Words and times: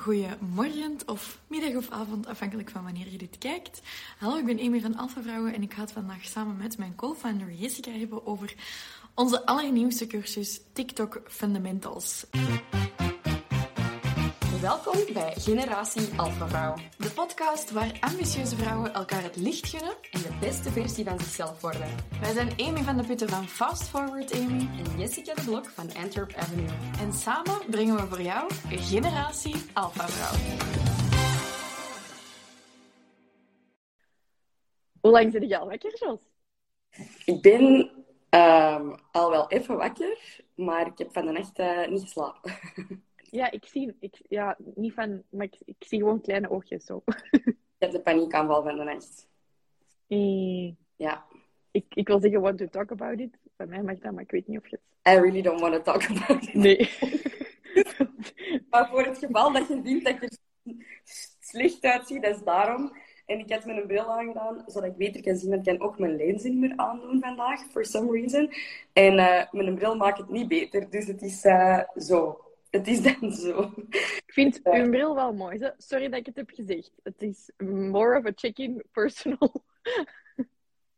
goeiemorgen 0.00 0.96
of 1.06 1.38
middag 1.46 1.74
of 1.74 1.90
avond, 1.90 2.26
afhankelijk 2.26 2.70
van 2.70 2.84
wanneer 2.84 3.10
je 3.10 3.18
dit 3.18 3.38
kijkt. 3.38 3.80
Hallo, 4.18 4.36
ik 4.36 4.44
ben 4.44 4.60
Amy 4.60 4.80
van 4.80 4.96
Alpha 4.96 5.22
Vrouwen 5.22 5.54
en 5.54 5.62
ik 5.62 5.74
ga 5.74 5.80
het 5.80 5.92
vandaag 5.92 6.24
samen 6.24 6.56
met 6.56 6.78
mijn 6.78 6.94
co-founder 6.94 7.52
Jessica 7.52 7.90
hebben 7.90 8.26
over 8.26 8.54
onze 9.14 9.46
allernieuwste 9.46 10.06
cursus 10.06 10.60
TikTok 10.72 11.22
Fundamentals. 11.26 12.26
Welkom 14.60 15.12
bij 15.12 15.32
Generatie 15.34 16.08
Alpha 16.16 16.48
Vrouw. 16.48 16.74
De 16.96 17.10
podcast 17.10 17.70
waar 17.70 17.96
ambitieuze 18.00 18.56
vrouwen 18.56 18.94
elkaar 18.94 19.22
het 19.22 19.36
licht 19.36 19.68
gunnen 19.68 19.94
En 20.10 20.22
de 20.22 20.36
beste 20.40 20.70
versie 20.70 21.04
van 21.04 21.18
zichzelf 21.18 21.60
worden. 21.60 21.88
Wij 22.20 22.32
zijn 22.32 22.50
Amy 22.58 22.82
van 22.82 22.96
de 22.96 23.04
Putten 23.04 23.28
van 23.28 23.44
Fast 23.44 23.88
Forward 23.88 24.32
Amy. 24.32 24.68
En 24.84 24.98
Jessica 24.98 25.34
de 25.34 25.42
Blok 25.44 25.66
van 25.66 25.94
Antwerp 25.94 26.34
Avenue. 26.34 26.68
En 27.00 27.12
samen 27.12 27.70
brengen 27.70 27.96
we 27.96 28.06
voor 28.06 28.22
jou 28.22 28.50
Generatie 28.68 29.54
Alpha 29.72 30.08
Vrouw. 30.08 30.58
Hoe 35.00 35.10
lang 35.10 35.32
zit 35.32 35.48
je 35.48 35.58
al 35.58 35.68
wakker, 35.68 35.98
Jos? 35.98 36.18
Ik 37.24 37.42
ben 37.42 37.90
ehm, 38.28 38.96
al 39.12 39.30
wel 39.30 39.50
even 39.50 39.76
wakker, 39.76 40.42
maar 40.54 40.86
ik 40.86 40.98
heb 40.98 41.12
van 41.12 41.26
de 41.26 41.32
nacht 41.32 41.58
eh, 41.58 41.88
niet 41.88 42.02
geslapen. 42.02 42.52
Ja, 43.30 43.50
ik 43.50 43.64
zie... 43.66 43.96
Ik, 44.00 44.20
ja, 44.28 44.56
niet 44.74 44.92
van... 44.92 45.22
Maar 45.30 45.46
ik, 45.46 45.56
ik 45.64 45.76
zie 45.78 45.98
gewoon 45.98 46.20
kleine 46.20 46.50
oogjes 46.50 46.84
zo. 46.84 47.02
ik 47.32 47.54
heb 47.78 47.90
de 47.90 48.00
paniekaanval 48.00 48.62
van 48.62 48.76
de 48.76 48.84
nacht. 48.84 49.28
Eh, 50.08 50.72
Ja. 50.96 51.24
ik, 51.70 51.84
ik 51.88 52.06
wil 52.08 52.20
zeggen, 52.20 52.40
want 52.40 52.58
to 52.58 52.68
talk 52.68 52.90
about 52.90 53.20
it. 53.20 53.38
Bij 53.56 53.66
mij 53.66 53.82
mag 53.82 53.98
dat, 53.98 54.12
maar 54.12 54.22
ik 54.22 54.30
weet 54.30 54.46
niet 54.46 54.58
of 54.58 54.68
je 54.68 54.78
het... 55.02 55.14
I 55.14 55.18
really 55.18 55.42
don't 55.42 55.60
want 55.60 55.74
to 55.74 55.82
talk 55.82 56.04
about 56.04 56.42
it. 56.42 56.54
Nee. 56.54 56.90
Maar 58.70 58.88
voor 58.88 59.04
het 59.04 59.18
geval 59.18 59.52
dat 59.52 59.68
je 59.68 59.82
denkt 59.82 60.04
dat 60.04 60.14
je 60.20 60.28
er 60.28 61.02
slecht 61.40 61.84
uitziet, 61.84 62.22
dat 62.22 62.34
is 62.36 62.42
daarom. 62.42 62.96
En 63.26 63.38
ik 63.38 63.52
had 63.52 63.64
mijn 63.64 63.86
bril 63.86 64.12
aangedaan, 64.12 64.62
zodat 64.66 64.90
ik 64.90 64.96
beter 64.96 65.22
kan 65.22 65.36
zien. 65.36 65.50
Want 65.50 65.66
ik 65.66 65.78
kan 65.78 65.88
ook 65.88 65.98
mijn 65.98 66.16
lenzen 66.16 66.50
niet 66.50 66.60
meer 66.60 66.72
aandoen 66.76 67.20
vandaag, 67.20 67.60
for 67.70 67.84
some 67.84 68.12
reason. 68.12 68.52
En 68.92 69.18
eh, 69.18 69.52
mijn 69.52 69.74
bril 69.74 69.96
maakt 69.96 70.18
het 70.18 70.28
niet 70.28 70.48
beter. 70.48 70.90
Dus 70.90 71.06
het 71.06 71.22
is 71.22 71.44
eh, 71.44 71.80
zo. 71.96 72.40
Het 72.70 72.86
is 72.88 73.02
dan 73.02 73.32
zo. 73.32 73.72
ik 73.90 74.22
vind 74.26 74.60
uw 74.64 74.90
bril 74.90 75.14
wel 75.14 75.32
mooi. 75.32 75.58
Zo. 75.58 75.70
Sorry 75.76 76.08
dat 76.08 76.18
ik 76.20 76.26
het 76.26 76.36
heb 76.36 76.50
gezegd. 76.54 76.90
Het 77.02 77.22
is 77.22 77.50
more 77.58 78.18
of 78.18 78.26
a 78.26 78.32
check-in 78.34 78.82
personal. 78.92 79.52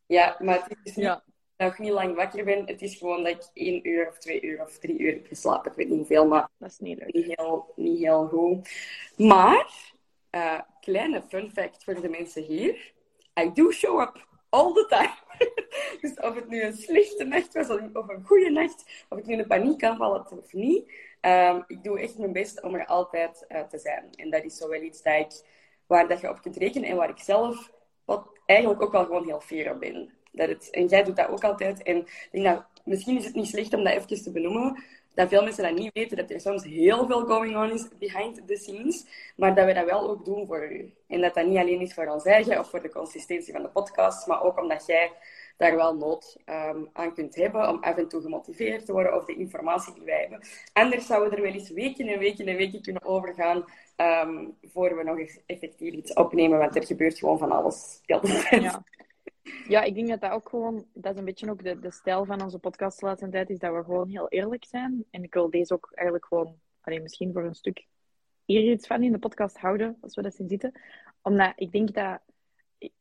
Ja, 0.07 0.37
maar 0.39 0.55
het 0.69 0.79
is 0.83 0.95
niet 0.97 1.05
Ja. 1.05 1.25
dat 1.57 1.73
ik 1.73 1.79
niet 1.79 1.91
lang 1.91 2.15
wakker 2.17 2.45
ben. 2.45 2.67
Het 2.67 2.83
is 2.83 2.95
gewoon 2.95 3.23
dat 3.25 3.33
ik 3.33 3.51
één 3.53 3.89
uur 3.89 4.09
of 4.09 4.19
twee 4.19 4.43
uur 4.43 4.61
of 4.63 4.79
drie 4.79 4.98
uur 4.98 5.13
heb 5.13 5.27
geslapen. 5.27 5.71
Ik 5.71 5.77
weet 5.77 5.89
niet 5.89 5.97
hoeveel, 5.98 6.27
maar 6.27 6.48
Dat 6.59 6.71
is 6.71 6.79
niet 6.79 6.98
leuk. 6.98 7.13
niet 7.15 7.37
heel, 7.37 7.73
niet 7.77 7.98
heel 7.98 8.29
goed. 8.29 8.71
Maar, 9.17 9.93
eh, 10.31 10.61
kleine 10.81 11.23
fun 11.29 11.51
fact 11.51 11.85
voor 11.85 12.01
de 12.01 12.09
mensen 12.09 12.43
hier. 12.43 12.93
I 13.41 13.51
do 13.55 13.71
show 13.71 14.01
up 14.01 14.27
all 14.48 14.73
the 14.73 14.87
time. 14.89 15.15
dus 16.01 16.15
of 16.29 16.35
het 16.35 16.48
nu 16.48 16.63
een 16.63 16.77
slechte 16.77 17.25
nacht 17.25 17.53
was 17.55 17.69
of 17.69 18.09
een 18.09 18.25
goede 18.25 18.51
nacht, 18.51 19.05
of 19.09 19.19
ik 19.19 19.27
nu 19.27 19.33
in 19.33 19.39
een 19.39 19.47
paniekaanval 19.47 20.13
had 20.17 20.33
of 20.39 20.53
niet. 20.53 20.93
Ehm, 21.21 21.61
ik 21.67 21.83
doe 21.83 22.01
echt 22.01 22.19
mijn 22.19 22.33
best 22.33 22.63
om 22.63 22.75
er 22.75 22.87
altijd 22.87 23.45
eh, 23.49 23.63
te 23.63 23.79
zijn. 23.79 24.09
En 24.15 24.31
dat 24.31 24.45
is 24.45 24.57
zo 24.57 24.69
wel 24.69 24.83
iets 24.83 25.03
dat 25.03 25.15
ik, 25.15 25.33
waar 25.87 26.09
dat 26.09 26.21
je 26.21 26.29
op 26.29 26.43
kunt 26.43 26.57
rekenen 26.57 26.89
en 26.89 26.97
waar 26.97 27.09
ik 27.09 27.19
zelf 27.19 27.71
wat 28.05 28.27
eigenlijk 28.47 28.83
ook 28.83 28.93
wel 28.93 29.05
gewoon 29.05 29.25
heel 29.25 29.41
fier 29.41 29.73
op 29.73 29.81
ben. 29.81 30.13
Dat 30.33 30.48
het, 30.48 30.71
en 30.71 30.87
jij 30.87 31.03
doet 31.03 31.17
dat 31.17 31.29
ook 31.29 31.45
altijd. 31.45 31.83
En 31.83 31.97
ik 31.97 32.29
denk 32.31 32.45
dat, 32.45 32.65
misschien 32.85 33.17
is 33.17 33.25
het 33.25 33.35
niet 33.35 33.47
slecht 33.47 33.75
om 33.75 33.85
dat 33.85 33.93
even 33.93 34.23
te 34.23 34.33
benoemen. 34.33 34.85
Dat 35.15 35.29
veel 35.29 35.43
mensen 35.43 35.65
dat 35.65 35.75
niet 35.75 35.93
weten, 35.93 36.17
dat 36.17 36.31
er 36.31 36.41
soms 36.41 36.65
heel 36.65 37.07
veel 37.07 37.25
going 37.27 37.57
on 37.57 37.71
is 37.71 37.89
behind 37.98 38.47
the 38.47 38.57
scenes. 38.57 39.05
Maar 39.37 39.55
dat 39.55 39.67
we 39.67 39.73
dat 39.73 39.85
wel 39.85 40.11
ook 40.11 40.25
doen 40.25 40.47
voor 40.47 40.73
u. 40.73 40.93
En 41.09 41.21
dat 41.21 41.35
dat 41.35 41.47
niet 41.47 41.59
alleen 41.59 41.81
is 41.81 41.95
voor 41.95 42.07
ons 42.07 42.25
eigen 42.25 42.59
of 42.59 42.71
voor 42.71 42.83
de 42.83 42.91
consistentie 42.91 43.53
van 43.53 43.63
de 43.63 43.69
podcast. 43.69 44.27
Maar 44.27 44.43
ook 44.43 44.61
omdat 44.61 44.87
jij 44.87 45.13
daar 45.61 45.77
wel 45.77 45.96
nood 45.96 46.36
ehm, 46.45 46.85
aan 46.92 47.14
kunt 47.14 47.35
hebben 47.35 47.68
om 47.68 47.79
af 47.80 47.96
en 47.96 48.08
toe 48.08 48.20
gemotiveerd 48.20 48.86
te 48.86 48.92
worden 48.92 49.14
of 49.14 49.24
de 49.24 49.35
informatie 49.35 49.95
die 49.95 50.05
wij 50.05 50.20
hebben. 50.20 50.48
Anders 50.73 51.07
zouden 51.07 51.36
er 51.36 51.42
wel 51.42 51.52
eens 51.52 51.70
weken 51.70 52.08
en 52.08 52.18
weken 52.18 52.46
en 52.46 52.57
weken 52.57 52.83
kunnen 52.83 53.02
overgaan 53.02 53.64
ehm 53.96 54.46
voor 54.62 54.96
we 54.96 55.02
nog 55.02 55.18
eens 55.18 55.40
effectief 55.46 55.92
iets 55.92 56.12
opnemen, 56.12 56.58
want 56.58 56.77
er 56.77 56.86
gebeurt 56.86 57.18
gewoon 57.18 57.39
van 57.39 57.52
alles. 57.52 58.01
Ja. 58.07 58.83
Ja, 59.68 59.83
ik 59.83 59.95
denk 59.95 60.08
dat 60.08 60.20
dat 60.20 60.30
ook 60.30 60.48
gewoon, 60.48 60.86
dat 60.92 61.12
is 61.12 61.18
een 61.18 61.24
beetje 61.24 61.51
ook 61.51 61.64
de, 61.64 61.79
de 61.79 61.90
stijl 61.90 62.24
van 62.24 62.42
onze 62.42 62.58
podcast 62.58 63.01
de 63.01 63.06
laatste 63.06 63.29
tijd, 63.29 63.51
is 63.51 63.58
dat 63.58 63.74
we 63.74 63.85
gewoon 63.85 64.08
heel 64.08 64.29
eerlijk 64.29 64.64
zijn. 64.64 65.05
En 65.11 65.23
ik 65.23 65.35
wil 65.35 65.51
deze 65.51 65.74
ook 65.74 65.90
eigenlijk 65.95 66.27
gewoon, 66.27 66.55
alleen 66.80 67.02
misschien 67.02 67.33
voor 67.33 67.45
een 67.45 67.55
stuk 67.55 67.86
hier 68.45 68.73
iets 68.73 68.86
van 68.86 69.02
in 69.02 69.12
de 69.12 69.18
podcast 69.18 69.58
houden, 69.58 69.96
als 70.01 70.14
we 70.14 70.23
dat 70.23 70.35
zien 70.35 70.48
zitten. 70.48 70.73
Omdat 71.23 71.52
ik 71.56 71.73
denk 71.73 71.95
dat, 71.95 72.20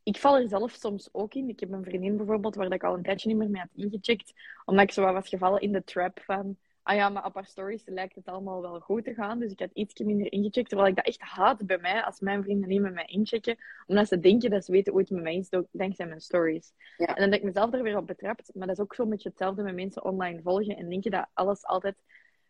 ik, 0.04 0.18
val 0.18 0.38
er 0.38 0.48
zelf 0.48 0.72
soms 0.72 1.10
ook 1.12 1.34
in. 1.34 1.50
Ik 1.50 1.60
heb 1.60 1.72
een 1.72 1.84
vriendin 1.84 2.18
bijvoorbeeld, 2.18 2.56
waar 2.56 2.74
ik 2.74 2.84
al 2.84 2.94
een 2.94 3.04
tijdje 3.04 3.28
niet 3.28 3.38
meer 3.38 3.50
mee 3.50 3.62
had 3.62 3.86
ingecheckt, 3.86 4.34
omdat 4.66 4.84
ik 4.84 4.92
zo 4.92 5.04
wat 5.04 5.14
was 5.14 5.30
gevallen 5.30 5.62
in 5.62 5.72
de 5.72 5.84
trap 5.84 6.20
van, 6.22 6.58
ah 6.84 6.96
ja, 6.96 7.10
maar 7.10 7.26
op 7.26 7.34
haar 7.34 7.46
stories 7.46 7.82
lijkt 7.86 8.16
het 8.16 8.28
allemaal 8.28 8.62
wel 8.62 8.80
goed 8.80 9.04
te 9.04 9.14
gaan. 9.14 9.40
Dus 9.40 9.52
ik 9.52 9.60
had 9.60 9.70
iets 9.74 10.00
minder 10.00 10.32
ingecheckt, 10.32 10.70
terwijl 10.70 10.90
ik 10.90 10.96
dat 10.96 11.06
echt 11.06 11.22
haat 11.22 11.66
bij 11.66 11.78
mij, 11.78 12.04
als 12.04 12.20
mijn 12.20 12.44
vrienden 12.44 12.70
niet 12.70 12.82
met 12.82 12.94
mij 12.94 13.06
inchecken 13.06 13.58
omdat 13.90 14.08
ze 14.08 14.20
denken 14.20 14.50
dat 14.50 14.66
ze 14.66 14.72
weten 14.72 14.92
hoe 14.92 15.02
het 15.02 15.10
met 15.10 15.24
mij 15.24 15.36
is, 15.36 15.50
dankzij 15.72 16.06
mijn 16.06 16.22
stories. 16.22 16.74
Ja. 16.98 17.08
En 17.08 17.16
dan 17.16 17.32
heb 17.32 17.40
ik 17.40 17.44
mezelf 17.44 17.74
er 17.74 17.84
weer 17.84 17.98
op 17.98 18.08
betrapt. 18.08 18.52
Maar 18.54 18.68
dat 18.68 18.78
is 18.78 18.84
ook 18.84 18.96
zo'n 18.96 19.10
beetje 19.10 19.30
hetzelfde 19.30 19.64
met 19.64 19.76
mensen 19.76 20.04
online 20.04 20.42
volgen 20.42 20.78
en 20.78 20.90
denken 20.90 21.12
dat 21.12 21.28
alles 21.34 21.66
altijd 21.66 22.04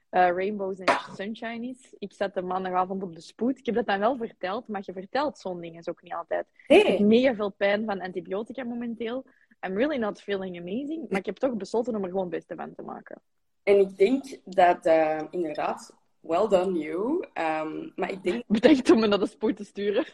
eh, 0.09 0.29
rainbows 0.29 0.79
en 0.79 0.97
sunshine 1.15 1.67
is. 1.67 1.93
Ik 1.99 2.13
zat 2.13 2.33
de 2.33 2.41
maandagavond 2.41 3.03
op 3.03 3.15
de 3.15 3.21
spoed. 3.21 3.59
Ik 3.59 3.65
heb 3.65 3.75
dat 3.75 3.85
dan 3.85 3.99
wel 3.99 4.17
verteld, 4.17 4.67
maar 4.67 4.81
je 4.85 4.93
vertelt 4.93 5.37
zo'n 5.37 5.61
dingen 5.61 5.87
ook 5.87 6.01
niet 6.01 6.13
altijd. 6.13 6.47
Ik 6.67 6.85
heb 6.85 6.99
mega 6.99 7.35
veel 7.35 7.51
pijn 7.51 7.85
van 7.85 8.01
antibiotica 8.01 8.63
momenteel. 8.63 9.25
I'm 9.67 9.77
really 9.77 9.97
not 9.97 10.21
feeling 10.21 10.59
amazing. 10.59 11.09
Maar 11.09 11.19
ik 11.19 11.25
heb 11.25 11.35
toch 11.35 11.53
besloten 11.53 11.95
om 11.95 12.03
er 12.03 12.09
gewoon 12.09 12.25
het 12.25 12.33
beste 12.35 12.55
van 12.55 12.73
te 12.73 12.81
maken. 12.81 13.21
en 13.63 13.79
ik 13.79 13.97
denk 13.97 14.39
dat 14.43 14.85
eh, 14.85 15.21
inderdaad, 15.29 15.97
well 16.19 16.47
done 16.47 16.79
you. 16.79 17.27
Ehm, 17.33 17.89
maar 17.95 18.11
ik 18.11 18.23
denk, 18.23 18.43
Bedankt 18.47 18.89
om 18.89 18.99
me 18.99 19.07
naar 19.07 19.19
de 19.19 19.27
spoed 19.27 19.55
te 19.55 19.65
sturen. 19.65 20.05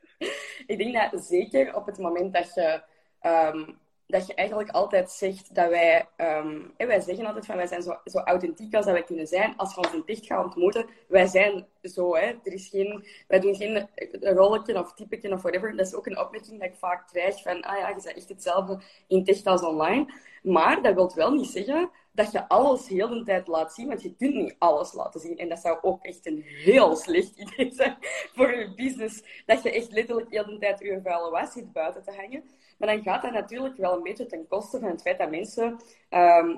ik 0.72 0.78
denk 0.78 1.10
dat 1.10 1.24
zeker 1.24 1.74
op 1.76 1.86
het 1.86 1.98
moment 1.98 2.34
dat 2.34 2.54
je, 2.54 2.82
ehm, 3.20 3.72
dat 4.12 4.26
je 4.26 4.34
eigenlijk 4.34 4.70
altijd 4.70 5.10
zegt 5.10 5.54
dat 5.54 5.68
wij, 5.68 6.08
ehm, 6.16 6.60
wij 6.76 7.00
zeggen 7.00 7.26
altijd 7.26 7.46
van 7.46 7.56
wij 7.56 7.66
zijn 7.66 7.82
zo, 7.82 8.00
zo 8.04 8.18
authentiek 8.18 8.74
als 8.74 8.84
dat 8.84 8.94
wij 8.94 9.02
kunnen 9.02 9.26
zijn. 9.26 9.56
Als 9.56 9.74
we 9.74 9.80
ons 9.80 9.92
in 9.92 10.02
dicht 10.06 10.26
gaan 10.26 10.44
ontmoeten, 10.44 10.86
wij 11.08 11.26
zijn 11.26 11.66
zo, 11.90 12.14
hè. 12.14 12.26
Er 12.26 12.52
is 12.52 12.68
geen, 12.68 13.04
wij 13.28 13.40
doen 13.40 13.54
geen 13.54 13.88
rolletje 14.20 14.78
of 14.78 14.94
typetje 14.94 15.32
of 15.32 15.42
whatever. 15.42 15.76
Dat 15.76 15.86
is 15.86 15.94
ook 15.94 16.06
een 16.06 16.18
opmerking 16.18 16.60
dat 16.60 16.68
ik 16.68 16.76
vaak 16.76 17.06
krijg 17.06 17.42
van, 17.42 17.62
ah 17.62 17.78
ja, 17.78 17.88
je 17.88 17.94
bent 17.94 18.16
echt 18.16 18.28
hetzelfde 18.28 18.80
in 19.06 19.18
het 19.18 19.28
echt 19.28 19.46
als 19.46 19.62
online. 19.62 20.12
Maar 20.42 20.82
dat 20.82 20.94
wil 20.94 21.12
wel 21.14 21.30
niet 21.30 21.50
zeggen 21.50 21.90
dat 22.12 22.32
je 22.32 22.48
alles 22.48 22.88
heel 22.88 23.08
de 23.08 23.22
tijd 23.22 23.46
laat 23.46 23.74
zien, 23.74 23.88
want 23.88 24.02
je 24.02 24.14
kunt 24.16 24.34
niet 24.34 24.56
alles 24.58 24.92
laten 24.92 25.20
zien. 25.20 25.38
En 25.38 25.48
dat 25.48 25.58
zou 25.58 25.78
ook 25.82 26.04
echt 26.04 26.26
een 26.26 26.42
heel 26.42 26.96
slecht 26.96 27.36
idee 27.36 27.72
zijn 27.74 27.96
voor 28.34 28.54
je 28.54 28.74
business, 28.74 29.42
dat 29.46 29.62
je 29.62 29.72
echt 29.72 29.92
letterlijk 29.92 30.30
heel 30.30 30.46
de 30.46 30.58
tijd 30.58 30.78
je 30.78 31.00
vuile 31.02 31.30
was 31.30 31.52
zit 31.52 31.72
buiten 31.72 32.02
te 32.02 32.12
hangen. 32.12 32.44
Maar 32.78 32.88
dan 32.88 33.02
gaat 33.02 33.22
dat 33.22 33.32
natuurlijk 33.32 33.76
wel 33.76 33.96
een 33.96 34.02
beetje 34.02 34.26
ten 34.26 34.46
koste 34.48 34.78
van 34.78 34.88
het 34.88 35.02
feit 35.02 35.18
dat 35.18 35.30
mensen 35.30 35.76
ehm, 36.08 36.56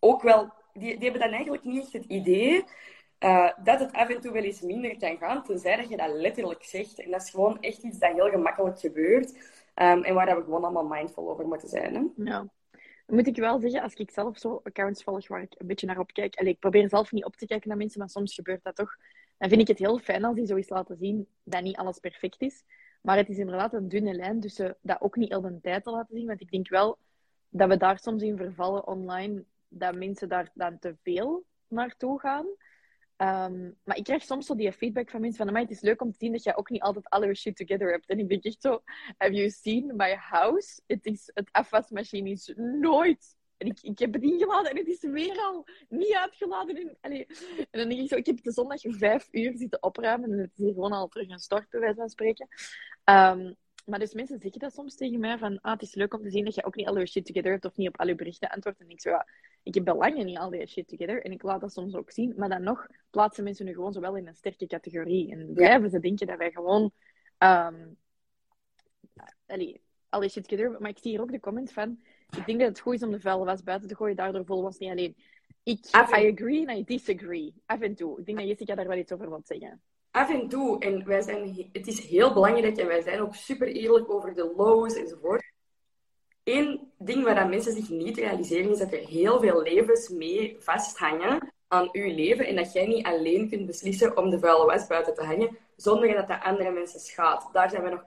ook 0.00 0.22
wel... 0.22 0.52
Die, 0.72 0.94
die 0.94 1.02
hebben 1.02 1.20
dan 1.20 1.32
eigenlijk 1.32 1.64
niet 1.64 1.82
echt 1.82 1.92
het 1.92 2.04
idee 2.04 2.64
eh, 3.24 3.48
dat 3.62 3.80
het 3.80 3.92
af 3.92 4.08
en 4.08 4.20
toe 4.20 4.32
wel 4.32 4.42
eens 4.42 4.60
minder 4.60 4.96
kan 4.96 5.16
gaan, 5.16 5.42
tenzij 5.42 5.76
dat 5.76 5.88
je 5.88 5.96
dat 5.96 6.12
letterlijk 6.12 6.64
zegt. 6.64 6.98
En 7.00 7.10
dat 7.10 7.22
is 7.22 7.30
gewoon 7.30 7.60
echt 7.60 7.82
iets 7.82 7.98
dat 7.98 8.12
heel 8.12 8.30
gemakkelijk 8.30 8.78
gebeurt. 8.78 9.52
ehm, 9.74 10.02
en 10.02 10.14
waar 10.14 10.36
we 10.36 10.42
gewoon 10.42 10.64
allemaal 10.64 10.86
mindful 10.86 11.30
over 11.30 11.46
moeten 11.46 11.68
zijn. 11.68 11.94
Hè? 11.94 12.24
Ja. 12.24 12.46
Dan 13.06 13.16
moet 13.16 13.26
ik 13.26 13.36
wel 13.36 13.60
zeggen, 13.60 13.82
als 13.82 13.94
ik 13.94 14.10
zelf 14.10 14.38
zo 14.38 14.60
accounts 14.64 15.02
volg 15.02 15.28
waar 15.28 15.42
ik 15.42 15.54
een 15.58 15.66
beetje 15.66 15.86
naar 15.86 15.98
op 15.98 16.12
kijk. 16.12 16.34
Allee, 16.34 16.52
ik 16.52 16.58
probeer 16.58 16.88
zelf 16.88 17.12
niet 17.12 17.24
op 17.24 17.36
te 17.36 17.46
kijken 17.46 17.68
naar 17.68 17.76
mensen, 17.76 17.98
maar 17.98 18.08
soms 18.08 18.34
gebeurt 18.34 18.62
dat 18.62 18.76
toch. 18.76 18.96
Dan 19.38 19.48
vind 19.48 19.60
ik 19.60 19.68
het 19.68 19.78
heel 19.78 19.98
fijn 19.98 20.24
als 20.24 20.34
die 20.34 20.46
zoiets 20.46 20.68
laten 20.68 20.96
zien 20.96 21.26
dat 21.42 21.62
niet 21.62 21.76
alles 21.76 21.98
perfect 21.98 22.40
is. 22.40 22.64
Maar 23.02 23.16
het 23.16 23.28
is 23.28 23.38
inderdaad 23.38 23.72
een 23.72 23.88
dunne 23.88 24.14
lijn 24.14 24.40
tussen 24.40 24.76
dat 24.80 25.00
ook 25.00 25.16
niet 25.16 25.28
heel 25.28 25.40
de 25.40 25.60
tijd 25.60 25.84
te 25.84 25.90
laten 25.90 26.16
zien. 26.16 26.26
Want 26.26 26.40
ik 26.40 26.50
denk 26.50 26.68
wel 26.68 26.98
dat 27.48 27.68
we 27.68 27.76
daar 27.76 27.98
soms 27.98 28.22
in 28.22 28.36
vervallen 28.36 28.86
online, 28.86 29.44
dat 29.68 29.94
mensen 29.94 30.28
daar 30.28 30.50
dan 30.54 30.78
te 30.78 30.96
veel 31.02 31.44
naartoe 31.68 32.20
gaan. 32.20 32.46
Ehm, 33.16 33.70
maar 33.84 33.96
ik 33.96 34.04
krijg 34.04 34.22
soms 34.22 34.46
zo 34.46 34.54
die 34.54 34.72
feedback 34.72 35.10
van 35.10 35.20
mensen 35.20 35.38
van, 35.38 35.48
"Amai, 35.48 35.64
het 35.64 35.74
is 35.74 35.80
leuk 35.80 36.02
om 36.02 36.12
te 36.12 36.18
zien 36.18 36.32
dat 36.32 36.42
jij 36.42 36.56
ook 36.56 36.70
niet 36.70 36.82
altijd 36.82 37.08
all 37.08 37.20
your 37.20 37.36
shit 37.36 37.56
together 37.56 37.90
hebt. 37.90 38.06
En 38.06 38.18
ik 38.18 38.28
denk 38.28 38.44
echt 38.44 38.60
zo, 38.60 38.82
have 39.16 39.32
you 39.32 39.50
seen 39.50 39.92
my 39.96 40.14
house? 40.14 40.80
Het, 40.86 41.06
is, 41.06 41.30
het 41.34 41.48
afwasmachine 41.52 42.30
is 42.30 42.52
nooit... 42.56 43.36
En 43.56 43.66
ik, 43.66 43.78
ik 43.82 43.98
heb 43.98 44.12
het 44.12 44.22
ingeladen 44.22 44.70
en 44.70 44.76
het 44.76 44.86
is 44.86 45.00
weer 45.00 45.38
al 45.38 45.66
niet 45.88 46.14
uitgeladen. 46.14 46.96
Allee. 47.00 47.26
En 47.70 47.78
dan 47.78 47.88
denk 47.88 48.00
ik 48.00 48.08
zo, 48.08 48.16
ik 48.16 48.26
heb 48.26 48.42
de 48.42 48.52
zondag 48.52 48.80
vijf 48.80 49.28
uur 49.30 49.56
zitten 49.56 49.82
opruimen 49.82 50.32
en 50.32 50.38
het 50.38 50.50
is 50.50 50.64
hier 50.64 50.72
gewoon 50.72 50.92
al 50.92 51.08
terug 51.08 51.28
een 51.28 51.38
stort, 51.38 51.68
bij 51.68 51.80
wijze 51.80 51.96
van 51.96 52.08
spreken. 52.08 52.48
Ehm, 53.04 53.52
maar 53.84 53.98
dus 53.98 54.14
mensen 54.14 54.38
zeggen 54.40 54.60
dat 54.60 54.74
soms 54.74 54.96
tegen 54.96 55.20
mij 55.20 55.38
van, 55.38 55.60
ah, 55.60 55.72
het 55.72 55.82
is 55.82 55.94
leuk 55.94 56.14
om 56.14 56.22
te 56.22 56.30
zien 56.30 56.44
dat 56.44 56.54
je 56.54 56.64
ook 56.64 56.76
niet 56.76 56.86
all 56.86 56.92
your 56.92 57.08
shit 57.08 57.26
together 57.26 57.50
hebt 57.50 57.64
of 57.64 57.76
niet 57.76 57.88
op 57.88 58.00
al 58.00 58.06
je 58.06 58.14
berichten 58.14 58.48
antwoordt. 58.48 58.80
En 58.80 58.88
ik 58.88 59.00
zo, 59.00 59.10
ja, 59.10 59.26
Ik 59.64 59.74
heb 59.74 59.84
belangen 59.84 60.26
niet 60.26 60.38
al 60.38 60.50
die 60.50 60.66
shit 60.66 60.88
together. 60.88 61.24
En 61.24 61.32
ik 61.32 61.42
laat 61.42 61.60
dat 61.60 61.72
soms 61.72 61.94
ook 61.94 62.10
zien. 62.10 62.34
Maar 62.36 62.48
dan 62.48 62.62
nog 62.62 62.86
plaatsen 63.10 63.44
mensen 63.44 63.64
nu 63.64 63.72
gewoon 63.72 63.92
zo 63.92 64.00
wel 64.00 64.16
in 64.16 64.26
een 64.26 64.34
sterke 64.34 64.66
categorie. 64.66 65.30
En 65.32 65.52
blijven 65.52 65.90
ze 65.90 65.98
denken 65.98 66.26
dat 66.26 66.38
wij 66.38 66.50
gewoon... 66.50 66.90
Um, 67.38 67.96
allee, 69.46 69.80
al 70.08 70.20
die 70.20 70.28
shit 70.28 70.48
together. 70.48 70.80
Maar 70.80 70.90
ik 70.90 70.98
zie 70.98 71.10
hier 71.10 71.20
ook 71.20 71.32
de 71.32 71.40
comment 71.40 71.72
van... 71.72 71.98
Ik 72.36 72.46
denk 72.46 72.58
dat 72.58 72.68
het 72.68 72.80
goed 72.80 72.94
is 72.94 73.02
om 73.02 73.10
de 73.10 73.20
vuile 73.20 73.44
was 73.44 73.62
buiten 73.62 73.88
te 73.88 73.96
gooien. 73.96 74.16
Daardoor 74.16 74.44
vol 74.44 74.62
was 74.62 74.78
niet 74.78 74.90
alleen. 74.90 75.16
Ik, 75.62 75.86
I 75.86 76.32
agree 76.32 76.66
en 76.66 76.76
I 76.76 76.84
disagree. 76.84 77.54
Af 77.66 77.80
en 77.80 77.94
toe. 77.94 78.18
Ik 78.18 78.26
denk 78.26 78.38
dat 78.38 78.46
Jessica 78.46 78.74
daar 78.74 78.88
wel 78.88 78.98
iets 78.98 79.12
over 79.12 79.28
wilt 79.28 79.46
zeggen. 79.46 79.82
Af 80.10 80.30
en 80.30 80.48
toe. 80.48 80.80
En 80.80 81.04
wij 81.04 81.20
zijn, 81.20 81.68
het 81.72 81.86
is 81.86 82.00
heel 82.00 82.32
belangrijk 82.32 82.76
en 82.76 82.86
wij 82.86 83.02
zijn 83.02 83.20
ook 83.20 83.34
super 83.34 83.68
eerlijk 83.68 84.10
over 84.10 84.34
de 84.34 84.52
lows 84.56 84.94
enzovoort. 84.94 85.53
Eén 86.44 86.92
ding 86.98 87.24
waar 87.24 87.48
mensen 87.48 87.72
zich 87.72 87.88
niet 87.88 88.16
realiseren 88.16 88.70
is 88.70 88.78
dat 88.78 88.92
er 88.92 89.06
heel 89.06 89.40
veel 89.40 89.62
levens 89.62 90.08
mee 90.08 90.56
vasthangen 90.58 91.52
aan 91.68 91.88
uw 91.92 92.14
leven 92.14 92.46
en 92.46 92.56
dat 92.56 92.72
jij 92.72 92.86
niet 92.86 93.06
alleen 93.06 93.48
kunt 93.48 93.66
beslissen 93.66 94.16
om 94.16 94.30
de 94.30 94.38
vuile 94.38 94.64
was 94.64 94.86
buiten 94.86 95.14
te 95.14 95.24
hangen 95.24 95.58
zonder 95.76 96.14
dat 96.14 96.28
dat 96.28 96.42
andere 96.42 96.70
mensen 96.70 97.00
schaadt. 97.00 97.52
Daar 97.52 97.70
zijn 97.70 97.82
we 97.82 97.90
nog 97.90 98.04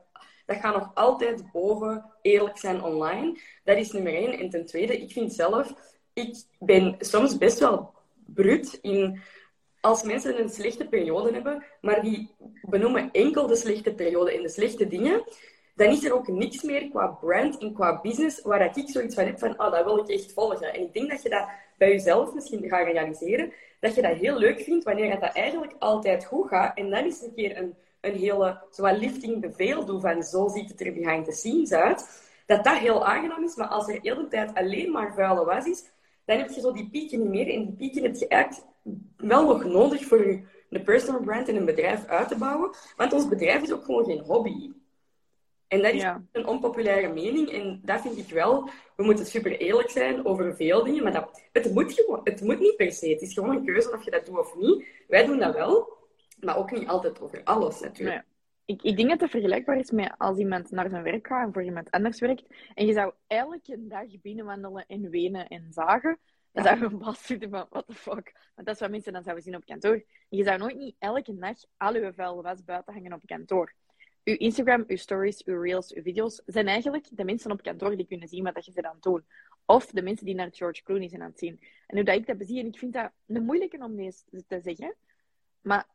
dat 0.47 0.57
gaat 0.57 0.75
nog 0.75 0.91
altijd 0.93 1.51
boven 1.51 2.05
eerlijk 2.21 2.57
zijn 2.57 2.83
online. 2.83 3.39
Dat 3.63 3.77
is 3.77 3.91
nummer 3.91 4.13
één. 4.13 4.39
En 4.39 4.49
ten 4.49 4.65
tweede, 4.65 5.01
ik 5.01 5.11
vind 5.11 5.33
zelf, 5.33 5.73
ik 6.13 6.35
ben 6.59 6.95
soms 6.99 7.37
best 7.37 7.59
wel 7.59 7.93
brut 8.25 8.79
in 8.81 9.21
als 9.79 10.03
mensen 10.03 10.39
een 10.39 10.49
slechte 10.49 10.87
periode 10.87 11.33
hebben, 11.33 11.65
maar 11.81 12.01
die 12.01 12.35
benoemen 12.61 13.11
enkel 13.11 13.47
de 13.47 13.55
slechte 13.55 13.93
periode 13.93 14.31
en 14.31 14.41
de 14.41 14.49
slechte 14.49 14.87
dingen, 14.87 15.23
dan 15.77 15.87
is 15.87 16.03
er 16.03 16.13
ook 16.13 16.27
niks 16.27 16.61
meer 16.61 16.89
qua 16.89 17.07
brand 17.07 17.57
en 17.57 17.73
qua 17.73 18.01
business 18.01 18.41
waar 18.41 18.77
ik 18.77 18.89
zoiets 18.89 19.15
van 19.15 19.25
heb 19.25 19.39
van, 19.39 19.57
ah, 19.57 19.71
dat 19.71 19.83
wil 19.83 19.97
ik 19.97 20.07
echt 20.07 20.33
volgen. 20.33 20.73
En 20.73 20.81
ik 20.81 20.93
denk 20.93 21.09
dat 21.09 21.21
je 21.21 21.29
dat 21.29 21.47
bij 21.77 21.89
jezelf 21.89 22.33
misschien 22.33 22.69
gaat 22.69 22.85
realiseren, 22.85 23.53
dat 23.79 23.95
je 23.95 24.01
dat 24.01 24.15
heel 24.15 24.37
leuk 24.37 24.59
vindt 24.59 24.83
wanneer 24.83 25.19
dat 25.19 25.33
eigenlijk 25.33 25.73
altijd 25.79 26.25
goed 26.25 26.47
gaat. 26.47 26.77
En 26.77 26.89
dan 26.89 27.05
is 27.05 27.21
een 27.21 27.33
keer 27.35 27.57
een, 27.57 27.75
een 28.01 28.15
hele, 28.15 28.61
zowel 28.71 28.97
lifting 28.97 29.41
bevel 29.41 29.85
doen 29.85 30.01
van, 30.01 30.23
zo 30.23 30.47
ziet 30.47 30.69
het 30.69 30.81
er 30.81 30.93
behind 30.93 31.25
the 31.25 31.31
scenes 31.31 31.71
uit. 31.71 32.25
Dat 32.45 32.63
dat 32.63 32.77
heel 32.77 33.05
aangenaam 33.05 33.43
is, 33.43 33.55
maar 33.55 33.67
als 33.67 33.87
er 33.87 33.93
de 33.93 34.09
hele 34.09 34.27
tijd 34.27 34.53
alleen 34.53 34.91
maar 34.91 35.13
vuile 35.13 35.45
was 35.45 35.65
is, 35.65 35.83
dan 36.25 36.37
heb 36.37 36.49
je 36.49 36.61
zo 36.61 36.71
die 36.71 36.89
pieken 36.89 37.19
niet 37.19 37.29
meer. 37.29 37.53
En 37.53 37.65
die 37.65 37.75
pieken 37.75 38.03
heb 38.03 38.15
je 38.15 38.27
eigenlijk 38.27 38.65
wel 39.17 39.45
nog 39.45 39.63
nodig 39.63 40.05
voor 40.05 40.27
je 40.27 40.41
een 40.69 40.83
personal 40.83 41.21
brand 41.21 41.47
en 41.47 41.55
een 41.55 41.65
bedrijf 41.65 42.05
uit 42.05 42.27
te 42.27 42.37
bouwen. 42.37 42.75
Want 42.95 43.13
ons 43.13 43.27
bedrijf 43.27 43.61
is 43.61 43.73
ook 43.73 43.85
gewoon 43.85 44.05
geen 44.05 44.19
hobby. 44.19 44.71
En 45.67 45.81
dat 45.81 45.93
is 45.93 46.03
een 46.31 46.47
onpopulaire 46.47 47.13
mening. 47.13 47.51
En 47.51 47.81
dat 47.83 48.01
vind 48.01 48.17
ik 48.17 48.29
wel. 48.29 48.69
We 48.95 49.03
moeten 49.03 49.25
super 49.25 49.57
eerlijk 49.57 49.89
zijn 49.89 50.25
over 50.25 50.55
veel 50.55 50.83
dingen. 50.83 51.03
Maar 51.03 51.13
dat, 51.13 51.41
het, 51.51 51.73
moet 51.73 51.93
gewoon, 51.93 52.19
het 52.23 52.41
moet 52.41 52.59
niet 52.59 52.75
per 52.75 52.91
se. 52.91 53.09
Het 53.09 53.21
is 53.21 53.33
gewoon 53.33 53.55
een 53.55 53.65
keuze 53.65 53.91
of 53.91 54.03
je 54.03 54.11
dat 54.11 54.25
doet 54.25 54.37
of 54.37 54.55
niet. 54.55 54.87
Wij 55.07 55.25
doen 55.25 55.39
dat 55.39 55.53
wel. 55.53 55.95
Maar 56.39 56.57
ook 56.57 56.71
niet 56.71 56.87
altijd 56.87 57.21
over 57.21 57.43
alles 57.43 57.79
natuurlijk. 57.79 58.23
Ik, 58.65 58.81
ik 58.81 58.97
denk 58.97 59.09
dat 59.09 59.19
het 59.19 59.29
vergelijkbaar 59.29 59.77
is 59.77 59.91
met 59.91 60.13
als 60.17 60.37
iemand 60.37 60.71
naar 60.71 60.89
zijn 60.89 61.03
werk 61.03 61.27
gaat 61.27 61.45
en 61.45 61.53
voor 61.53 61.63
iemand 61.63 61.91
anders 61.91 62.19
werkt. 62.19 62.43
En 62.73 62.85
je 62.85 62.93
zou 62.93 63.13
elke 63.27 63.87
dag 63.87 64.21
binnenwandelen 64.21 64.85
en 64.87 65.09
wenen 65.09 65.47
en 65.47 65.67
zagen. 65.69 66.19
Dan 66.51 66.63
zou 66.63 66.79
je 66.79 66.85
een 66.85 66.97
baas 66.97 67.25
zitten 67.25 67.49
van, 67.49 67.65
what 67.69 67.87
the 67.87 67.93
fuck. 67.93 68.51
Want 68.55 68.67
dat 68.67 68.75
is 68.75 68.79
wat 68.79 68.89
mensen 68.89 69.13
dan 69.13 69.23
zouden 69.23 69.43
zien 69.43 69.55
op 69.55 69.65
kantoor. 69.65 70.03
je 70.29 70.43
zou 70.43 70.57
nooit 70.57 70.75
niet 70.75 70.95
elke 70.99 71.35
dag 71.37 71.55
al 71.77 71.95
je 71.95 72.13
vuil 72.13 72.41
was 72.41 72.63
buiten 72.63 72.93
hangen 72.93 73.13
op 73.13 73.21
kantoor 73.25 73.73
uw 74.27 74.35
Instagram, 74.35 74.83
uw 74.87 74.95
stories, 74.95 75.43
uw 75.45 75.61
reels, 75.61 75.93
uw 75.93 76.01
video's 76.01 76.41
zijn 76.45 76.67
eigenlijk 76.67 77.07
de 77.11 77.23
mensen 77.23 77.51
op 77.51 77.61
kantoor 77.61 77.95
die 77.95 78.07
kunnen 78.07 78.27
zien 78.27 78.43
wat 78.43 78.65
je 78.65 78.71
ze 78.71 78.81
dan 78.81 78.97
doen. 78.99 79.25
Of 79.65 79.85
de 79.85 80.01
mensen 80.01 80.25
die 80.25 80.35
naar 80.35 80.49
George 80.51 80.83
Clooney 80.83 81.09
zijn 81.09 81.21
aan 81.21 81.29
het 81.29 81.39
zien. 81.39 81.59
En 81.87 81.95
hoe 81.95 82.05
dat 82.05 82.15
ik 82.15 82.25
dat 82.25 82.37
bezie, 82.37 82.59
en 82.59 82.65
ik 82.65 82.77
vind 82.77 82.93
dat 82.93 83.11
een 83.27 83.43
moeilijke 83.43 83.77
om 83.77 83.95
te 84.47 84.59
zeggen. 84.61 84.95
Maar 85.61 85.87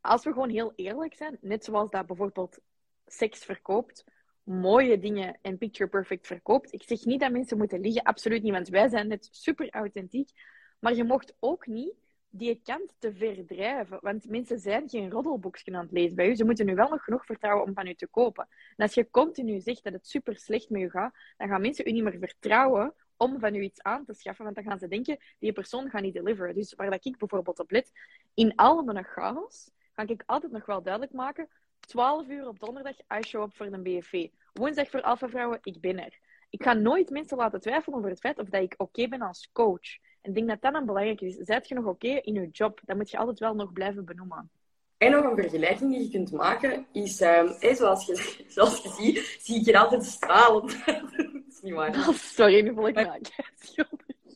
als 0.00 0.24
we 0.24 0.32
gewoon 0.32 0.48
heel 0.48 0.72
eerlijk 0.76 1.14
zijn, 1.14 1.38
net 1.40 1.64
zoals 1.64 1.90
dat 1.90 2.06
bijvoorbeeld 2.06 2.58
seks 3.06 3.44
verkoopt, 3.44 4.04
mooie 4.42 4.98
dingen 4.98 5.38
en 5.42 5.58
picture 5.58 5.90
perfect 5.90 6.26
verkoopt. 6.26 6.72
Ik 6.72 6.82
zeg 6.82 7.04
niet 7.04 7.20
dat 7.20 7.32
mensen 7.32 7.58
moeten 7.58 7.80
liegen, 7.80 8.02
absoluut 8.02 8.42
niet, 8.42 8.52
want 8.52 8.68
wij 8.68 8.88
zijn 8.88 9.08
net 9.08 9.28
super 9.30 9.70
authentiek. 9.70 10.30
Maar 10.78 10.94
je 10.94 11.04
mocht 11.04 11.34
ook 11.38 11.66
niet 11.66 11.94
die 12.30 12.60
kant 12.64 12.94
te 12.98 13.14
verdrijven. 13.14 13.98
Want 14.00 14.28
mensen 14.28 14.58
zijn 14.58 14.88
geen 14.88 15.10
roddelboekje 15.10 15.72
aan 15.72 15.82
het 15.82 15.92
lezen 15.92 16.16
bij 16.16 16.28
u. 16.28 16.36
Ze 16.36 16.44
moeten 16.44 16.66
nu 16.66 16.74
wel 16.74 16.88
nog 16.88 17.04
genoeg 17.04 17.26
vertrouwen 17.26 17.66
om 17.66 17.74
van 17.74 17.86
u 17.86 17.94
te 17.94 18.06
kopen. 18.06 18.48
En 18.76 18.84
als 18.84 18.94
je 18.94 19.10
continu 19.10 19.60
zegt 19.60 19.84
dat 19.84 19.92
het 19.92 20.08
super 20.08 20.36
slecht 20.36 20.70
met 20.70 20.80
je 20.80 20.90
gaat, 20.90 21.14
dan 21.36 21.48
gaan 21.48 21.60
mensen 21.60 21.88
u 21.88 21.92
niet 21.92 22.02
meer 22.02 22.18
vertrouwen 22.18 22.94
om 23.16 23.38
van 23.40 23.54
u 23.54 23.60
iets 23.60 23.82
aan 23.82 24.04
te 24.04 24.14
schaffen. 24.14 24.44
Want 24.44 24.56
dan 24.56 24.64
gaan 24.64 24.78
ze 24.78 24.88
denken, 24.88 25.18
die 25.38 25.52
persoon 25.52 25.90
gaat 25.90 26.02
niet 26.02 26.14
deliveren. 26.14 26.54
Dus 26.54 26.74
waar 26.74 26.90
dat 26.90 27.04
ik 27.04 27.18
bijvoorbeeld 27.18 27.58
op 27.58 27.70
let, 27.70 27.92
in 28.34 28.54
al 28.54 28.82
mijn 28.82 29.04
chaos, 29.04 29.70
ga 29.92 30.02
ik 30.06 30.22
altijd 30.26 30.52
nog 30.52 30.66
wel 30.66 30.82
duidelijk 30.82 31.12
maken, 31.12 31.48
12 31.80 32.28
uur 32.28 32.48
op 32.48 32.60
donderdag, 32.60 32.96
I 33.18 33.22
show 33.22 33.42
up 33.42 33.56
voor 33.56 33.66
een 33.66 33.82
BFV. 33.82 34.28
Woensdag 34.52 34.90
voor 34.90 35.02
Alpha 35.02 35.28
Vrouwen, 35.28 35.58
ik 35.62 35.80
ben 35.80 36.04
er. 36.04 36.18
Ik 36.50 36.62
ga 36.62 36.72
nooit 36.72 37.10
mensen 37.10 37.36
laten 37.36 37.60
twijfelen 37.60 37.98
over 37.98 38.10
het 38.10 38.20
feit 38.20 38.38
of 38.38 38.48
dat 38.48 38.62
ik 38.62 38.74
oké 38.76 39.08
ben 39.08 39.20
als 39.20 39.50
coach 39.52 39.98
ik 40.26 40.34
denk 40.34 40.48
dat 40.48 40.62
dat 40.62 40.72
dan 40.72 40.86
belangrijk 40.86 41.20
is. 41.20 41.36
Zijt 41.36 41.68
je 41.68 41.74
nog 41.74 41.84
oké 41.84 42.08
in 42.08 42.34
je 42.34 42.48
job? 42.48 42.80
Dat 42.84 42.96
moet 42.96 43.10
je 43.10 43.18
altijd 43.18 43.38
wel 43.38 43.54
nog 43.54 43.72
blijven 43.72 44.04
benoemen. 44.04 44.50
En 44.98 45.10
nog 45.10 45.24
een 45.24 45.36
vergelijking 45.36 45.92
die 45.92 46.02
je 46.02 46.10
kunt 46.10 46.32
maken 46.32 46.86
is, 46.92 47.20
um, 47.20 47.54
zoals, 47.74 48.06
je, 48.06 48.34
zoals 48.54 48.82
je 48.82 48.88
ziet, 48.88 49.38
zie 49.40 49.60
ik 49.60 49.64
je 49.64 49.78
altijd 49.78 50.04
stralend. 50.04 50.76
dat 50.86 51.02
is 51.48 51.60
niet 51.60 51.74
waar. 51.74 51.88
Oh, 51.88 52.08
sorry, 52.08 52.60
nu 52.60 52.74
voel 52.74 52.88
ik 52.88 52.94
me 52.94 53.20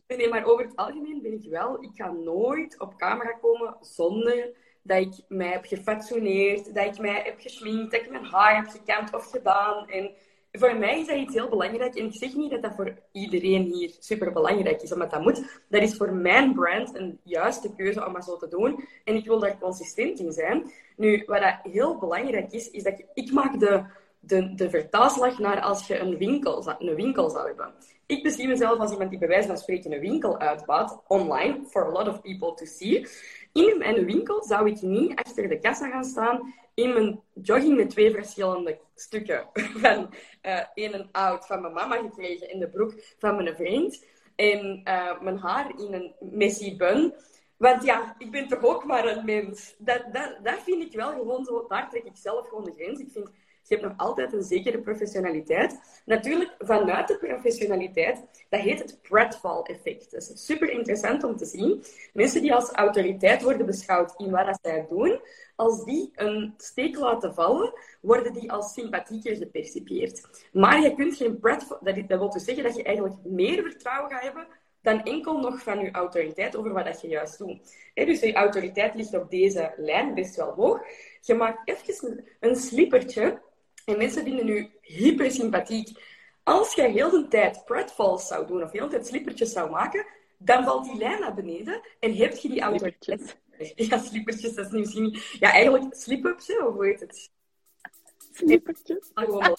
Nee, 0.07 0.29
maar 0.29 0.45
over 0.45 0.65
het 0.65 0.77
algemeen 0.77 1.23
ben 1.23 1.33
ik 1.33 1.51
wel, 1.51 1.83
ik 1.83 1.91
ga 1.95 2.11
nooit 2.11 2.81
op 2.81 2.97
camera 2.97 3.33
komen 3.33 3.77
zonder 3.81 4.51
dat 4.83 4.99
ik 4.99 5.15
mij 5.29 5.49
heb 5.49 5.65
gefatsoeneerd, 5.65 6.75
dat 6.75 6.85
ik 6.85 6.99
mij 6.99 7.23
heb 7.25 7.41
geschminkt, 7.41 7.91
dat 7.91 8.01
ik 8.01 8.11
mijn 8.11 8.25
haar 8.25 8.57
heb 8.57 8.69
gekamd 8.69 9.15
of 9.15 9.31
gedaan. 9.31 9.89
En 9.89 10.11
voor 10.53 10.77
mij 10.77 11.01
is 11.01 11.07
dat 11.07 11.17
iets 11.17 11.35
heel 11.35 11.49
belangrijk. 11.49 11.95
En 11.95 12.05
ik 12.05 12.15
zeg 12.15 12.35
niet 12.35 12.51
dat 12.51 12.63
dat 12.63 12.75
voor 12.75 12.95
iedereen 13.13 13.63
hier 13.63 13.91
super 13.99 14.33
belangrijk 14.33 14.83
is, 14.83 14.93
omdat 14.93 15.11
dat 15.11 15.23
moet. 15.23 15.63
Dat 15.69 15.83
is 15.83 15.97
voor 15.97 16.13
mijn 16.13 16.55
brand 16.55 16.95
een 16.95 17.21
juiste 17.23 17.75
keuze 17.75 18.07
om 18.07 18.13
dat 18.13 18.25
zo 18.25 18.37
te 18.37 18.49
doen. 18.49 18.85
En 19.05 19.15
ik 19.15 19.25
wil 19.25 19.39
daar 19.39 19.59
consistent 19.59 20.19
in 20.19 20.33
zijn. 20.33 20.71
Nu, 20.97 21.23
wat 21.27 21.41
dat 21.41 21.73
heel 21.73 21.99
belangrijk 21.99 22.53
is, 22.53 22.71
is 22.71 22.83
dat 22.83 22.99
ik, 22.99 23.07
ik 23.15 23.33
maak 23.33 23.61
de, 23.61 23.85
de, 24.21 24.55
de 24.55 24.71
vertaalslag 24.71 25.39
naar 25.39 25.61
als 25.61 25.87
je 25.87 25.99
een 25.99 26.17
winkel, 26.19 26.75
een 26.79 26.95
winkel 26.95 27.31
zou 27.31 27.47
hebben. 27.47 27.73
Ik 28.07 28.23
beschrijf 28.23 28.49
mezelf 28.49 28.79
als 28.79 28.93
iemand 28.93 29.11
die 29.11 29.19
bij 29.19 29.29
wijze 29.29 29.47
van 29.47 29.59
spreken 29.59 29.93
een 29.93 30.01
winkel 30.01 30.39
uitbouwt, 30.39 30.99
online, 31.07 31.59
for 31.67 31.87
a 31.87 31.91
lot 31.91 32.09
of 32.09 32.21
people 32.21 32.55
to 32.55 32.65
see. 32.65 33.07
In 33.53 33.79
mijn 33.79 34.05
winkel 34.05 34.43
zou 34.43 34.71
ik 34.71 34.83
niet 34.83 35.15
achter 35.15 35.49
de 35.49 35.59
kassa 35.59 35.89
gaan 35.89 36.05
staan 36.05 36.55
in 36.83 36.93
mijn 36.93 37.21
jogging 37.35 37.77
met 37.77 37.91
twee 37.91 38.11
verschillende 38.11 38.79
stukken. 38.95 39.49
Van 39.83 40.15
een 40.75 41.09
oud 41.13 41.47
van 41.47 41.61
mijn 41.61 41.73
mama 41.73 41.97
gekregen 41.97 42.49
en 42.49 42.59
de 42.59 42.69
broek 42.69 42.95
van 43.19 43.37
mijn 43.37 43.57
vriend. 43.57 44.05
En 44.37 44.81
uh, 44.85 45.21
mijn 45.21 45.39
haar 45.39 45.73
in 45.79 45.93
een 45.93 46.15
messy 46.21 46.77
bun. 46.77 47.15
Want 47.57 47.85
ja, 47.85 48.15
ik 48.19 48.31
ben 48.31 48.49
toch 48.49 48.63
ook 48.63 48.85
maar 48.85 49.07
een 49.07 49.25
mens. 49.25 49.75
Dat, 49.79 50.05
dat, 50.13 50.39
dat 50.43 50.63
vind 50.63 50.83
ik 50.83 50.93
wel 50.93 51.13
gewoon 51.13 51.45
zo. 51.45 51.67
Daar 51.69 51.91
trek 51.91 52.05
ik 52.05 52.17
zelf 52.17 52.49
gewoon 52.49 52.65
de 52.65 52.75
grens. 52.77 53.01
Ik 53.01 53.11
vind 53.13 53.31
je 53.71 53.77
hebt 53.77 53.89
nog 53.89 54.07
altijd 54.07 54.33
een 54.33 54.43
zekere 54.43 54.79
professionaliteit. 54.79 55.81
Natuurlijk, 56.05 56.55
vanuit 56.59 57.09
de 57.09 57.19
professionaliteit, 57.19 58.25
dat 58.49 58.61
heet 58.61 58.79
het 58.79 58.99
pratfall-effect. 59.03 60.11
Dat 60.11 60.23
is 60.23 60.45
super 60.45 60.71
interessant 60.71 61.25
om 61.25 61.37
te 61.37 61.45
zien. 61.45 61.85
Mensen 62.13 62.43
die 62.43 62.55
als 62.55 62.71
autoriteit 62.71 63.43
worden 63.43 63.67
beschouwd 63.67 64.15
in 64.17 64.31
wat 64.31 64.59
zij 64.63 64.87
doen, 64.89 65.21
als 65.57 65.85
die 65.85 66.11
een 66.15 66.55
steek 66.57 66.99
laten 66.99 67.35
vallen, 67.35 67.73
worden 68.01 68.33
die 68.33 68.53
als 68.53 68.73
sympathieker 68.73 69.37
gepercipieerd. 69.37 70.49
Maar 70.53 70.81
je 70.83 70.95
kunt 70.95 71.17
geen 71.17 71.39
pratfall... 71.39 71.79
Dat, 71.81 72.09
dat 72.09 72.19
wil 72.19 72.31
dus 72.31 72.45
zeggen 72.45 72.65
dat 72.65 72.77
je 72.77 72.83
eigenlijk 72.83 73.17
meer 73.25 73.63
vertrouwen 73.63 74.11
gaat 74.11 74.23
hebben 74.23 74.47
dan 74.83 75.03
enkel 75.03 75.41
nog 75.41 75.63
van 75.63 75.79
je 75.79 75.91
autoriteit 75.91 76.57
over 76.57 76.73
wat 76.73 76.85
dat 76.85 77.01
je 77.01 77.09
juist 77.09 77.39
doet. 77.39 77.77
dus 77.95 78.21
je 78.21 78.33
autoriteit 78.33 78.95
ligt 78.95 79.15
op 79.15 79.31
deze 79.31 79.75
lijn 79.77 80.15
best 80.15 80.37
wel 80.37 80.53
hoog. 80.53 80.81
Je 81.21 81.35
maakt 81.35 81.69
even 81.69 82.25
een 82.41 82.57
slippertje 82.57 83.41
en 83.91 83.99
mensen 83.99 84.25
vinden 84.25 84.49
u 84.49 84.71
hyper 84.83 85.31
sympathiek. 85.31 85.89
Als 86.43 86.75
je 86.75 86.83
heel 86.83 87.11
de 87.11 87.29
tijd 87.29 87.65
pratfalls 87.65 88.27
zou 88.27 88.47
doen 88.47 88.63
of 88.63 88.73
heel 88.73 88.85
de 88.85 88.91
tijd 88.91 89.07
slippertjes 89.07 89.53
zou 89.53 89.71
maken, 89.71 90.07
dan 90.39 90.65
valt 90.65 90.85
die 90.85 90.97
lijn 90.97 91.21
naar 91.21 91.35
beneden 91.35 91.81
en 92.01 92.15
heb 92.15 92.37
je 92.37 92.49
die 92.49 92.61
autoriteit. 92.61 93.39
Ja, 93.75 93.99
slippertjes, 93.99 94.55
dat 94.55 94.67
is 94.67 94.73
nu 94.73 94.79
misschien 94.79 95.03
niet... 95.03 95.37
Ja, 95.39 95.53
eigenlijk 95.53 95.95
slip-ups, 95.95 96.57
of 96.57 96.75
hoe 96.75 96.87
heet 96.87 97.01
het? 97.01 97.31
Slippertjes. 98.33 99.11
Gewoon 99.15 99.57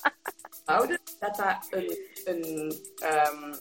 houden, 0.66 1.00
dat 1.20 1.36
dat 1.36 1.68
een... 1.70 1.98
een 2.26 2.74
um... 3.04 3.54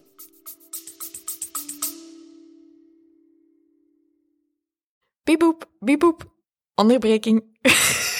Bieboep, 5.23 5.65
bieboep. 5.79 6.31
Onderbreking. 6.75 7.59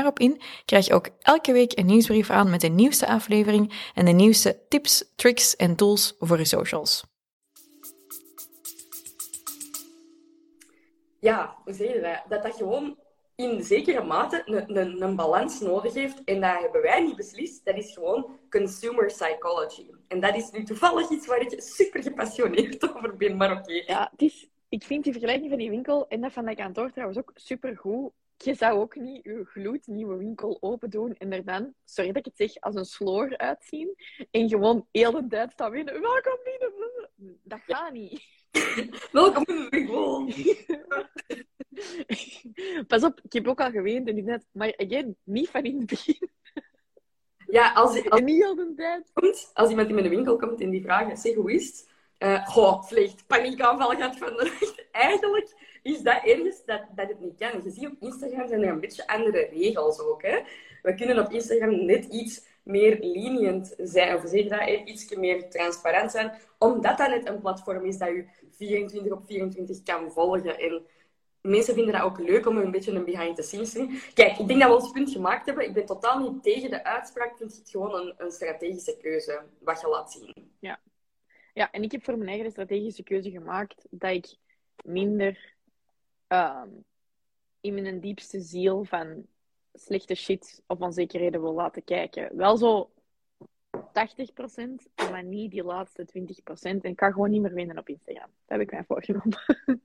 daarop 0.01 0.19
in, 0.19 0.41
krijg 0.65 0.85
je 0.85 0.93
ook 0.93 1.09
elke 1.19 1.51
week 1.51 1.77
een 1.77 1.85
nieuwsbrief 1.85 2.29
aan 2.29 2.49
met 2.49 2.61
de 2.61 2.67
nieuwste 2.67 3.07
aflevering 3.07 3.91
en 3.93 4.05
de 4.05 4.11
nieuwste 4.11 4.59
tips, 4.67 5.11
tricks 5.15 5.55
en 5.55 5.75
tools 5.75 6.15
voor 6.19 6.37
je 6.37 6.45
socials. 6.45 7.03
Ja, 11.19 11.55
hoe 11.63 11.73
zeg 11.73 11.93
je 11.93 12.01
dat? 12.01 12.23
Dat 12.29 12.43
dat 12.43 12.55
gewoon 12.55 12.97
in 13.35 13.63
zekere 13.63 14.03
mate 14.03 14.41
een, 14.45 14.77
een, 14.77 15.01
een, 15.01 15.15
balans 15.15 15.59
nodig 15.59 15.93
heeft. 15.93 16.23
En 16.23 16.41
dat 16.41 16.59
hebben 16.59 16.81
wij 16.81 17.03
niet 17.03 17.15
beslist. 17.15 17.65
Dat 17.65 17.75
is 17.75 17.93
gewoon 17.93 18.39
consumer 18.49 19.05
psychology. 19.05 19.85
En 20.07 20.19
dat 20.19 20.35
is 20.35 20.51
nu 20.51 20.63
toevallig 20.63 21.09
iets 21.09 21.27
waar 21.27 21.41
ik 21.41 21.61
super 21.61 22.03
gepassioneerd 22.03 22.83
over 22.95 23.17
ben, 23.17 23.37
maar 23.37 23.51
oké. 23.51 23.73
Ja, 23.85 24.07
het 24.11 24.21
is, 24.21 24.47
ik 24.69 24.83
vind 24.83 25.03
die 25.03 25.11
vergelijking 25.11 25.49
van 25.49 25.59
die 25.59 25.69
winkel 25.69 26.07
en 26.07 26.21
dat 26.21 26.31
van 26.31 26.45
dat 26.45 26.55
kantoor 26.55 26.91
trouwens 26.91 27.19
ook 27.19 27.31
super 27.35 27.77
goed 27.77 28.11
je 28.43 28.53
zou 28.53 28.79
ook 28.79 28.95
niet 28.95 29.23
je 29.23 29.45
gloednieuwe 29.45 30.17
winkel 30.17 30.57
open 30.59 30.89
doen 30.89 31.15
en 31.17 31.31
er 31.31 31.45
dan, 31.45 31.73
sorry 31.85 32.11
dat 32.11 32.25
ik 32.25 32.33
het 32.35 32.51
zeg, 32.51 32.61
als 32.61 32.75
een 32.75 32.85
sloor 32.85 33.37
uitzien. 33.37 33.95
En 34.31 34.49
gewoon 34.49 34.87
heel 34.91 35.11
de 35.11 35.27
tijd 35.27 35.51
staan 35.51 35.71
winnen. 35.71 36.01
Welkom 36.01 36.37
binnen. 36.43 37.39
Dat 37.43 37.59
gaat 37.67 37.93
niet. 37.93 38.21
Welkom 39.11 39.43
in 39.45 39.55
de 39.55 39.67
winkel. 39.69 40.29
Pas 42.87 43.03
op, 43.03 43.19
ik 43.23 43.33
heb 43.33 43.47
ook 43.47 43.61
al 43.61 43.71
geweend 43.71 44.07
en 44.07 44.23
net, 44.23 44.45
maar 44.51 44.73
again, 44.77 45.17
niet 45.23 45.49
van 45.49 45.63
in 45.63 45.77
het 45.77 45.85
begin. 45.85 46.29
Ja, 47.47 47.73
als, 47.73 48.09
als, 48.09 48.21
niet 48.21 48.43
al 48.43 48.55
de 48.55 48.73
tijd. 48.75 49.09
Komt, 49.13 49.51
als 49.53 49.69
iemand 49.69 49.89
in 49.89 49.95
mijn 49.95 50.09
winkel 50.09 50.35
komt 50.35 50.61
en 50.61 50.69
die 50.69 50.81
vraagt, 50.81 51.21
zeg, 51.21 51.35
hoe 51.35 51.51
is 51.53 51.67
het? 51.67 51.89
Uh, 52.19 52.47
goh, 52.47 52.83
slecht, 52.83 53.27
paniekaanval 53.27 53.89
gehad 53.89 54.17
van 54.17 54.27
de 54.27 54.87
Eigenlijk 54.91 55.60
is 55.81 56.01
dat 56.01 56.23
ergens 56.23 56.65
dat, 56.65 56.81
dat 56.95 57.07
het 57.07 57.19
niet 57.19 57.37
kan. 57.37 57.61
Je 57.63 57.69
ziet 57.69 57.87
op 57.87 57.95
Instagram 57.99 58.47
zijn 58.47 58.61
er 58.61 58.69
een 58.69 58.79
beetje 58.79 59.07
andere 59.07 59.47
regels 59.51 59.99
ook. 59.99 60.21
Hè? 60.21 60.39
We 60.81 60.95
kunnen 60.95 61.19
op 61.19 61.31
Instagram 61.31 61.85
net 61.85 62.05
iets 62.05 62.49
meer 62.63 62.97
lenient 62.99 63.75
zijn, 63.77 64.15
of 64.15 64.23
zeg 64.25 64.47
dat, 64.47 64.69
iets 64.85 65.15
meer 65.15 65.49
transparant 65.49 66.11
zijn, 66.11 66.31
omdat 66.57 66.97
dat 66.97 67.09
net 67.09 67.27
een 67.27 67.41
platform 67.41 67.85
is 67.85 67.97
dat 67.97 68.09
je 68.09 68.25
24 68.51 69.11
op 69.11 69.25
24 69.25 69.83
kan 69.83 70.11
volgen. 70.11 70.59
En 70.59 70.85
mensen 71.41 71.73
vinden 71.73 71.93
dat 71.93 72.01
ook 72.01 72.19
leuk 72.19 72.47
om 72.47 72.57
een 72.57 72.71
beetje 72.71 72.91
een 72.91 73.05
behind 73.05 73.35
the 73.35 73.41
scenes 73.41 73.71
te 73.71 73.77
zien. 73.77 74.01
Kijk, 74.13 74.37
ik 74.37 74.47
denk 74.47 74.59
dat 74.59 74.69
we 74.69 74.75
ons 74.75 74.91
punt 74.91 75.11
gemaakt 75.11 75.45
hebben. 75.45 75.65
Ik 75.65 75.73
ben 75.73 75.85
totaal 75.85 76.19
niet 76.19 76.43
tegen 76.43 76.69
de 76.69 76.83
uitspraak. 76.83 77.31
Ik 77.31 77.37
vind 77.37 77.55
het 77.55 77.69
gewoon 77.69 77.95
een, 77.95 78.13
een 78.17 78.31
strategische 78.31 78.97
keuze, 78.97 79.41
wat 79.59 79.81
je 79.81 79.87
laat 79.87 80.11
zien. 80.11 80.51
Ja. 80.59 80.79
ja, 81.53 81.71
en 81.71 81.83
ik 81.83 81.91
heb 81.91 82.03
voor 82.03 82.17
mijn 82.17 82.29
eigen 82.29 82.51
strategische 82.51 83.03
keuze 83.03 83.29
gemaakt 83.29 83.85
dat 83.89 84.11
ik 84.11 84.35
minder 84.83 85.55
um, 86.33 86.85
in 87.61 87.73
mijn 87.73 87.99
diepste 87.99 88.41
ziel 88.41 88.83
van 88.83 89.25
slechte 89.73 90.15
shit 90.15 90.63
of 90.67 90.79
onzekerheden 90.79 91.41
wil 91.41 91.53
laten 91.53 91.83
kijken. 91.83 92.35
Wel 92.35 92.57
zo 92.57 92.91
80%, 93.77 93.81
maar 94.95 95.23
niet 95.23 95.51
die 95.51 95.63
laatste 95.63 96.05
20%. 96.05 96.11
En 96.61 96.81
ik 96.81 96.95
kan 96.95 97.11
gewoon 97.11 97.29
niet 97.29 97.41
meer 97.41 97.53
winnen 97.53 97.77
op 97.77 97.89
Instagram. 97.89 98.29
Dat 98.45 98.59
heb 98.59 98.61
ik 98.61 98.71
mij 98.71 98.83
voorgenomen. 98.83 99.39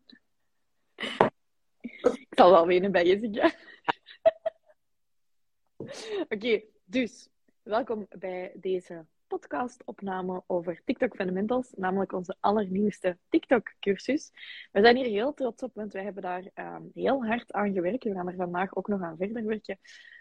ik 2.28 2.28
zal 2.30 2.50
wel 2.50 2.66
winnen 2.66 2.92
bij 2.92 3.06
Jessica. 3.06 3.52
Oké, 6.28 6.62
dus 6.84 7.28
welkom 7.62 8.06
bij 8.18 8.52
deze 8.54 9.06
podcastopname 9.36 10.42
over 10.46 10.80
TikTok 10.84 11.14
Fundamentals, 11.16 11.72
namelijk 11.74 12.12
onze 12.12 12.36
allernieuwste 12.40 13.18
TikTok-cursus. 13.28 14.30
We 14.72 14.80
zijn 14.80 14.96
hier 14.96 15.06
heel 15.06 15.34
trots 15.34 15.62
op, 15.62 15.74
want 15.74 15.92
wij 15.92 16.02
hebben 16.02 16.22
daar 16.22 16.50
uh, 16.54 16.76
heel 16.94 17.24
hard 17.26 17.52
aan 17.52 17.72
gewerkt. 17.72 18.04
We 18.04 18.12
gaan 18.12 18.28
er 18.28 18.34
vandaag 18.34 18.76
ook 18.76 18.88
nog 18.88 19.02
aan 19.02 19.16
verder 19.16 19.44
werken. 19.44 19.78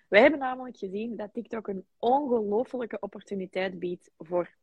Wij 0.08 0.22
hebben 0.22 0.40
namelijk 0.40 0.78
gezien 0.78 1.16
dat 1.16 1.34
TikTok 1.34 1.68
een 1.68 1.86
ongelofelijke 2.00 3.00
opportuniteit 3.00 3.80
biedt 3.80 4.12
voor 4.18 4.56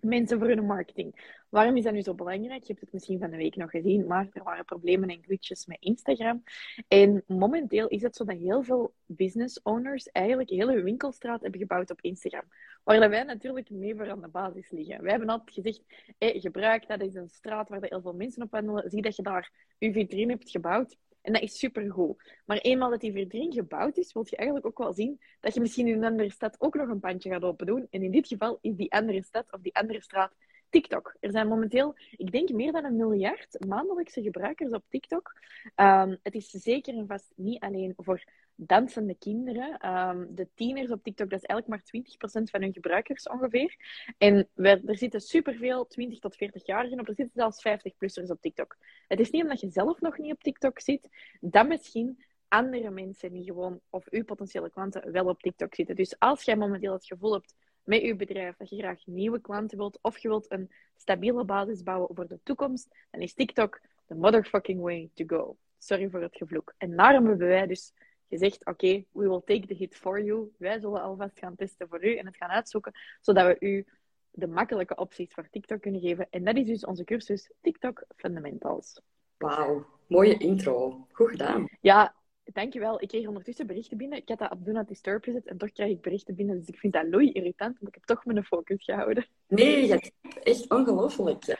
mensen 0.00 0.38
voor 0.38 0.48
hun 0.48 0.66
marketing. 0.66 1.36
Waarom 1.48 1.76
is 1.76 1.84
dat 1.84 1.92
nu 1.92 2.02
zo 2.02 2.14
belangrijk? 2.14 2.62
Je 2.62 2.68
hebt 2.68 2.80
het 2.80 2.92
misschien 2.92 3.18
van 3.18 3.30
de 3.30 3.36
week 3.36 3.56
nog 3.56 3.70
gezien, 3.70 4.06
maar 4.06 4.28
er 4.32 4.42
waren 4.42 4.64
problemen 4.64 5.08
en 5.08 5.22
glitches 5.22 5.66
met 5.66 5.76
Instagram. 5.80 6.42
En 6.88 7.22
momenteel 7.26 7.88
is 7.88 8.02
het 8.02 8.16
zo 8.16 8.24
dat 8.24 8.36
heel 8.36 8.62
veel 8.62 8.94
business 9.06 9.62
owners 9.62 10.06
eigenlijk 10.06 10.50
hele 10.50 10.82
winkelstraat 10.82 11.42
hebben 11.42 11.60
gebouwd 11.60 11.90
op 11.90 12.00
Instagram. 12.00 12.44
Waar 12.84 13.10
wij 13.10 13.22
natuurlijk 13.22 13.70
mee 13.70 13.96
voor 13.96 14.10
aan 14.10 14.20
de 14.20 14.28
basis 14.28 14.70
liggen. 14.70 15.02
Wij 15.02 15.10
hebben 15.10 15.28
altijd 15.28 15.54
gezegd, 15.54 15.82
hey, 16.18 16.40
gebruik, 16.40 16.88
dat 16.88 17.02
is 17.02 17.14
een 17.14 17.28
straat 17.28 17.68
waar 17.68 17.82
heel 17.82 18.00
veel 18.00 18.14
mensen 18.14 18.42
op 18.42 18.50
wandelen. 18.50 18.90
Zie 18.90 19.02
dat 19.02 19.16
je 19.16 19.22
daar 19.22 19.52
je 19.78 19.92
vitrine 19.92 20.32
hebt 20.32 20.50
gebouwd. 20.50 20.96
En 21.28 21.34
dat 21.34 21.42
is 21.42 21.58
supergoed. 21.58 22.40
Maar 22.46 22.58
eenmaal 22.58 22.90
dat 22.90 23.00
die 23.00 23.12
vitrine 23.12 23.52
gebouwd 23.52 23.96
is, 23.96 24.12
wil 24.12 24.26
je 24.28 24.36
eigenlijk 24.36 24.66
ook 24.66 24.78
wel 24.78 24.92
zien 24.92 25.20
dat 25.40 25.54
je 25.54 25.60
misschien 25.60 25.86
in 25.86 25.96
een 25.96 26.04
andere 26.04 26.30
stad 26.30 26.60
ook 26.60 26.74
nog 26.74 26.88
een 26.88 27.00
pandje 27.00 27.30
gaat 27.30 27.42
open 27.42 27.66
doen. 27.66 27.86
En 27.90 28.02
in 28.02 28.10
dit 28.10 28.26
geval 28.26 28.58
is 28.60 28.74
die 28.76 28.92
andere 28.92 29.22
stad 29.22 29.52
of 29.52 29.60
die 29.60 29.74
andere 29.74 30.02
straat 30.02 30.34
TikTok. 30.70 31.16
Er 31.20 31.30
zijn 31.30 31.48
momenteel, 31.48 31.94
ik 32.10 32.32
denk, 32.32 32.48
meer 32.48 32.72
dan 32.72 32.84
een 32.84 32.96
miljard 32.96 33.66
maandelijkse 33.66 34.22
gebruikers 34.22 34.72
op 34.72 34.84
TikTok. 34.88 35.32
Um, 35.76 36.18
het 36.22 36.34
is 36.34 36.50
zeker 36.50 36.96
en 36.96 37.06
vast 37.06 37.32
niet 37.36 37.60
alleen 37.62 37.92
voor 37.96 38.24
dansende 38.54 39.14
kinderen. 39.14 39.88
Um, 39.88 40.34
de 40.34 40.48
tieners 40.54 40.90
op 40.90 41.02
TikTok, 41.02 41.30
dat 41.30 41.38
is 41.42 41.46
eigenlijk 41.46 41.82
maar 41.92 42.02
20% 42.42 42.50
van 42.50 42.62
hun 42.62 42.72
gebruikers 42.72 43.28
ongeveer. 43.28 43.76
En 44.18 44.48
er 44.54 44.96
zitten 44.96 45.20
superveel 45.20 45.86
20 45.86 46.18
tot 46.18 46.34
40-jarigen 46.34 47.00
op. 47.00 47.08
Er 47.08 47.14
zitten 47.14 47.34
zelfs 47.34 47.64
50-plussers 47.68 48.30
op 48.30 48.40
TikTok. 48.40 48.76
Het 49.08 49.20
is 49.20 49.30
niet 49.30 49.42
omdat 49.42 49.60
je 49.60 49.70
zelf 49.70 50.00
nog 50.00 50.18
niet 50.18 50.32
op 50.32 50.42
TikTok 50.42 50.80
zit, 50.80 51.08
dat 51.40 51.68
misschien 51.68 52.24
andere 52.48 52.90
mensen 52.90 53.32
die 53.32 53.44
gewoon, 53.44 53.80
of 53.90 54.06
uw 54.10 54.24
potentiële 54.24 54.70
klanten, 54.70 55.12
wel 55.12 55.24
op 55.24 55.42
TikTok 55.42 55.74
zitten. 55.74 55.96
Dus 55.96 56.18
als 56.18 56.42
jij 56.42 56.56
momenteel 56.56 56.92
het 56.92 57.06
gevoel 57.06 57.32
hebt 57.32 57.54
met 57.88 58.02
je 58.02 58.16
bedrijf 58.16 58.56
dat 58.56 58.68
je 58.68 58.76
graag 58.76 59.06
nieuwe 59.06 59.40
klanten 59.40 59.78
wilt, 59.78 59.98
of 60.02 60.18
je 60.18 60.28
wilt 60.28 60.52
een 60.52 60.70
stabiele 60.96 61.44
basis 61.44 61.82
bouwen 61.82 62.14
voor 62.14 62.26
de 62.26 62.40
toekomst, 62.42 62.88
dan 63.10 63.20
is 63.20 63.34
TikTok 63.34 63.80
the 64.06 64.14
motherfucking 64.14 64.80
way 64.80 65.10
to 65.14 65.24
go. 65.26 65.56
Sorry 65.78 66.10
voor 66.10 66.22
het 66.22 66.36
gevloek. 66.36 66.74
En 66.76 66.96
daarom 66.96 67.26
hebben 67.26 67.48
wij 67.48 67.66
dus 67.66 67.92
gezegd, 68.28 68.66
oké, 68.66 69.04
we 69.12 69.28
will 69.28 69.42
take 69.44 69.66
the 69.66 69.74
hit 69.74 69.96
for 69.96 70.22
you. 70.22 70.52
Wij 70.58 70.80
zullen 70.80 71.02
alvast 71.02 71.38
gaan 71.38 71.56
testen 71.56 71.88
voor 71.88 72.04
u 72.04 72.16
en 72.16 72.26
het 72.26 72.36
gaan 72.36 72.50
uitzoeken, 72.50 72.92
zodat 73.20 73.46
we 73.46 73.66
u 73.66 73.86
de 74.30 74.46
makkelijke 74.46 74.94
opties 74.94 75.32
voor 75.32 75.48
TikTok 75.50 75.80
kunnen 75.80 76.00
geven. 76.00 76.26
En 76.30 76.44
dat 76.44 76.56
is 76.56 76.66
dus 76.66 76.84
onze 76.84 77.04
cursus 77.04 77.50
TikTok 77.60 78.04
Fundamentals. 78.16 79.00
Wauw, 79.36 79.86
mooie 80.06 80.38
intro. 80.38 81.06
Goed 81.12 81.30
gedaan. 81.30 81.68
Ja, 81.80 82.14
dankjewel. 82.52 83.02
Ik 83.02 83.08
kreeg 83.08 83.26
ondertussen 83.26 83.66
berichten 83.66 83.96
binnen. 83.96 84.18
Ik 84.18 84.28
had 84.28 84.38
dat 84.38 84.50
op 84.50 84.64
Do 84.64 84.72
Not 84.72 84.88
Disturb 84.88 85.24
gezet 85.24 85.46
en 85.46 85.58
toch 85.58 85.72
krijg 85.72 85.90
ik 85.90 86.00
berichten 86.00 86.34
binnen. 86.34 86.58
Dus 86.58 86.68
ik 86.68 86.78
vind 86.78 86.92
dat 86.92 87.06
loei 87.10 87.32
irritant, 87.32 87.80
maar 87.80 87.88
ik 87.88 87.94
heb 87.94 88.04
toch 88.04 88.24
mijn 88.24 88.44
focus 88.44 88.84
gehouden. 88.84 89.26
Nee, 89.46 89.88
dat 89.88 90.02
is 90.02 90.10
echt 90.42 90.70
ongelooflijk. 90.70 91.44
Ja. 91.44 91.58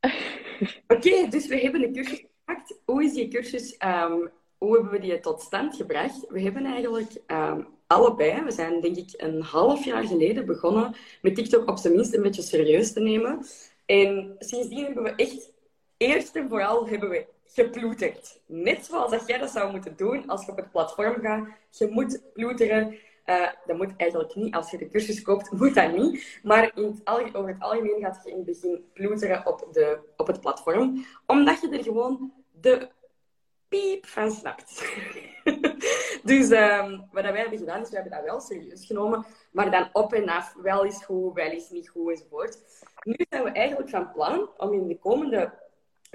Oké, 0.96 1.28
dus 1.28 1.46
we 1.46 1.58
hebben 1.58 1.82
een 1.82 1.92
cursus 1.92 2.24
gemaakt. 2.44 2.80
Hoe 2.84 3.04
is 3.04 3.12
die 3.12 3.28
cursus 3.28 3.76
um, 3.84 4.30
hoe 4.58 4.74
hebben 4.74 4.92
we 4.92 4.98
die 4.98 5.20
tot 5.20 5.40
stand 5.40 5.76
gebracht? 5.76 6.26
We 6.28 6.40
hebben 6.40 6.64
eigenlijk 6.64 7.10
um, 7.26 7.66
allebei, 7.86 8.42
we 8.42 8.50
zijn 8.50 8.80
denk 8.80 8.96
ik 8.96 9.14
een 9.16 9.42
half 9.42 9.84
jaar 9.84 10.04
geleden 10.04 10.46
begonnen 10.46 10.94
met 11.22 11.34
TikTok 11.34 11.70
op 11.70 11.78
zijn 11.78 11.94
minst 11.94 12.14
een 12.14 12.22
beetje 12.22 12.42
serieus 12.42 12.92
te 12.92 13.00
nemen. 13.00 13.46
En 13.86 14.36
sindsdien 14.38 14.84
hebben 14.84 15.02
we 15.02 15.14
echt, 15.14 15.52
eerst 15.96 16.36
en 16.36 16.48
vooral 16.48 16.88
hebben 16.88 17.08
we 17.08 17.26
geploeterd. 17.46 18.40
Net 18.46 18.84
zoals 18.84 19.10
dat 19.10 19.26
jij 19.26 19.38
dat 19.38 19.50
zou 19.50 19.70
moeten 19.70 19.96
doen 19.96 20.26
als 20.26 20.44
je 20.44 20.50
op 20.50 20.56
het 20.56 20.70
platform 20.70 21.20
gaat. 21.20 21.48
Je 21.70 21.88
moet 21.90 22.22
ploeteren. 22.32 22.96
Uh, 23.26 23.48
dat 23.66 23.76
moet 23.76 23.92
eigenlijk 23.96 24.34
niet. 24.34 24.54
Als 24.54 24.70
je 24.70 24.78
de 24.78 24.88
cursus 24.88 25.22
koopt, 25.22 25.50
moet 25.50 25.74
dat 25.74 25.96
niet. 25.96 26.40
Maar 26.42 26.70
in 26.74 27.02
het 27.04 27.34
over 27.34 27.48
het 27.48 27.62
algemeen 27.62 28.00
gaat 28.00 28.20
je 28.24 28.30
in 28.30 28.36
het 28.36 28.46
begin 28.46 28.84
ploeteren 28.92 29.46
op, 29.46 29.68
de, 29.72 29.98
op 30.16 30.26
het 30.26 30.40
platform. 30.40 31.04
Omdat 31.26 31.60
je 31.60 31.68
er 31.68 31.82
gewoon 31.82 32.32
de 32.60 32.88
piep 33.68 34.06
van 34.06 34.30
snapt. 34.30 34.84
dus 36.30 36.50
um, 36.50 37.08
wat 37.12 37.22
wij 37.22 37.40
hebben 37.40 37.58
gedaan, 37.58 37.80
is 37.80 37.88
we 37.88 37.94
hebben 37.94 38.12
dat 38.12 38.24
wel 38.24 38.40
serieus 38.40 38.86
genomen. 38.86 39.26
Maar 39.50 39.70
dan 39.70 39.88
op 39.92 40.12
en 40.12 40.28
af, 40.28 40.54
wel 40.62 40.84
is 40.84 41.04
goed, 41.04 41.34
wel 41.34 41.50
is 41.50 41.70
niet 41.70 41.88
goed, 41.88 42.10
enzovoort. 42.10 42.58
Nu 43.02 43.16
zijn 43.28 43.44
we 43.44 43.50
eigenlijk 43.50 43.90
van 43.90 44.12
plan 44.12 44.50
om 44.56 44.72
in 44.72 44.86
de 44.86 44.98
komende 44.98 45.52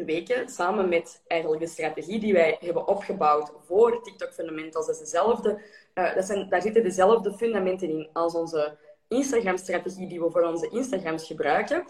weken, 0.06 0.50
samen 0.50 0.90
met 0.90 1.22
eigenlijk 1.28 1.62
de 1.62 1.70
strategie 1.70 2.20
die 2.20 2.34
wij 2.34 2.58
hebben 2.60 2.88
opgebouwd 2.88 3.52
voor 3.66 4.04
TikTok 4.04 4.34
Fundamentals, 4.34 4.86
dat, 4.86 4.96
is 4.96 5.02
dezelfde, 5.02 5.62
uh, 5.96 6.16
dat 6.16 6.26
zijn, 6.26 6.50
daar 6.50 6.62
zitten 6.62 6.84
dezelfde 6.84 7.34
fundamenten 7.34 7.90
in 7.90 8.10
als 8.14 8.36
onze 8.36 8.78
Instagram-strategie 9.08 10.08
die 10.08 10.22
we 10.22 10.32
voor 10.32 10.44
onze 10.44 10.70
Instagrams 10.70 11.28
gebruiken. 11.28 11.86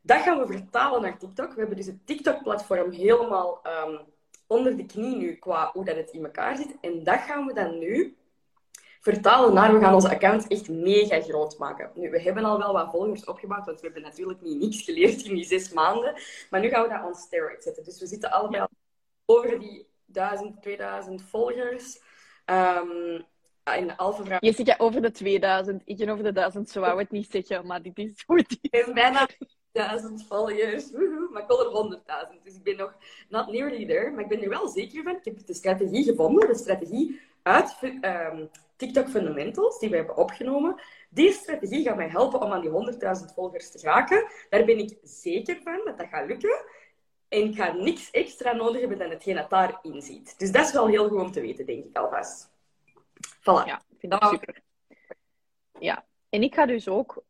Dat 0.00 0.20
gaan 0.20 0.38
we 0.38 0.46
vertalen 0.46 1.02
naar 1.02 1.18
TikTok. 1.18 1.52
We 1.52 1.58
hebben 1.60 1.76
dus 1.76 1.86
het 1.86 2.06
TikTok-platform 2.06 2.90
helemaal 2.90 3.60
um, 3.86 4.00
onder 4.46 4.76
de 4.76 4.86
knie 4.86 5.16
nu 5.16 5.34
qua 5.34 5.70
hoe 5.72 5.84
dat 5.84 5.96
het 5.96 6.10
in 6.10 6.24
elkaar 6.24 6.56
zit. 6.56 6.76
En 6.80 7.04
dat 7.04 7.20
gaan 7.20 7.46
we 7.46 7.52
dan 7.52 7.78
nu 7.78 8.16
vertalen 9.02 9.54
naar, 9.54 9.72
we 9.72 9.80
gaan 9.80 9.94
onze 9.94 10.10
account 10.10 10.46
echt 10.46 10.68
mega 10.68 11.20
groot 11.20 11.58
maken. 11.58 11.90
Nu, 11.94 12.10
we 12.10 12.22
hebben 12.22 12.44
al 12.44 12.58
wel 12.58 12.72
wat 12.72 12.90
volgers 12.90 13.24
opgebouwd, 13.24 13.66
want 13.66 13.80
we 13.80 13.84
hebben 13.86 14.02
natuurlijk 14.02 14.40
niet 14.40 14.58
niks 14.58 14.82
geleerd 14.82 15.22
in 15.22 15.34
die 15.34 15.44
zes 15.44 15.72
maanden. 15.72 16.14
Maar 16.50 16.60
nu 16.60 16.68
gaan 16.68 16.82
we 16.82 16.88
dat 16.88 17.04
on 17.04 17.14
steroid 17.14 17.62
zetten. 17.62 17.84
Dus 17.84 18.00
we 18.00 18.06
zitten 18.06 18.30
allemaal 18.30 18.68
over 19.24 19.58
die 19.58 19.86
1000, 20.04 20.62
2000 20.62 21.22
volgers. 21.22 22.00
Um, 22.46 23.24
in 23.64 23.92
Je 24.40 24.52
zit 24.52 24.80
over 24.80 25.02
de 25.02 25.10
2000, 25.10 25.82
ik 25.84 25.96
ben 25.96 26.08
over 26.08 26.24
de 26.24 26.32
1000, 26.32 26.70
zo 26.70 26.80
wou 26.80 26.98
het 26.98 27.10
niet 27.10 27.30
zeggen, 27.30 27.66
maar 27.66 27.82
dit 27.82 27.98
is 27.98 28.22
goed. 28.26 28.58
Ik 28.60 28.70
ben 28.70 28.94
bijna 28.94 29.28
1000 29.72 30.26
volgers, 30.26 30.90
maar 31.30 31.42
ik 31.42 31.48
wil 31.48 31.90
er 31.90 32.00
100.000. 32.36 32.42
Dus 32.42 32.54
ik 32.54 32.62
ben 32.62 32.76
nog 32.76 32.94
not 33.28 33.46
nearly 33.46 33.86
there, 33.86 34.10
maar 34.10 34.22
ik 34.22 34.28
ben 34.28 34.42
er 34.42 34.48
wel 34.48 34.68
zeker 34.68 35.02
van. 35.02 35.16
Ik 35.16 35.24
heb 35.24 35.46
de 35.46 35.54
strategie 35.54 36.04
gevonden, 36.04 36.48
de 36.48 36.54
strategie 36.54 37.20
uit 37.42 37.76
um, 37.82 38.50
TikTok 38.82 39.08
Fundamentals, 39.08 39.78
die 39.78 39.90
we 39.90 39.96
hebben 39.96 40.16
opgenomen. 40.16 40.80
Die 41.10 41.32
strategie 41.32 41.82
gaat 41.82 41.96
mij 41.96 42.08
helpen 42.08 42.40
om 42.40 42.52
aan 42.52 42.60
die 42.60 42.70
100.000 42.70 43.34
volgers 43.34 43.70
te 43.70 43.78
raken. 43.80 44.26
Daar 44.50 44.64
ben 44.64 44.78
ik 44.78 44.98
zeker 45.02 45.60
van 45.62 45.80
dat 45.84 45.98
dat 45.98 46.06
gaat 46.08 46.26
lukken. 46.26 46.64
En 47.28 47.40
ik 47.40 47.54
ga 47.54 47.72
niks 47.72 48.10
extra 48.10 48.52
nodig 48.52 48.80
hebben 48.80 48.98
dan 48.98 49.10
hetgeen 49.10 49.36
dat 49.36 49.50
daarin 49.50 50.02
zit. 50.02 50.38
Dus 50.38 50.52
dat 50.52 50.66
is 50.66 50.72
wel 50.72 50.86
heel 50.86 51.08
goed 51.08 51.20
om 51.20 51.32
te 51.32 51.40
weten, 51.40 51.66
denk 51.66 51.84
ik 51.84 51.96
alvast. 51.96 52.50
Voilà. 53.40 53.66
Ja, 53.66 53.82
vind 53.98 54.12
ik 54.12 54.22
super. 54.22 54.60
Ja, 55.78 56.06
en 56.28 56.42
ik 56.42 56.54
ga 56.54 56.66
dus 56.66 56.88
ook 56.88 57.24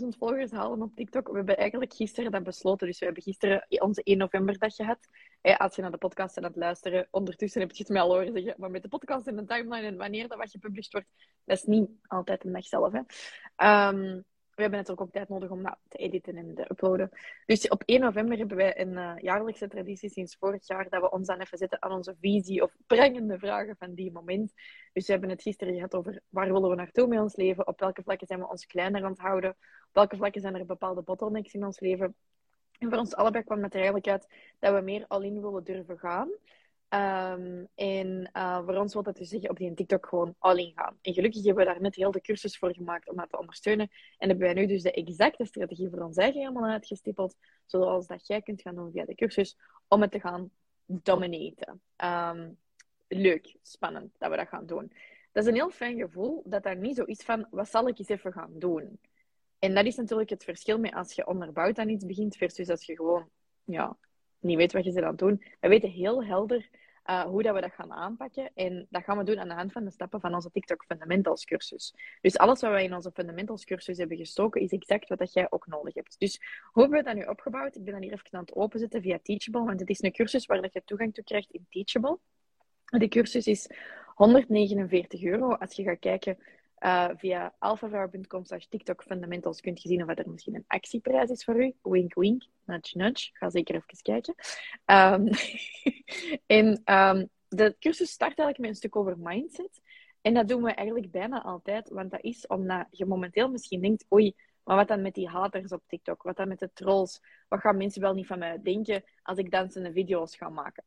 100.000 0.00 0.06
volgers 0.18 0.50
halen 0.50 0.82
op 0.82 0.96
TikTok. 0.96 1.28
We 1.28 1.36
hebben 1.36 1.56
eigenlijk 1.56 1.94
gisteren 1.94 2.30
dat 2.30 2.42
besloten. 2.42 2.86
Dus 2.86 2.98
we 2.98 3.04
hebben 3.04 3.22
gisteren 3.22 3.66
onze 3.68 4.02
1 4.02 4.18
november 4.18 4.58
dag 4.58 4.74
gehad. 4.74 5.08
Als 5.54 5.76
je 5.76 5.82
naar 5.82 5.90
de 5.90 5.98
podcast 5.98 6.36
aan 6.36 6.44
het 6.44 6.56
luisteren, 6.56 7.08
ondertussen 7.10 7.60
heb 7.60 7.70
je 7.70 7.82
het 7.82 7.92
mij 7.92 8.00
al 8.00 8.08
horen 8.08 8.32
zeggen. 8.32 8.54
Maar 8.56 8.70
met 8.70 8.82
de 8.82 8.88
podcast 8.88 9.26
en 9.26 9.36
de 9.36 9.44
timeline 9.44 9.86
en 9.86 9.96
wanneer 9.96 10.28
dat 10.28 10.38
wat 10.38 10.50
gepubliceerd 10.50 10.92
wordt, 10.92 11.08
dat 11.44 11.56
is 11.56 11.64
niet 11.64 11.90
altijd 12.06 12.44
een 12.44 12.52
dag 12.52 12.64
zelf. 12.64 12.92
Hè. 12.92 12.98
Um, 13.88 14.24
we 14.56 14.62
hebben 14.62 14.80
natuurlijk 14.80 15.06
ook 15.06 15.12
tijd 15.12 15.28
nodig 15.28 15.50
om 15.50 15.76
te 15.88 15.98
editen 15.98 16.36
en 16.36 16.54
te 16.54 16.70
uploaden. 16.70 17.10
Dus 17.46 17.68
op 17.68 17.82
1 17.84 18.00
november 18.00 18.38
hebben 18.38 18.56
wij 18.56 18.80
een 18.80 18.92
uh, 18.92 19.12
jaarlijkse 19.16 19.68
traditie 19.68 20.10
sinds 20.10 20.36
vorig 20.36 20.66
jaar 20.66 20.88
dat 20.88 21.00
we 21.00 21.10
ons 21.10 21.26
dan 21.26 21.40
even 21.40 21.58
zetten 21.58 21.82
aan 21.82 21.92
onze 21.92 22.16
visie 22.20 22.62
of 22.62 22.76
prangende 22.86 23.38
vragen 23.38 23.76
van 23.78 23.94
die 23.94 24.12
moment. 24.12 24.52
Dus 24.92 25.06
we 25.06 25.12
hebben 25.12 25.30
het 25.30 25.42
gisteren 25.42 25.74
gehad 25.74 25.94
over 25.94 26.20
waar 26.28 26.52
willen 26.52 26.70
we 26.70 26.76
naartoe 26.76 27.06
met 27.06 27.18
ons 27.18 27.36
leven, 27.36 27.66
op 27.66 27.80
welke 27.80 28.02
vlakken 28.02 28.26
zijn 28.26 28.40
we 28.40 28.48
ons 28.48 28.66
kleiner 28.66 29.04
aan 29.04 29.10
het 29.10 29.20
houden, 29.20 29.50
op 29.50 29.92
welke 29.92 30.16
vlakken 30.16 30.40
zijn 30.40 30.54
er 30.54 30.66
bepaalde 30.66 31.02
bottlenecks 31.02 31.52
in 31.52 31.64
ons 31.64 31.80
leven. 31.80 32.14
En 32.78 32.88
voor 32.88 32.98
ons 32.98 33.14
allebei 33.14 33.44
kwam 33.44 33.62
het 33.62 33.72
er 33.72 33.76
eigenlijk 33.76 34.08
uit 34.08 34.26
dat 34.58 34.74
we 34.74 34.80
meer 34.80 35.04
al-in 35.08 35.40
willen 35.40 35.64
durven 35.64 35.98
gaan. 35.98 36.28
Um, 36.88 37.68
en 37.74 38.30
uh, 38.32 38.64
voor 38.64 38.76
ons 38.76 38.92
wil 38.92 39.02
dat 39.02 39.16
dus 39.16 39.28
zeggen 39.28 39.50
op 39.50 39.56
die 39.56 39.74
TikTok 39.74 40.06
gewoon 40.06 40.34
all-in 40.38 40.72
gaan. 40.74 40.98
En 41.02 41.12
gelukkig 41.14 41.44
hebben 41.44 41.64
we 41.64 41.72
daar 41.72 41.80
net 41.80 41.94
heel 41.94 42.10
de 42.10 42.20
cursus 42.20 42.58
voor 42.58 42.74
gemaakt 42.74 43.08
om 43.08 43.16
dat 43.16 43.30
te 43.30 43.38
ondersteunen. 43.38 43.90
En 44.18 44.28
hebben 44.28 44.46
wij 44.46 44.54
nu 44.54 44.66
dus 44.66 44.82
de 44.82 44.92
exacte 44.92 45.44
strategie 45.44 45.90
voor 45.90 46.00
ons 46.00 46.16
eigen 46.16 46.40
helemaal 46.40 46.70
uitgestippeld. 46.70 47.36
Zoals 47.64 48.06
dat 48.06 48.26
jij 48.26 48.42
kunt 48.42 48.62
gaan 48.62 48.74
doen 48.74 48.92
via 48.92 49.04
de 49.04 49.14
cursus, 49.14 49.56
om 49.88 50.00
het 50.00 50.10
te 50.10 50.20
gaan 50.20 50.50
dominaten. 50.86 51.80
Um, 52.04 52.58
leuk, 53.08 53.56
spannend 53.62 54.14
dat 54.18 54.30
we 54.30 54.36
dat 54.36 54.48
gaan 54.48 54.66
doen. 54.66 54.92
Dat 55.32 55.44
is 55.44 55.50
een 55.50 55.56
heel 55.56 55.70
fijn 55.70 55.98
gevoel 55.98 56.42
dat 56.44 56.62
daar 56.62 56.76
niet 56.76 56.96
zo 56.96 57.04
is 57.04 57.22
van, 57.22 57.46
wat 57.50 57.68
zal 57.68 57.88
ik 57.88 57.98
eens 57.98 58.08
even 58.08 58.32
gaan 58.32 58.52
doen? 58.58 58.98
En 59.58 59.74
dat 59.74 59.84
is 59.84 59.96
natuurlijk 59.96 60.30
het 60.30 60.44
verschil 60.44 60.78
met 60.78 60.94
als 60.94 61.12
je 61.12 61.26
onderbouwd 61.26 61.78
aan 61.78 61.88
iets 61.88 62.06
begint 62.06 62.36
versus 62.36 62.68
als 62.68 62.86
je 62.86 62.96
gewoon 62.96 63.28
ja, 63.64 63.96
niet 64.38 64.56
weet 64.56 64.72
wat 64.72 64.84
je 64.84 64.90
ze 64.90 65.04
aan 65.04 65.16
doen. 65.16 65.42
We 65.60 65.68
weten 65.68 65.90
heel 65.90 66.24
helder 66.24 66.68
uh, 67.06 67.22
hoe 67.22 67.42
dat 67.42 67.54
we 67.54 67.60
dat 67.60 67.72
gaan 67.72 67.92
aanpakken. 67.92 68.50
En 68.54 68.86
dat 68.90 69.04
gaan 69.04 69.18
we 69.18 69.24
doen 69.24 69.38
aan 69.38 69.48
de 69.48 69.54
hand 69.54 69.72
van 69.72 69.84
de 69.84 69.90
stappen 69.90 70.20
van 70.20 70.34
onze 70.34 70.50
TikTok 70.50 70.84
Fundamentals 70.84 71.44
cursus. 71.44 71.94
Dus 72.20 72.38
alles 72.38 72.60
wat 72.60 72.70
wij 72.70 72.84
in 72.84 72.94
onze 72.94 73.10
Fundamentals 73.14 73.64
cursus 73.64 73.98
hebben 73.98 74.16
gestoken, 74.16 74.60
is 74.60 74.70
exact 74.70 75.08
wat 75.08 75.18
dat 75.18 75.32
jij 75.32 75.46
ook 75.50 75.66
nodig 75.66 75.94
hebt. 75.94 76.18
Dus 76.18 76.40
hoe 76.72 76.82
hebben 76.82 76.98
we 76.98 77.04
dat 77.04 77.14
nu 77.14 77.24
opgebouwd? 77.24 77.76
Ik 77.76 77.84
ben 77.84 77.92
dan 77.92 78.02
hier 78.02 78.12
even 78.12 78.26
aan 78.30 78.40
het 78.40 78.54
openzetten 78.54 79.02
via 79.02 79.18
Teachable, 79.22 79.64
want 79.64 79.80
het 79.80 79.88
is 79.88 80.02
een 80.02 80.12
cursus 80.12 80.46
waar 80.46 80.62
dat 80.62 80.72
je 80.72 80.82
toegang 80.84 81.14
toe 81.14 81.24
krijgt 81.24 81.50
in 81.50 81.66
Teachable. 81.70 82.18
De 82.84 83.08
cursus 83.08 83.46
is 83.46 83.70
149 84.14 85.22
euro. 85.22 85.52
Als 85.54 85.76
je 85.76 85.82
gaat 85.82 85.98
kijken 85.98 86.38
uh, 86.80 87.08
via 87.16 87.54
alphavrouwen.com 87.58 88.44
slash 88.44 88.66
TikTok 88.66 89.02
Fundamentals 89.02 89.60
kunt 89.60 89.82
je 89.82 89.88
zien 89.88 90.02
of 90.02 90.18
er 90.18 90.30
misschien 90.30 90.54
een 90.54 90.64
actieprijs 90.66 91.30
is 91.30 91.44
voor 91.44 91.64
u. 91.64 91.74
Wink, 91.82 92.14
wink, 92.14 92.44
nudge, 92.64 92.98
nudge. 92.98 93.30
Ga 93.32 93.50
zeker 93.50 93.74
even 93.74 94.02
kijken. 94.02 94.34
Um, 94.86 95.28
en 96.58 96.94
um, 96.94 97.28
de 97.48 97.76
cursus 97.78 98.10
start 98.10 98.38
eigenlijk 98.38 98.58
met 98.58 98.68
een 98.68 98.74
stuk 98.74 98.96
over 98.96 99.18
mindset. 99.18 99.80
En 100.20 100.34
dat 100.34 100.48
doen 100.48 100.62
we 100.62 100.70
eigenlijk 100.70 101.10
bijna 101.10 101.42
altijd, 101.42 101.88
want 101.88 102.10
dat 102.10 102.22
is 102.22 102.46
omdat 102.46 102.86
je 102.90 103.06
momenteel 103.06 103.48
misschien 103.48 103.80
denkt, 103.80 104.06
oei, 104.12 104.34
maar 104.64 104.76
wat 104.76 104.88
dan 104.88 105.02
met 105.02 105.14
die 105.14 105.28
haters 105.28 105.72
op 105.72 105.82
TikTok? 105.86 106.22
Wat 106.22 106.36
dan 106.36 106.48
met 106.48 106.58
de 106.58 106.70
trolls? 106.72 107.20
Wat 107.48 107.60
gaan 107.60 107.76
mensen 107.76 108.00
wel 108.00 108.14
niet 108.14 108.26
van 108.26 108.38
mij 108.38 108.62
denken 108.62 109.04
als 109.22 109.38
ik 109.38 109.50
dansende 109.50 109.92
video's 109.92 110.36
ga 110.36 110.48
maken? 110.48 110.84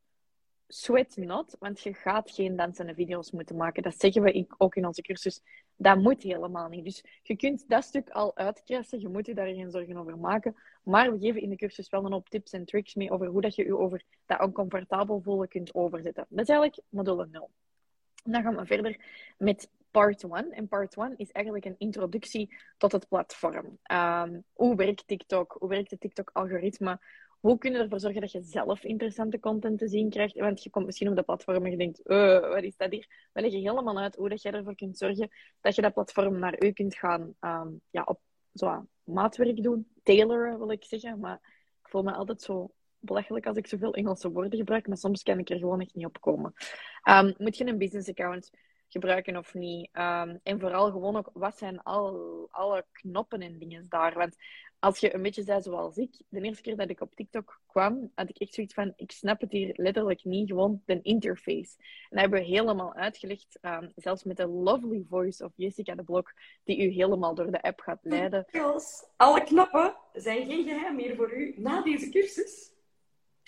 Sweat 0.71 1.17
not, 1.17 1.55
want 1.59 1.81
je 1.81 1.93
gaat 1.93 2.31
geen 2.31 2.55
dansende 2.55 2.93
video's 2.93 3.31
moeten 3.31 3.55
maken. 3.55 3.83
Dat 3.83 3.99
zeggen 3.99 4.21
we 4.21 4.45
ook 4.57 4.75
in 4.75 4.85
onze 4.85 5.01
cursus. 5.01 5.41
Dat 5.75 5.97
moet 5.97 6.23
helemaal 6.23 6.69
niet. 6.69 6.83
Dus 6.83 7.03
je 7.23 7.35
kunt 7.35 7.63
dat 7.67 7.83
stuk 7.83 8.09
al 8.09 8.35
uitkrassen. 8.35 8.99
Je 8.99 9.07
moet 9.07 9.25
je 9.25 9.33
daar 9.33 9.47
geen 9.47 9.71
zorgen 9.71 9.97
over 9.97 10.17
maken. 10.17 10.55
Maar 10.83 11.11
we 11.11 11.19
geven 11.19 11.41
in 11.41 11.49
de 11.49 11.55
cursus 11.55 11.89
wel 11.89 12.05
een 12.05 12.11
hoop 12.11 12.29
tips 12.29 12.51
en 12.51 12.65
tricks 12.65 12.95
mee 12.95 13.11
over 13.11 13.27
hoe 13.27 13.41
dat 13.41 13.55
je 13.55 13.65
je 13.65 13.77
over 13.77 14.03
dat 14.25 14.41
oncomfortabel 14.41 15.21
voelen 15.21 15.47
kunt 15.47 15.73
overzetten. 15.73 16.25
Dat 16.29 16.39
is 16.39 16.49
eigenlijk 16.49 16.81
module 16.89 17.27
0. 17.31 17.49
Dan 18.23 18.41
gaan 18.41 18.55
we 18.55 18.65
verder 18.65 18.99
met 19.37 19.69
part 19.91 20.23
1. 20.23 20.51
En 20.51 20.67
part 20.67 20.97
1 20.97 21.17
is 21.17 21.31
eigenlijk 21.31 21.65
een 21.65 21.75
introductie 21.77 22.55
tot 22.77 22.91
het 22.91 23.07
platform. 23.07 23.77
Um, 23.91 24.43
hoe 24.53 24.75
werkt 24.75 25.07
TikTok? 25.07 25.55
Hoe 25.59 25.69
werkt 25.69 25.91
het 25.91 25.99
TikTok-algoritme? 25.99 26.99
Hoe 27.39 27.57
kun 27.57 27.71
je 27.71 27.77
ervoor 27.77 27.99
zorgen 27.99 28.21
dat 28.21 28.31
je 28.31 28.41
zelf 28.41 28.83
interessante 28.83 29.39
content 29.39 29.79
te 29.79 29.87
zien 29.87 30.09
krijgt? 30.09 30.39
Want 30.39 30.63
je 30.63 30.69
komt 30.69 30.85
misschien 30.85 31.09
op 31.09 31.15
de 31.15 31.23
platform 31.23 31.65
en 31.65 31.71
je 31.71 31.77
denkt, 31.77 32.01
uh, 32.05 32.39
wat 32.39 32.63
is 32.63 32.77
dat 32.77 32.91
hier? 32.91 33.29
We 33.33 33.41
leggen 33.41 33.59
helemaal 33.59 33.99
uit 33.99 34.15
hoe 34.15 34.29
dat 34.29 34.41
je 34.41 34.51
ervoor 34.51 34.75
kunt 34.75 34.97
zorgen 34.97 35.29
dat 35.61 35.75
je 35.75 35.81
dat 35.81 35.93
platform 35.93 36.39
naar 36.39 36.63
u 36.63 36.71
kunt 36.71 36.95
gaan 36.95 37.33
um, 37.41 37.81
ja, 37.89 38.01
op 38.05 38.19
zo 38.53 38.87
maatwerk 39.03 39.63
doen. 39.63 39.87
Tailoren, 40.03 40.57
wil 40.57 40.71
ik 40.71 40.83
zeggen. 40.83 41.19
Maar 41.19 41.39
ik 41.81 41.89
voel 41.89 42.03
me 42.03 42.11
altijd 42.11 42.41
zo 42.41 42.71
belachelijk 42.99 43.45
als 43.45 43.57
ik 43.57 43.67
zoveel 43.67 43.93
Engelse 43.93 44.31
woorden 44.31 44.59
gebruik, 44.59 44.87
maar 44.87 44.97
soms 44.97 45.23
kan 45.23 45.39
ik 45.39 45.49
er 45.49 45.57
gewoon 45.57 45.81
echt 45.81 45.95
niet 45.95 46.05
op 46.05 46.21
komen. 46.21 46.53
Um, 47.09 47.33
moet 47.37 47.57
je 47.57 47.65
een 47.65 47.77
business 47.77 48.09
account 48.09 48.49
gebruiken 48.89 49.37
of 49.37 49.53
niet? 49.53 49.89
Um, 49.93 50.39
en 50.43 50.59
vooral 50.59 50.91
gewoon 50.91 51.15
ook, 51.15 51.29
wat 51.33 51.57
zijn 51.57 51.83
al, 51.83 52.47
alle 52.51 52.85
knoppen 52.91 53.41
en 53.41 53.57
dingen 53.57 53.85
daar? 53.89 54.13
Want 54.13 54.35
als 54.79 54.99
je 54.99 55.13
een 55.13 55.21
beetje 55.21 55.43
zei 55.43 55.61
zoals 55.61 55.97
ik, 55.97 56.21
de 56.29 56.41
eerste 56.41 56.61
keer 56.61 56.75
dat 56.75 56.89
ik 56.89 57.01
op 57.01 57.15
TikTok 57.15 57.61
kwam, 57.67 58.11
had 58.15 58.29
ik 58.29 58.37
echt 58.37 58.53
zoiets 58.53 58.73
van, 58.73 58.93
ik 58.95 59.11
snap 59.11 59.41
het 59.41 59.51
hier 59.51 59.73
letterlijk 59.75 60.23
niet, 60.23 60.47
gewoon 60.47 60.81
de 60.85 60.99
interface. 61.01 61.75
En 61.77 62.09
dat 62.09 62.19
hebben 62.19 62.39
we 62.39 62.45
helemaal 62.45 62.93
uitgelegd, 62.93 63.59
um, 63.61 63.91
zelfs 63.95 64.23
met 64.23 64.37
de 64.37 64.47
lovely 64.47 65.05
voice 65.09 65.43
of 65.43 65.51
Jessica 65.55 65.95
de 65.95 66.03
Blok, 66.03 66.33
die 66.63 66.85
u 66.85 66.89
helemaal 66.89 67.35
door 67.35 67.51
de 67.51 67.61
app 67.61 67.79
gaat 67.79 67.99
leiden. 68.01 68.45
alle 69.17 69.43
knappen 69.43 69.95
zijn 70.13 70.45
geen 70.45 70.63
geheim 70.63 70.95
meer 70.95 71.15
voor 71.15 71.33
u 71.33 71.53
na 71.57 71.81
deze 71.81 72.09
cursus. 72.09 72.77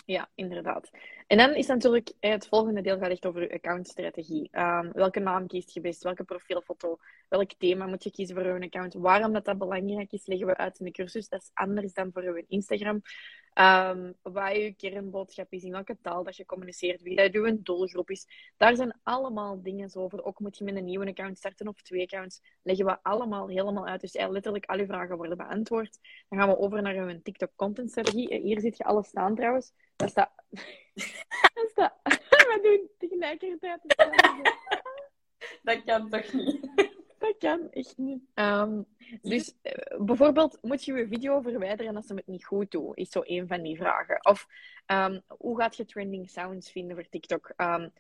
Ja, 0.06 0.30
inderdaad. 0.36 0.90
En 1.28 1.38
dan 1.38 1.54
is 1.54 1.68
natuurlijk 1.68 2.14
het 2.20 2.48
volgende 2.48 2.82
deel 2.82 2.98
gaat 2.98 3.10
echt 3.10 3.26
over 3.26 3.42
je 3.42 3.54
accountstrategie. 3.54 4.50
Um, 4.52 4.92
welke 4.92 5.20
naam 5.20 5.48
kiest 5.48 5.74
je 5.74 5.82
best? 5.82 6.04
Welke 6.04 6.24
profielfoto? 6.24 6.98
Welk 7.30 7.52
thema 7.54 7.86
moet 7.86 8.04
je 8.04 8.12
kiezen 8.12 8.36
voor 8.36 8.46
je 8.46 8.66
account? 8.66 8.94
Waarom 8.94 9.34
dat, 9.34 9.46
dat 9.46 9.58
belangrijk 9.58 10.12
is, 10.12 10.26
leggen 10.26 10.48
we 10.48 10.58
uit 10.58 10.80
in 10.80 10.86
de 10.86 10.92
cursus. 10.92 11.30
Dat 11.30 11.42
is 11.42 11.52
anders 11.54 11.94
dan 11.94 12.10
voor 12.14 12.24
je 12.24 12.46
Instagram. 12.48 13.02
Um, 13.54 14.16
wat 14.22 14.56
je 14.56 14.74
kernboodschap 14.78 15.54
is, 15.54 15.64
in 15.64 15.72
welke 15.72 15.98
taal 16.02 16.24
dat 16.24 16.36
je 16.36 16.46
communiceert, 16.46 17.02
wie 17.02 17.16
dat 17.16 17.34
je 17.34 17.60
doelgroep 17.62 18.10
is. 18.10 18.28
Daar 18.58 18.76
zijn 18.76 19.00
allemaal 19.04 19.62
dingen 19.62 19.96
over. 19.96 20.24
Ook 20.24 20.40
moet 20.40 20.58
je 20.58 20.64
met 20.64 20.76
een 20.76 20.86
nieuwe 20.86 21.08
account 21.08 21.38
starten 21.38 21.68
of 21.68 21.82
twee 21.82 22.02
accounts. 22.02 22.42
Leggen 22.62 22.86
we 22.86 23.04
allemaal 23.04 23.48
helemaal 23.48 23.88
uit. 23.88 24.02
Dus 24.02 24.14
letterlijk 24.14 24.66
al 24.66 24.78
je 24.78 24.86
vragen 24.86 25.18
worden 25.18 25.38
beantwoord. 25.38 26.00
Dan 26.30 26.40
gaan 26.40 26.50
we 26.50 26.58
over 26.58 26.82
naar 26.82 26.96
een 26.96 27.22
TikTok 27.22 27.52
content 27.56 27.90
strategie. 27.90 28.40
Hier 28.42 28.60
zit 28.60 28.78
je 28.78 28.84
alles 28.84 29.08
staan 29.08 29.36
trouwens. 29.36 29.72
Dat 29.96 30.10
staat... 30.10 30.32
dat 31.54 31.70
staat... 31.72 31.94
we 32.30 32.60
doen 32.62 32.90
tegelijkertijd. 32.98 33.82
dat 35.64 35.84
kan 35.84 36.10
toch 36.10 36.34
niet? 36.34 36.70
dat 37.20 37.36
kan 37.38 37.72
echt 37.72 37.98
niet. 37.98 38.22
Um, 38.36 38.86
dus 39.22 39.54
uh, 39.64 39.72
bijvoorbeeld, 40.00 40.58
moet 40.62 40.84
je 40.84 40.94
je 40.94 41.08
video 41.08 41.42
verwijderen 41.42 41.96
als 41.96 42.06
ze 42.06 42.14
het 42.14 42.28
niet 42.28 42.46
goed 42.46 42.72
doen? 42.72 42.96
Is 42.96 43.10
zo 43.10 43.22
een 43.24 43.48
van 43.48 43.62
die 43.62 43.78
vragen. 43.78 44.26
Of 44.26 44.48
um, 44.88 45.22
hoe 45.28 45.60
gaat 45.60 45.76
je 45.76 45.86
trending 45.86 46.30
sounds 46.30 46.72
vinden 46.72 46.96
voor 46.96 47.10
TikTok? 47.10 47.54
Um, 47.58 47.92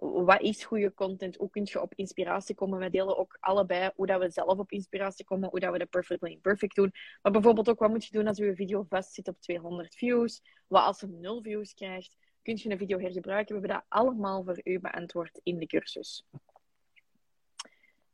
wat 0.00 0.40
is 0.40 0.64
goede 0.64 0.94
content? 0.94 1.36
Hoe 1.36 1.50
kun 1.50 1.62
je 1.64 1.82
op 1.82 1.92
inspiratie 1.94 2.54
komen? 2.54 2.78
We 2.78 2.90
delen 2.90 3.18
ook 3.18 3.36
allebei 3.40 3.90
hoe 3.94 4.06
dat 4.06 4.20
we 4.20 4.30
zelf 4.30 4.58
op 4.58 4.72
inspiratie 4.72 5.24
komen, 5.24 5.48
hoe 5.48 5.60
dat 5.60 5.72
we 5.72 5.78
de 5.78 5.86
Perfectly 5.86 6.30
Imperfect 6.30 6.74
doen. 6.74 6.92
Maar 7.22 7.32
bijvoorbeeld 7.32 7.68
ook, 7.68 7.78
wat 7.78 7.90
moet 7.90 8.04
je 8.04 8.12
doen 8.12 8.26
als 8.26 8.36
je 8.36 8.54
video 8.54 8.86
vast 8.88 9.12
zit 9.12 9.28
op 9.28 9.40
200 9.40 9.94
views? 9.94 10.42
Wat 10.66 10.84
als 10.84 10.98
ze 10.98 11.06
0 11.06 11.42
views 11.42 11.74
krijgt? 11.74 12.16
Kun 12.42 12.56
je 12.56 12.70
een 12.70 12.78
video 12.78 12.98
hergebruiken? 12.98 13.54
We 13.54 13.60
hebben 13.60 13.78
dat 13.78 13.98
allemaal 13.98 14.44
voor 14.44 14.60
u 14.64 14.80
beantwoord 14.80 15.40
in 15.42 15.58
de 15.58 15.66
cursus. 15.66 16.26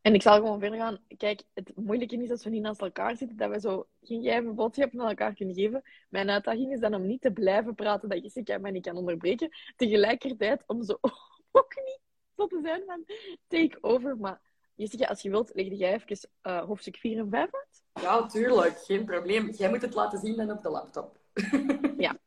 En 0.05 0.15
ik 0.15 0.23
zal 0.23 0.35
gewoon 0.35 0.61
verder 0.61 0.79
gaan. 0.79 0.99
Kijk, 1.17 1.43
het 1.55 1.73
moeilijke 1.75 2.23
is 2.23 2.31
als 2.31 2.45
we 2.45 2.51
niet 2.51 2.63
naast 2.63 2.81
elkaar 2.81 3.17
zitten, 3.17 3.37
dat 3.37 3.51
we 3.51 3.61
zo 3.61 3.87
geen 4.03 4.23
geheime 4.23 4.53
boodschappen 4.53 5.01
aan 5.01 5.09
elkaar 5.09 5.35
kunnen 5.35 5.55
geven. 5.55 5.83
Mijn 6.09 6.31
uitdaging 6.31 6.73
is 6.73 6.81
dan 6.81 6.95
om 6.95 7.07
niet 7.07 7.21
te 7.21 7.33
blijven 7.33 7.75
praten, 7.75 8.09
dat 8.09 8.23
Jessica 8.23 8.59
mij 8.59 8.71
niet 8.71 8.87
kan 8.87 8.97
onderbreken. 8.97 9.49
Tegelijkertijd 9.77 10.63
om 10.67 10.83
zo 10.83 10.99
ook 11.53 11.75
niet 11.75 11.99
zo 12.37 12.47
te 12.47 12.61
zijn 12.63 12.83
van 12.87 13.05
take 13.49 13.79
over. 13.81 14.17
Maar 14.17 14.41
Jessica, 14.75 15.07
als 15.07 15.23
je 15.23 15.31
wilt, 15.31 15.51
leg 15.55 15.67
jij 15.67 15.93
even 15.93 16.31
uh, 16.43 16.65
hoofdstuk 16.65 16.97
4 16.97 17.19
en 17.19 17.31
5 17.31 17.43
uit. 17.53 18.05
Ja, 18.05 18.27
tuurlijk. 18.27 18.79
Geen 18.79 19.05
probleem. 19.05 19.51
Jij 19.51 19.71
moet 19.71 19.83
het 19.83 19.95
laten 19.95 20.19
zien 20.19 20.37
dan 20.37 20.51
op 20.51 20.63
de 20.63 20.71
laptop. 20.71 21.19
ja. 21.97 22.19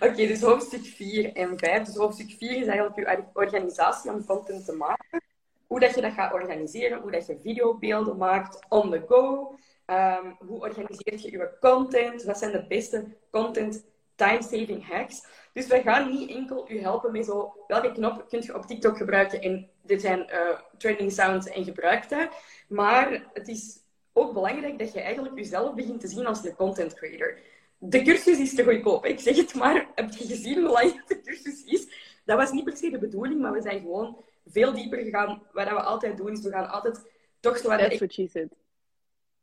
Oké, 0.00 0.26
dus 0.26 0.40
hoofdstuk 0.40 0.84
4 0.84 1.32
en 1.32 1.58
5. 1.58 1.86
Dus 1.86 1.96
hoofdstuk 1.96 2.30
4 2.30 2.56
is 2.56 2.66
eigenlijk 2.66 2.96
je 2.96 3.24
organisatie 3.32 4.12
om 4.12 4.24
content 4.24 4.64
te 4.64 4.72
maken 4.72 5.28
hoe 5.70 5.80
dat 5.80 5.94
je 5.94 6.00
dat 6.00 6.12
gaat 6.12 6.32
organiseren, 6.32 7.00
hoe 7.00 7.10
dat 7.10 7.26
je 7.26 7.38
videobeelden 7.42 8.16
maakt 8.16 8.66
on 8.68 8.90
the 8.90 9.04
go. 9.08 9.54
Um, 9.86 10.36
hoe 10.38 10.60
organiseer 10.60 11.18
je 11.20 11.30
je 11.30 11.56
content? 11.60 12.22
Wat 12.22 12.38
zijn 12.38 12.52
de 12.52 12.66
beste 12.66 13.04
content 13.30 13.84
time-saving 14.14 14.88
hacks? 14.88 15.26
Dus 15.52 15.66
wij 15.66 15.82
gaan 15.82 16.10
niet 16.10 16.30
enkel 16.30 16.70
u 16.70 16.80
helpen 16.80 17.12
met 17.12 17.24
zo, 17.24 17.54
welke 17.66 17.92
knop 17.92 18.28
kun 18.28 18.42
je 18.42 18.54
op 18.54 18.66
TikTok 18.66 18.96
gebruiken 18.96 19.40
en 19.40 19.70
dit 19.82 20.00
zijn 20.00 20.18
uh, 20.32 20.58
trending 20.78 21.12
sounds 21.12 21.46
en 21.46 21.64
gebruik 21.64 22.08
dat. 22.08 22.28
Maar 22.68 23.30
het 23.32 23.48
is 23.48 23.78
ook 24.12 24.32
belangrijk 24.32 24.78
dat 24.78 24.92
je 24.92 25.00
eigenlijk 25.00 25.36
jezelf 25.36 25.74
begint 25.74 26.00
te 26.00 26.08
zien 26.08 26.26
als 26.26 26.42
de 26.42 26.54
content 26.54 26.94
creator. 26.94 27.38
De 27.78 28.02
cursus 28.02 28.38
is 28.38 28.54
te 28.54 28.64
goedkoop, 28.64 29.04
ik 29.04 29.20
zeg 29.20 29.36
het 29.36 29.54
maar. 29.54 29.88
Heb 29.94 30.10
je 30.10 30.26
gezien 30.26 30.60
hoe 30.60 30.72
lang 30.72 31.04
de 31.06 31.20
cursus 31.20 31.64
is? 31.64 31.88
Dat 32.24 32.36
was 32.36 32.52
niet 32.52 32.64
per 32.64 32.76
se 32.76 32.90
de 32.90 32.98
bedoeling, 32.98 33.40
maar 33.40 33.52
we 33.52 33.62
zijn 33.62 33.80
gewoon 33.80 34.24
veel 34.46 34.72
dieper 34.72 34.98
gegaan. 34.98 35.42
Wat 35.52 35.68
we 35.68 35.82
altijd 35.82 36.16
doen, 36.16 36.32
is 36.32 36.42
we 36.42 36.50
gaan 36.50 36.70
altijd 36.70 37.10
toch 37.40 37.58
zo... 37.58 37.68
That's 37.68 37.98
what 37.98 38.12
she 38.12 38.28
said. 38.28 38.48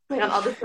We 0.06 0.16
gaan 0.16 0.30
altijd 0.32 0.62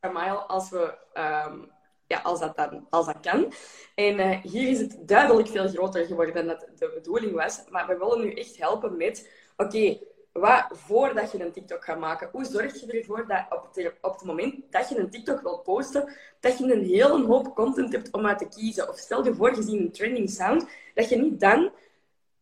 een 0.00 0.12
mile 0.12 0.38
als, 0.38 0.70
we, 0.70 0.94
um, 1.14 1.70
ja, 2.06 2.20
als, 2.20 2.40
dat 2.40 2.56
dan, 2.56 2.86
als 2.90 3.06
dat 3.06 3.20
kan. 3.20 3.52
En 3.94 4.18
uh, 4.18 4.40
hier 4.40 4.68
is 4.68 4.80
het 4.80 4.98
duidelijk 5.00 5.48
veel 5.48 5.68
groter 5.68 6.06
geworden 6.06 6.34
dan 6.34 6.46
dat 6.46 6.66
de 6.78 6.90
bedoeling 6.94 7.32
was. 7.32 7.64
Maar 7.68 7.86
we 7.86 7.96
willen 7.96 8.20
nu 8.20 8.32
echt 8.32 8.58
helpen 8.58 8.96
met... 8.96 9.30
Oké, 9.56 9.76
okay, 9.76 10.02
wat 10.34 10.66
voordat 10.70 11.32
je 11.32 11.44
een 11.44 11.52
TikTok 11.52 11.84
gaat 11.84 11.98
maken, 11.98 12.28
hoe 12.32 12.44
zorg 12.44 12.80
je 12.80 12.92
ervoor 12.92 13.26
dat 13.26 13.46
op, 13.50 13.74
de, 13.74 13.94
op 14.00 14.12
het 14.12 14.24
moment 14.24 14.54
dat 14.70 14.88
je 14.88 14.98
een 14.98 15.10
TikTok 15.10 15.40
wilt 15.40 15.62
posten, 15.62 16.12
dat 16.40 16.58
je 16.58 16.72
een 16.72 16.84
hele 16.84 17.24
hoop 17.24 17.54
content 17.54 17.92
hebt 17.92 18.12
om 18.12 18.26
uit 18.26 18.38
te 18.38 18.48
kiezen? 18.48 18.88
Of 18.88 18.98
stel 18.98 19.24
je 19.24 19.34
voor, 19.34 19.54
je 19.54 19.62
ziet 19.62 19.80
een 19.80 19.92
trending 19.92 20.30
sound, 20.30 20.66
dat 20.94 21.08
je 21.08 21.16
niet 21.16 21.40
dan 21.40 21.72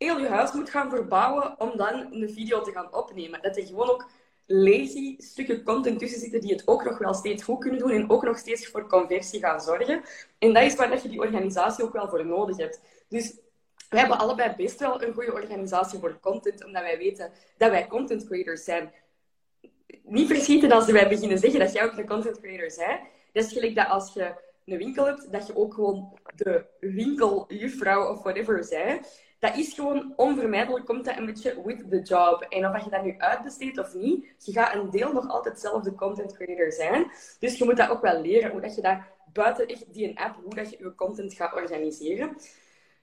heel 0.02 0.18
je 0.18 0.28
huis 0.28 0.52
moet 0.52 0.70
gaan 0.70 0.90
verbouwen 0.90 1.60
om 1.60 1.76
dan 1.76 2.12
een 2.12 2.30
video 2.30 2.60
te 2.60 2.72
gaan 2.72 2.94
opnemen. 2.94 3.42
Dat 3.42 3.56
er 3.56 3.66
gewoon 3.66 3.90
ook 3.90 4.10
lazy 4.46 5.14
stukken 5.18 5.64
content 5.64 5.98
tussen 5.98 6.20
zitten 6.20 6.40
die 6.40 6.52
het 6.52 6.68
ook 6.68 6.84
nog 6.84 6.98
wel 6.98 7.14
steeds 7.14 7.42
goed 7.42 7.58
kunnen 7.60 7.78
doen 7.78 7.90
en 7.90 8.10
ook 8.10 8.22
nog 8.22 8.38
steeds 8.38 8.66
voor 8.66 8.88
conversie 8.88 9.40
gaan 9.40 9.60
zorgen. 9.60 10.02
En 10.38 10.52
dat 10.52 10.62
is 10.62 10.74
waar 10.74 11.02
je 11.02 11.08
die 11.08 11.20
organisatie 11.20 11.84
ook 11.84 11.92
wel 11.92 12.08
voor 12.08 12.26
nodig 12.26 12.56
hebt. 12.56 12.80
Dus 13.08 13.34
we 13.88 13.98
hebben 13.98 14.18
allebei 14.18 14.54
best 14.56 14.80
wel 14.80 15.02
een 15.02 15.12
goede 15.12 15.32
organisatie 15.32 15.98
voor 15.98 16.18
content, 16.20 16.64
omdat 16.64 16.82
wij 16.82 16.98
weten 16.98 17.32
dat 17.56 17.70
wij 17.70 17.86
content 17.86 18.26
creators 18.26 18.64
zijn. 18.64 18.92
Niet 20.02 20.26
verschieten 20.26 20.72
als 20.72 20.86
wij 20.86 21.08
beginnen 21.08 21.38
zeggen 21.38 21.60
dat 21.60 21.72
jij 21.72 21.84
ook 21.84 21.96
een 21.96 22.06
content 22.06 22.40
creator 22.40 22.86
bent. 22.86 23.00
Dat 23.32 23.44
is 23.44 23.52
gelijk 23.52 23.74
dat 23.74 23.88
als 23.88 24.14
je 24.14 24.34
een 24.64 24.78
winkel 24.78 25.06
hebt, 25.06 25.32
dat 25.32 25.46
je 25.46 25.56
ook 25.56 25.74
gewoon 25.74 26.18
de 26.34 26.64
winkeljuffrouw 26.80 28.10
of 28.10 28.22
whatever 28.22 28.64
zij 28.64 29.00
dat 29.42 29.56
is 29.56 29.72
gewoon 29.72 30.12
onvermijdelijk, 30.16 30.86
komt 30.86 31.04
dat 31.04 31.16
een 31.16 31.26
beetje 31.26 31.62
with 31.64 31.90
the 31.90 32.00
job. 32.00 32.46
En 32.48 32.66
of 32.66 32.84
je 32.84 32.90
dat 32.90 33.02
nu 33.02 33.14
uitbesteedt 33.18 33.78
of 33.78 33.94
niet, 33.94 34.34
je 34.38 34.52
gaat 34.52 34.74
een 34.74 34.90
deel 34.90 35.12
nog 35.12 35.28
altijd 35.28 35.60
zelf 35.60 35.82
de 35.82 35.94
content 35.94 36.32
creator 36.32 36.72
zijn. 36.72 37.10
Dus 37.38 37.58
je 37.58 37.64
moet 37.64 37.76
dat 37.76 37.88
ook 37.88 38.00
wel 38.02 38.20
leren, 38.20 38.50
hoe 38.50 38.60
dat 38.60 38.74
je 38.74 38.82
dat 38.82 38.98
buiten 39.32 39.66
echt 39.66 39.92
die 39.92 40.20
app, 40.20 40.36
hoe 40.44 40.54
dat 40.54 40.70
je 40.70 40.76
je 40.78 40.94
content 40.94 41.34
gaat 41.34 41.54
organiseren. 41.54 42.36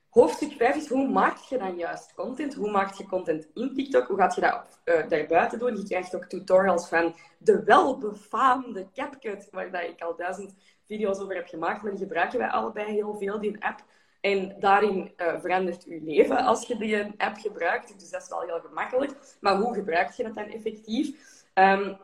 Hoofdstuk 0.10 0.52
5 0.52 0.76
is 0.76 0.88
hoe 0.88 1.08
maak 1.08 1.38
je 1.38 1.58
dan 1.58 1.78
juist 1.78 2.14
content? 2.14 2.54
Hoe 2.54 2.72
maak 2.72 2.94
je 2.94 3.06
content 3.06 3.48
in 3.54 3.74
TikTok? 3.74 4.08
Hoe 4.08 4.18
gaat 4.18 4.36
je 4.36 4.42
dat 4.42 4.80
uh, 4.86 5.08
daarbuiten 5.08 5.60
doen? 5.60 5.78
Je 5.78 5.84
krijgt 5.84 6.16
ook 6.16 6.26
tutorials 6.26 6.88
van 6.88 7.16
de 7.38 7.64
welbefaamde 7.64 8.88
CapCut, 8.94 9.48
waar 9.52 9.72
dat 9.72 9.84
ik 9.84 10.02
al 10.02 10.16
duizend 10.16 10.56
video's 10.86 11.20
over 11.20 11.36
heb 11.36 11.48
gemaakt. 11.48 11.82
Maar 11.82 11.92
die 11.92 12.02
gebruiken 12.02 12.40
wij 12.40 12.50
allebei 12.50 12.92
heel 12.92 13.16
veel, 13.16 13.40
die 13.40 13.64
app. 13.64 13.84
En 14.22 14.56
daarin 14.60 15.12
uh, 15.18 15.40
verandert 15.42 15.84
je 15.84 16.00
leven 16.04 16.38
als 16.38 16.68
je 16.68 16.78
die 16.78 17.04
app 17.18 17.38
gebruikt. 17.38 18.00
Dus 18.00 18.10
dat 18.10 18.22
is 18.22 18.30
wel 18.30 18.42
heel 18.42 18.60
gemakkelijk. 18.60 19.12
Maar 19.40 19.56
hoe 19.56 19.74
gebruik 19.74 20.12
je 20.12 20.24
het 20.24 20.36
dan 20.36 20.50
effectief? 20.50 21.16
Um, 21.54 21.98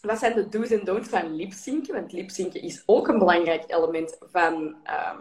wat 0.00 0.18
zijn 0.18 0.34
de 0.34 0.48
do's 0.48 0.70
en 0.70 0.84
don'ts 0.84 1.08
van 1.08 1.36
lipzinken? 1.36 1.94
Want 1.94 2.12
lipzinken 2.12 2.62
is 2.62 2.82
ook 2.86 3.08
een 3.08 3.18
belangrijk 3.18 3.64
element 3.66 4.16
van, 4.20 4.54
um, 4.64 5.20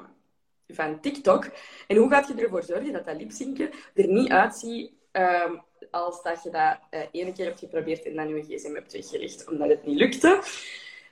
van 0.67 0.99
TikTok. 0.99 1.49
En 1.87 1.97
hoe 1.97 2.09
gaat 2.09 2.27
je 2.27 2.33
ervoor 2.33 2.63
zorgen 2.63 2.93
dat 2.93 3.05
dat 3.05 3.15
lipzinken 3.15 3.69
er 3.93 4.07
niet 4.07 4.31
uitziet 4.31 4.91
um, 5.11 5.61
als 5.91 6.23
dat 6.23 6.43
je 6.43 6.49
dat 6.49 6.77
uh, 6.91 7.01
ene 7.11 7.33
keer 7.33 7.45
hebt 7.45 7.59
geprobeerd 7.59 8.05
en 8.05 8.15
dan 8.15 8.27
je 8.27 8.43
gsm 8.43 8.73
hebt 8.73 8.93
weggelegd 8.93 9.49
omdat 9.49 9.69
het 9.69 9.85
niet 9.85 9.99
lukte? 9.99 10.41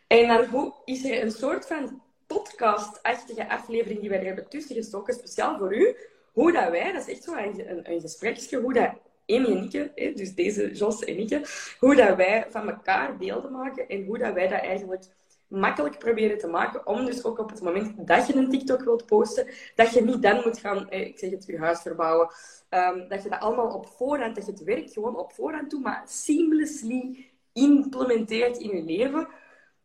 En 0.08 0.28
dan 0.28 0.46
hoe 0.46 0.74
is 0.86 1.04
er 1.06 1.22
een 1.22 1.32
soort 1.32 1.68
van 1.68 2.02
podcast-achtige 2.34 3.50
aflevering 3.50 4.00
die 4.00 4.10
wij 4.10 4.20
er 4.20 4.26
hebben 4.26 4.50
tussengestoken, 4.50 5.14
speciaal 5.14 5.58
voor 5.58 5.76
u. 5.76 5.96
Hoe 6.32 6.52
dat 6.52 6.70
wij, 6.70 6.92
dat 6.92 7.08
is 7.08 7.14
echt 7.14 7.24
zo 7.24 7.36
een, 7.36 7.92
een, 7.92 8.02
gespreksje, 8.02 8.58
hoe 8.58 8.74
dat 8.74 8.90
Amy 9.28 9.46
en 9.46 9.60
Nikke, 9.60 9.92
hè, 9.96 10.14
dus 10.14 10.36
deze 10.36 10.72
Jos 10.72 11.04
en 11.04 11.16
Nikke, 11.16 11.42
hoe 11.80 11.96
dat 11.96 12.16
wij 12.16 12.46
van 12.50 12.70
elkaar 12.70 13.18
beelden 13.18 13.52
maken 13.52 13.88
en 13.88 14.06
hoe 14.06 14.18
dat 14.18 14.34
wij 14.34 14.48
dat 14.48 14.60
eigenlijk 14.60 15.04
makkelijk 15.48 15.98
proberen 15.98 16.38
te 16.38 16.48
maken 16.48 16.88
om 16.88 17.06
dus 17.06 17.24
ook 17.24 17.40
op 17.40 17.50
het 17.50 17.62
moment 17.62 18.08
dat 18.08 18.28
je 18.28 18.36
een 18.36 18.50
TikTok 18.50 18.84
wilt 18.84 19.06
posten, 19.06 19.48
dat 19.76 19.94
je 19.94 20.02
niet 20.02 20.22
dan 20.22 20.42
moet 20.46 20.60
gaan, 20.60 20.92
ik 20.92 21.20
zeg 21.20 21.30
het, 21.30 21.46
je 21.46 21.58
huis 21.58 21.82
verbouwen, 21.82 22.30
um, 22.70 23.08
dat 23.08 23.24
je 23.24 23.30
dat 23.30 23.40
allemaal 23.40 23.74
op 23.74 23.88
voorhand, 23.88 24.36
dat 24.36 24.46
je 24.46 24.52
het 24.52 24.64
werk 24.64 24.92
gewoon 24.92 25.18
op 25.18 25.34
voorhand 25.34 25.70
doet, 25.70 25.84
maar 25.84 26.04
seamlessly 26.06 27.30
implementeert 27.54 28.58
in 28.58 28.76
je 28.76 28.84
leven, 28.84 29.28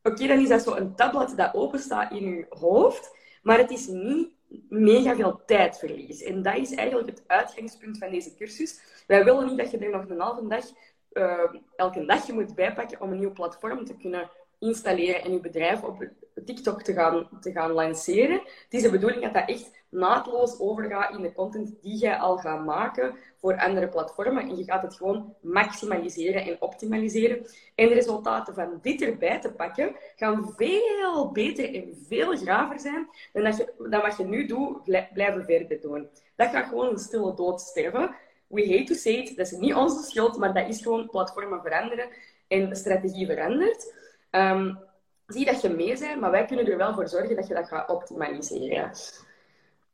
Oké, 0.06 0.26
dan 0.26 0.38
is 0.38 0.48
dat 0.48 0.62
zo 0.62 0.74
een 0.74 0.94
tablet 0.94 1.36
dat 1.36 1.54
open 1.54 1.78
staat 1.78 2.12
in 2.12 2.24
je 2.24 2.46
hoofd, 2.48 3.16
maar 3.42 3.58
het 3.58 3.70
is 3.70 3.86
niet 3.86 4.28
mega 4.68 5.14
veel 5.14 5.40
tijdverlies. 5.46 6.22
En 6.22 6.42
dat 6.42 6.56
is 6.56 6.74
eigenlijk 6.74 7.08
het 7.08 7.22
uitgangspunt 7.26 7.98
van 7.98 8.10
deze 8.10 8.34
cursus. 8.34 8.80
Wij 9.06 9.24
willen 9.24 9.46
niet 9.46 9.58
dat 9.58 9.70
je 9.70 9.78
er 9.78 9.90
nog 9.90 10.08
een 10.08 10.20
halve 10.20 10.46
dag, 10.46 10.64
uh, 11.12 11.60
elke 11.76 12.04
dag 12.04 12.26
je 12.26 12.32
moet 12.32 12.54
bijpakken 12.54 13.00
om 13.00 13.12
een 13.12 13.18
nieuw 13.18 13.32
platform 13.32 13.84
te 13.84 13.96
kunnen 13.96 14.30
installeren 14.58 15.22
en 15.22 15.32
je 15.32 15.40
bedrijf 15.40 15.82
op 15.82 16.08
TikTok 16.44 16.82
te 16.82 16.92
gaan, 16.92 17.28
te 17.40 17.52
gaan 17.52 17.70
lanceren. 17.70 18.40
Het 18.40 18.74
is 18.74 18.82
de 18.82 18.90
bedoeling 18.90 19.22
dat 19.22 19.34
dat 19.34 19.48
echt 19.48 19.70
naadloos 19.94 20.60
overgaat 20.60 21.16
in 21.16 21.22
de 21.22 21.32
content 21.32 21.82
die 21.82 21.96
jij 21.96 22.16
al 22.16 22.36
gaat 22.36 22.64
maken 22.64 23.14
voor 23.40 23.58
andere 23.58 23.88
platformen. 23.88 24.42
En 24.42 24.56
je 24.56 24.64
gaat 24.64 24.82
het 24.82 24.96
gewoon 24.96 25.34
maximaliseren 25.40 26.42
en 26.42 26.56
optimaliseren. 26.60 27.46
En 27.74 27.88
de 27.88 27.94
resultaten 27.94 28.54
van 28.54 28.78
dit 28.82 29.02
erbij 29.02 29.40
te 29.40 29.52
pakken 29.52 29.96
gaan 30.16 30.52
veel 30.56 31.32
beter 31.32 31.74
en 31.74 32.04
veel 32.08 32.36
graver 32.36 32.80
zijn 32.80 33.08
dan, 33.32 33.44
dat 33.44 33.56
je, 33.56 33.72
dan 33.90 34.00
wat 34.00 34.16
je 34.16 34.24
nu 34.24 34.46
doet, 34.46 34.82
blijven 35.12 35.44
verder 35.44 35.80
doen. 35.80 36.08
Dat 36.36 36.48
gaat 36.48 36.68
gewoon 36.68 36.88
een 36.88 36.98
stille 36.98 37.34
dood 37.34 37.60
sterven. 37.60 38.14
We 38.46 38.68
hate 38.68 38.84
to 38.84 38.94
say 38.94 39.12
it, 39.12 39.36
dat 39.36 39.46
is 39.46 39.58
niet 39.58 39.74
onze 39.74 40.02
schuld, 40.02 40.38
maar 40.38 40.54
dat 40.54 40.68
is 40.68 40.82
gewoon 40.82 41.10
platformen 41.10 41.60
veranderen 41.62 42.08
en 42.48 42.76
strategie 42.76 43.26
verandert. 43.26 43.94
Um, 44.30 44.78
zie 45.26 45.44
dat 45.44 45.60
je 45.60 45.68
mee 45.68 45.98
bent, 45.98 46.20
maar 46.20 46.30
wij 46.30 46.44
kunnen 46.44 46.66
er 46.66 46.76
wel 46.76 46.94
voor 46.94 47.08
zorgen 47.08 47.36
dat 47.36 47.46
je 47.46 47.54
dat 47.54 47.68
gaat 47.68 47.88
optimaliseren. 47.88 48.90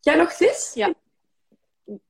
Jij 0.00 0.16
nog 0.16 0.32
vis? 0.32 0.72
Ja. 0.74 0.94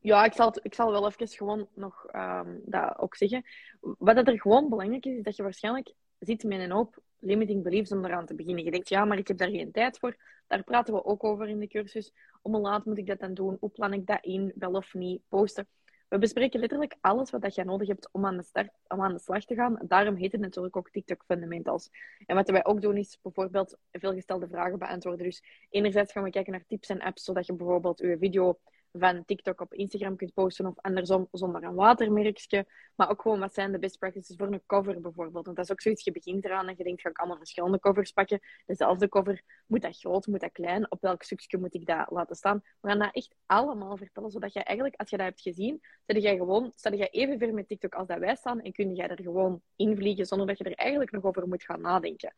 Ja, 0.01 0.25
ik 0.25 0.33
zal, 0.33 0.55
ik 0.63 0.75
zal 0.75 0.91
wel 0.91 1.07
even 1.07 1.29
gewoon 1.29 1.69
nog 1.75 2.07
ehm, 2.07 2.57
dat 2.63 2.99
ook 2.99 3.17
zeggen. 3.17 3.45
Wat 3.81 4.17
dat 4.17 4.29
er 4.29 4.41
gewoon 4.41 4.69
belangrijk 4.69 5.07
is, 5.07 5.17
is 5.17 5.23
dat 5.23 5.37
je 5.37 5.43
waarschijnlijk 5.43 5.93
zit 6.19 6.43
met 6.43 6.61
een 6.61 6.71
hoop 6.71 7.03
limiting 7.19 7.63
beliefs 7.63 7.93
om 7.93 8.05
eraan 8.05 8.27
te 8.27 8.35
beginnen. 8.35 8.65
Je 8.65 8.71
denkt, 8.71 8.89
ja, 8.89 9.05
maar 9.05 9.19
ik 9.19 9.29
heb 9.29 9.39
daar 9.39 9.51
geen 9.51 9.73
tijd 9.73 9.99
voor. 9.99 10.17
Daar 10.47 10.63
praten 10.63 10.95
we 10.95 11.05
ook 11.05 11.25
over 11.25 11.49
in 11.49 11.59
de 11.59 11.67
cursus. 11.67 12.13
Om 12.43 12.57
laat 12.57 12.85
moet 12.85 12.99
ik 12.99 13.07
dat 13.07 13.21
dan 13.21 13.35
doen? 13.35 13.57
Hoe 13.61 13.71
plan 13.71 13.93
ik 13.93 14.07
dat 14.07 14.25
in? 14.25 14.53
Wel 14.55 14.73
of 14.73 14.95
niet? 14.95 15.23
Posten. 15.29 15.67
We 16.11 16.19
bespreken 16.19 16.61
letterlijk 16.61 16.97
alles 17.01 17.31
wat 17.31 17.55
je 17.55 17.65
nodig 17.65 17.89
hebt 17.89 18.09
om 18.13 18.27
aan, 18.27 18.37
de 18.37 18.43
start, 18.43 18.71
om 18.89 19.03
aan 19.03 19.13
de 19.13 19.19
slag 19.19 19.45
te 19.45 19.55
gaan. 19.55 19.79
Daarom 19.83 20.15
heet 20.15 20.33
het 20.33 20.41
natuurlijk 20.41 20.77
ook 20.77 20.91
TikTok 20.91 21.25
Fundamentals. 21.27 21.91
En 22.27 22.37
wat 22.37 22.51
wij 22.51 22.65
ook 22.65 22.81
doen 22.81 22.97
is 22.97 23.19
bijvoorbeeld 23.23 23.77
veelgestelde 23.93 24.49
vragen 24.49 24.79
beantwoorden. 24.79 25.27
Dus 25.27 25.43
enerzijds 25.69 26.13
gaan 26.13 26.23
we 26.23 26.31
kijken 26.31 26.53
naar 26.53 26.65
tips 26.67 26.89
en 26.89 27.01
apps, 27.01 27.25
zodat 27.25 27.47
je 27.47 27.55
bijvoorbeeld 27.55 27.99
je 27.99 28.17
video 28.19 28.59
van 28.93 29.25
TikTok 29.25 29.61
op 29.61 29.75
Instagram 29.75 30.17
kunt 30.17 30.35
posten 30.35 30.67
of 30.67 30.75
andersom 30.81 31.29
zonder 31.33 31.63
een 31.63 31.75
watermerkje. 31.75 32.67
Maar 32.95 33.11
ook 33.11 33.23
gewoon 33.23 33.39
wat 33.39 33.55
zijn 33.55 33.73
de 33.73 33.79
best 33.79 33.99
practices 33.99 34.37
voor 34.37 34.47
een 34.47 34.63
cover 34.67 35.01
bijvoorbeeld. 35.01 35.45
Want 35.45 35.57
dat 35.57 35.65
is 35.65 35.73
ook 35.73 35.81
zoiets, 35.81 36.05
je 36.05 36.13
begint 36.13 36.45
eraan 36.45 36.69
en 36.69 36.75
je 36.77 36.85
denkt, 36.85 37.01
ga 37.01 37.09
ik 37.09 37.19
allemaal 37.19 37.37
verschillende 37.37 37.79
covers 37.79 38.13
pakken. 38.13 38.41
Dezelfde 38.67 39.09
cover, 39.09 39.43
moet 39.67 39.83
dat 39.83 39.99
groot, 39.99 40.27
moet 40.27 40.41
dat 40.41 40.53
klein? 40.53 40.91
Op 40.91 41.01
welk 41.01 41.23
stukje 41.23 41.59
moet 41.59 41.75
ik 41.75 41.87
dat 41.87 42.11
laten 42.11 42.37
staan? 42.37 42.63
We 42.81 42.89
gaan 42.89 42.99
dat 42.99 43.15
echt 43.15 43.35
allemaal 43.47 43.97
vertellen, 43.97 44.31
zodat 44.31 44.53
je 44.53 44.63
eigenlijk, 44.63 44.97
als 44.97 45.11
je 45.11 45.17
dat 45.17 45.27
hebt 45.27 45.41
gezien, 45.41 45.81
zet 46.07 46.23
jij 46.23 46.37
gewoon, 46.37 46.73
jij 46.75 47.11
even 47.11 47.39
ver 47.39 47.55
met 47.55 47.69
TikTok 47.69 47.95
als 47.95 48.07
dat 48.07 48.19
wij 48.19 48.37
staan 48.37 48.61
en 48.61 48.73
kun 48.73 48.95
jij 48.95 49.09
er 49.09 49.23
gewoon 49.23 49.63
invliegen 49.77 50.27
zonder 50.27 50.47
dat 50.47 50.59
je 50.59 50.65
er 50.65 50.75
eigenlijk 50.75 51.11
nog 51.11 51.25
over 51.25 51.49
moet 51.49 51.63
gaan 51.63 51.81
nadenken. 51.81 52.35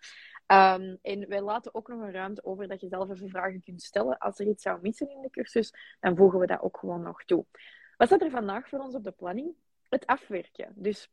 Um, 0.47 0.99
en 1.03 1.29
wij 1.29 1.41
laten 1.41 1.75
ook 1.75 1.89
nog 1.89 2.01
een 2.01 2.13
ruimte 2.13 2.45
over 2.45 2.69
dat 2.69 2.81
je 2.81 2.89
zelf 2.89 3.11
even 3.11 3.29
vragen 3.29 3.63
kunt 3.63 3.83
stellen. 3.83 4.19
Als 4.19 4.39
er 4.39 4.47
iets 4.47 4.63
zou 4.63 4.79
missen 4.83 5.11
in 5.11 5.21
de 5.23 5.31
cursus, 5.31 5.75
dan 6.01 6.17
voegen 6.17 6.39
we 6.39 6.42
dat 6.47 6.61
ook 6.61 6.79
gewoon 6.79 7.03
nog 7.03 7.25
toe. 7.25 7.45
Wat 7.97 8.07
staat 8.07 8.23
er 8.23 8.31
vandaag 8.31 8.69
voor 8.69 8.79
ons 8.79 8.95
op 8.95 9.05
de 9.05 9.11
planning? 9.11 9.55
Het 9.89 10.07
afwerken. 10.07 10.73
Dus 10.75 11.11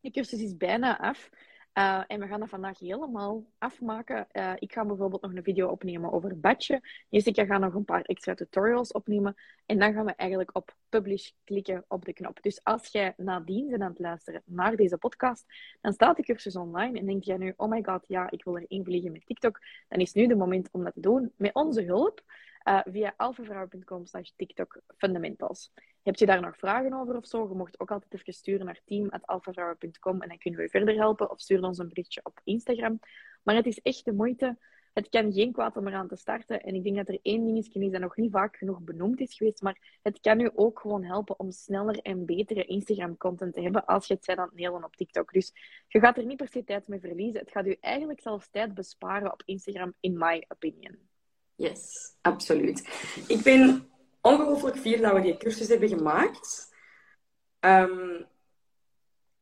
de 0.00 0.10
cursus 0.10 0.40
is 0.40 0.56
bijna 0.56 0.98
af. 0.98 1.30
Uh, 1.78 2.02
en 2.06 2.20
we 2.20 2.26
gaan 2.26 2.40
dat 2.40 2.48
vandaag 2.48 2.78
helemaal 2.78 3.44
afmaken. 3.58 4.26
Uh, 4.32 4.52
ik 4.58 4.72
ga 4.72 4.84
bijvoorbeeld 4.84 5.22
nog 5.22 5.34
een 5.34 5.42
video 5.42 5.68
opnemen 5.68 6.12
over 6.12 6.40
badje. 6.40 6.80
Jessica 7.08 7.44
gaat 7.44 7.60
nog 7.60 7.74
een 7.74 7.84
paar 7.84 8.02
extra 8.02 8.34
tutorials 8.34 8.92
opnemen. 8.92 9.34
En 9.66 9.78
dan 9.78 9.92
gaan 9.92 10.04
we 10.04 10.14
eigenlijk 10.14 10.50
op 10.56 10.76
publish 10.88 11.30
klikken 11.44 11.84
op 11.88 12.04
de 12.04 12.12
knop. 12.12 12.42
Dus 12.42 12.64
als 12.64 12.88
jij 12.88 13.14
nadien 13.16 13.68
bent 13.68 13.82
aan 13.82 13.90
het 13.90 13.98
luisteren 13.98 14.42
naar 14.44 14.76
deze 14.76 14.98
podcast, 14.98 15.44
dan 15.80 15.92
staat 15.92 16.16
de 16.16 16.22
cursus 16.22 16.56
online 16.56 16.98
en 16.98 17.06
denk 17.06 17.24
jij 17.24 17.36
nu, 17.36 17.52
oh 17.56 17.70
my 17.70 17.82
god, 17.82 18.04
ja, 18.08 18.30
ik 18.30 18.44
wil 18.44 18.56
er 18.56 18.64
invliegen 18.68 19.12
met 19.12 19.26
TikTok. 19.26 19.60
Dan 19.88 19.98
is 19.98 20.12
nu 20.12 20.26
de 20.26 20.36
moment 20.36 20.68
om 20.72 20.84
dat 20.84 20.94
te 20.94 21.00
doen 21.00 21.32
met 21.36 21.54
onze 21.54 21.82
hulp 21.82 22.22
uh, 22.64 22.80
via 22.84 23.14
alfavrouw.com 23.16 24.06
slash 24.06 24.30
TikTok 24.36 24.80
Fundamentals. 24.96 25.72
Heb 26.02 26.16
je 26.16 26.26
daar 26.26 26.40
nog 26.40 26.56
vragen 26.56 26.92
over 26.92 27.16
of 27.16 27.26
zo? 27.26 27.48
Je 27.48 27.54
mocht 27.54 27.80
ook 27.80 27.90
altijd 27.90 28.14
even 28.14 28.32
sturen 28.32 28.66
naar 28.66 28.80
team.alfavrouwen.com 28.84 30.22
en 30.22 30.28
dan 30.28 30.38
kunnen 30.38 30.60
we 30.60 30.68
verder 30.68 30.94
helpen. 30.94 31.30
Of 31.30 31.40
stuur 31.40 31.62
ons 31.62 31.78
een 31.78 31.88
berichtje 31.88 32.20
op 32.22 32.40
Instagram. 32.44 33.00
Maar 33.42 33.54
het 33.54 33.66
is 33.66 33.80
echt 33.80 34.04
de 34.04 34.12
moeite. 34.12 34.58
Het 34.92 35.08
kan 35.08 35.32
geen 35.32 35.52
kwaad 35.52 35.76
om 35.76 35.86
eraan 35.86 36.08
te 36.08 36.16
starten. 36.16 36.62
En 36.62 36.74
ik 36.74 36.84
denk 36.84 36.96
dat 36.96 37.08
er 37.08 37.18
één 37.22 37.44
ding 37.44 37.58
is 37.58 37.90
dat 37.90 38.00
nog 38.00 38.16
niet 38.16 38.30
vaak 38.30 38.56
genoeg 38.56 38.80
benoemd 38.80 39.20
is 39.20 39.34
geweest. 39.34 39.62
Maar 39.62 39.98
het 40.02 40.20
kan 40.20 40.40
u 40.40 40.50
ook 40.54 40.80
gewoon 40.80 41.04
helpen 41.04 41.38
om 41.38 41.50
sneller 41.50 41.98
en 41.98 42.24
betere 42.24 42.64
Instagram-content 42.64 43.54
te 43.54 43.60
hebben 43.60 43.84
als 43.84 44.06
je 44.06 44.14
het 44.14 44.26
bent 44.26 44.38
aan 44.38 44.46
het 44.46 44.54
nelen 44.54 44.84
op 44.84 44.96
TikTok. 44.96 45.32
Dus 45.32 45.52
je 45.88 46.00
gaat 46.00 46.16
er 46.16 46.24
niet 46.24 46.36
per 46.36 46.48
se 46.48 46.64
tijd 46.64 46.88
mee 46.88 47.00
verliezen. 47.00 47.40
Het 47.40 47.50
gaat 47.50 47.66
u 47.66 47.76
eigenlijk 47.80 48.20
zelfs 48.20 48.48
tijd 48.50 48.74
besparen 48.74 49.32
op 49.32 49.42
Instagram, 49.44 49.94
in 50.00 50.18
my 50.18 50.44
opinion. 50.48 51.13
Yes, 51.56 52.14
absoluut. 52.20 52.88
Ik 53.28 53.42
ben 53.42 53.90
ongelooflijk 54.20 54.76
fier 54.76 55.00
dat 55.00 55.12
we 55.12 55.20
die 55.20 55.36
cursus 55.36 55.68
hebben 55.68 55.88
gemaakt. 55.88 56.72
Ehm, 57.60 58.22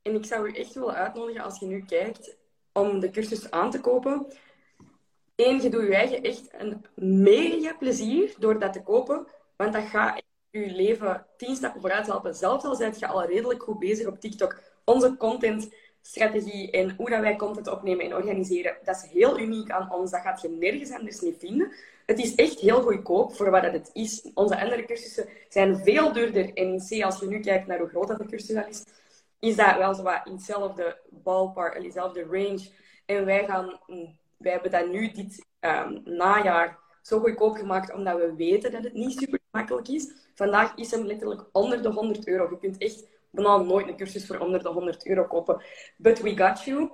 en 0.03 0.15
ik 0.15 0.25
zou 0.25 0.49
je 0.49 0.59
echt 0.59 0.75
willen 0.75 0.95
uitnodigen 0.95 1.43
als 1.43 1.59
je 1.59 1.67
nu 1.67 1.85
kijkt 1.85 2.37
om 2.73 3.01
de 3.01 3.11
cursus 3.11 3.51
aan 3.51 3.71
te 3.71 3.81
kopen. 3.81 4.27
Eén, 5.37 5.63
je 5.63 5.71
doet 5.71 5.83
je 5.83 5.95
eigen 5.95 6.23
echt 6.23 6.49
een 6.53 6.85
mega 6.95 7.75
plezier 7.75 8.35
door 8.39 8.59
dat 8.59 8.73
te 8.73 8.83
kopen, 8.83 9.27
want 9.57 9.73
dat 9.73 9.85
gaat 9.85 10.23
je 10.51 10.71
leven 10.71 11.27
tien 11.37 11.57
stappen 11.57 11.81
vooruit 11.81 12.07
helpen. 12.07 12.35
Zelfs 12.35 12.65
al 12.65 12.75
zijt 12.75 12.99
je 12.99 13.07
al 13.07 13.25
redelijk 13.25 13.63
goed 13.63 13.79
bezig 13.79 14.07
op 14.07 14.21
TikTok. 14.21 14.61
Onze 14.85 15.17
contentstrategie 16.03 16.71
en 16.71 16.95
hoe 16.97 17.11
dat 17.11 17.21
wij 17.21 17.37
content 17.37 17.69
opnemen 17.69 18.05
en 18.05 18.15
organiseren, 18.15 18.77
dat 18.85 18.97
is 18.97 19.11
heel 19.11 19.39
uniek 19.39 19.71
aan 19.71 19.93
ons. 19.93 20.11
Dat 20.11 20.21
gaat 20.21 20.41
je 20.41 20.49
nergens 20.49 20.91
anders 20.91 21.21
niet 21.21 21.39
vinden. 21.39 21.73
Het 22.07 22.19
is 22.19 22.35
echt 22.35 22.61
heel 22.61 22.83
goedkoop 22.83 23.37
voor 23.37 23.51
wat 23.51 23.63
het 23.63 23.91
is. 23.93 24.31
Onze 24.35 24.61
andere 24.61 24.85
cursussen 24.85 25.29
zijn 25.49 25.77
veel 25.77 26.13
duurder. 26.13 26.53
En 26.55 26.79
C, 26.89 27.03
als 27.03 27.21
je 27.21 27.27
nu 27.27 27.41
kijkt 27.41 27.67
naar 27.67 27.79
hoe 27.79 27.89
groot 27.89 28.09
dat 28.09 28.19
de 28.19 28.27
cursus 28.27 28.67
is, 28.69 28.85
is 29.39 29.57
dat 29.57 29.77
wel 29.77 29.95
zo 29.95 30.03
wat 30.03 30.21
in 30.25 30.33
hetzelfde 30.33 30.99
ballpark, 31.11 31.75
in 31.75 31.83
dezelfde 31.83 32.25
range. 32.31 32.71
En 33.07 33.25
wij, 33.25 33.47
gaan, 33.47 33.81
wij 34.37 34.53
hebben 34.53 34.71
dat 34.71 34.89
nu 34.89 35.13
dit 35.13 35.47
um, 35.61 36.03
najaar 36.05 36.79
zo 37.03 37.19
goedkoop 37.19 37.57
gemaakt, 37.57 37.93
omdat 37.93 38.17
we 38.17 38.35
weten 38.37 38.73
dat 38.73 38.85
het 38.85 38.93
niet 38.93 39.19
super 39.19 39.39
makkelijk 39.51 39.89
is. 39.89 40.13
Vandaag 40.35 40.75
is 40.75 40.91
hem 40.91 41.07
letterlijk 41.07 41.45
onder 41.53 41.83
de 41.83 41.89
100 41.89 42.27
euro. 42.27 42.49
Je 42.51 42.59
kunt 42.59 42.79
echt 42.79 43.07
bijna 43.33 43.57
nooit 43.57 43.89
een 43.89 43.97
cursus 43.97 44.27
voor 44.27 44.39
onder 44.39 44.63
de 44.63 44.69
100 44.69 45.07
euro 45.07 45.25
kopen. 45.25 45.63
But 45.97 46.21
we 46.21 46.37
got 46.37 46.65
you 46.65 46.91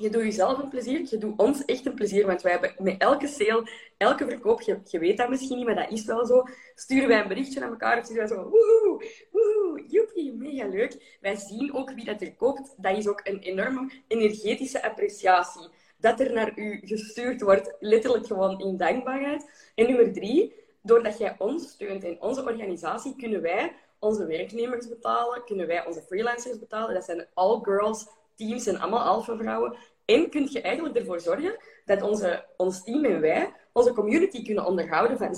je 0.00 0.10
doet 0.10 0.22
jezelf 0.22 0.58
een 0.58 0.68
plezier, 0.68 1.06
je 1.10 1.18
doet 1.18 1.38
ons 1.38 1.64
echt 1.64 1.86
een 1.86 1.94
plezier, 1.94 2.26
want 2.26 2.42
wij 2.42 2.52
hebben 2.52 2.74
met 2.78 2.98
elke 2.98 3.26
sale, 3.26 3.70
elke 3.96 4.24
verkoop, 4.24 4.60
je, 4.60 4.98
weet 4.98 5.16
dat 5.16 5.28
misschien 5.28 5.56
niet, 5.56 5.66
maar 5.66 5.74
dat 5.74 5.90
is 5.90 6.04
wel 6.04 6.26
zo, 6.26 6.42
sturen 6.74 7.08
wij 7.08 7.20
een 7.20 7.28
berichtje 7.28 7.60
naar 7.60 7.70
elkaar, 7.70 8.04
sturen 8.04 8.28
wij 8.28 8.36
zo, 8.36 8.48
woehoe, 8.48 9.04
woehoe, 9.30 9.84
joepie, 9.86 10.32
mega 10.32 10.66
leuk. 10.66 11.18
Wij 11.20 11.36
zien 11.36 11.74
ook 11.74 11.90
wie 11.90 12.04
dat 12.04 12.20
er 12.20 12.34
koopt, 12.34 12.74
dat 12.76 12.96
is 12.96 13.08
ook 13.08 13.20
een 13.24 13.38
enorme 13.38 13.90
energetische 14.08 14.82
appreciatie. 14.82 15.68
Dat 15.96 16.20
er 16.20 16.32
naar 16.32 16.58
u 16.58 16.80
gestuurd 16.84 17.40
wordt, 17.40 17.76
letterlijk 17.80 18.26
gewoon 18.26 18.60
in 18.60 18.76
dankbaarheid. 18.76 19.70
En 19.74 19.86
nummer 19.86 20.12
drie, 20.12 20.54
doordat 20.82 21.18
jij 21.18 21.34
ons 21.38 21.68
steunt 21.68 22.04
en 22.04 22.20
onze 22.20 22.42
organisatie, 22.42 23.16
kunnen 23.16 23.42
wij 23.42 23.72
onze 24.00 24.26
werknemers 24.26 24.88
betalen, 24.88 25.44
kunnen 25.44 25.66
wij 25.66 25.86
onze 25.86 26.02
freelancers 26.02 26.58
betalen. 26.58 26.94
Dat 26.94 27.04
zijn 27.04 27.26
all 27.34 27.58
girls 27.62 28.06
teams 28.34 28.66
en 28.66 28.80
allemaal 28.80 29.04
alpha 29.04 29.36
vrouwen. 29.36 29.76
En 30.04 30.30
kun 30.30 30.48
je 30.50 30.60
eigenlijk 30.60 30.96
ervoor 30.96 31.20
zorgen 31.20 31.56
dat 31.84 32.02
onze, 32.02 32.44
ons 32.56 32.84
team 32.84 33.04
en 33.04 33.20
wij 33.20 33.52
onze 33.72 33.92
community 33.92 34.44
kunnen 34.44 34.66
onderhouden 34.66 35.18
van 35.18 35.34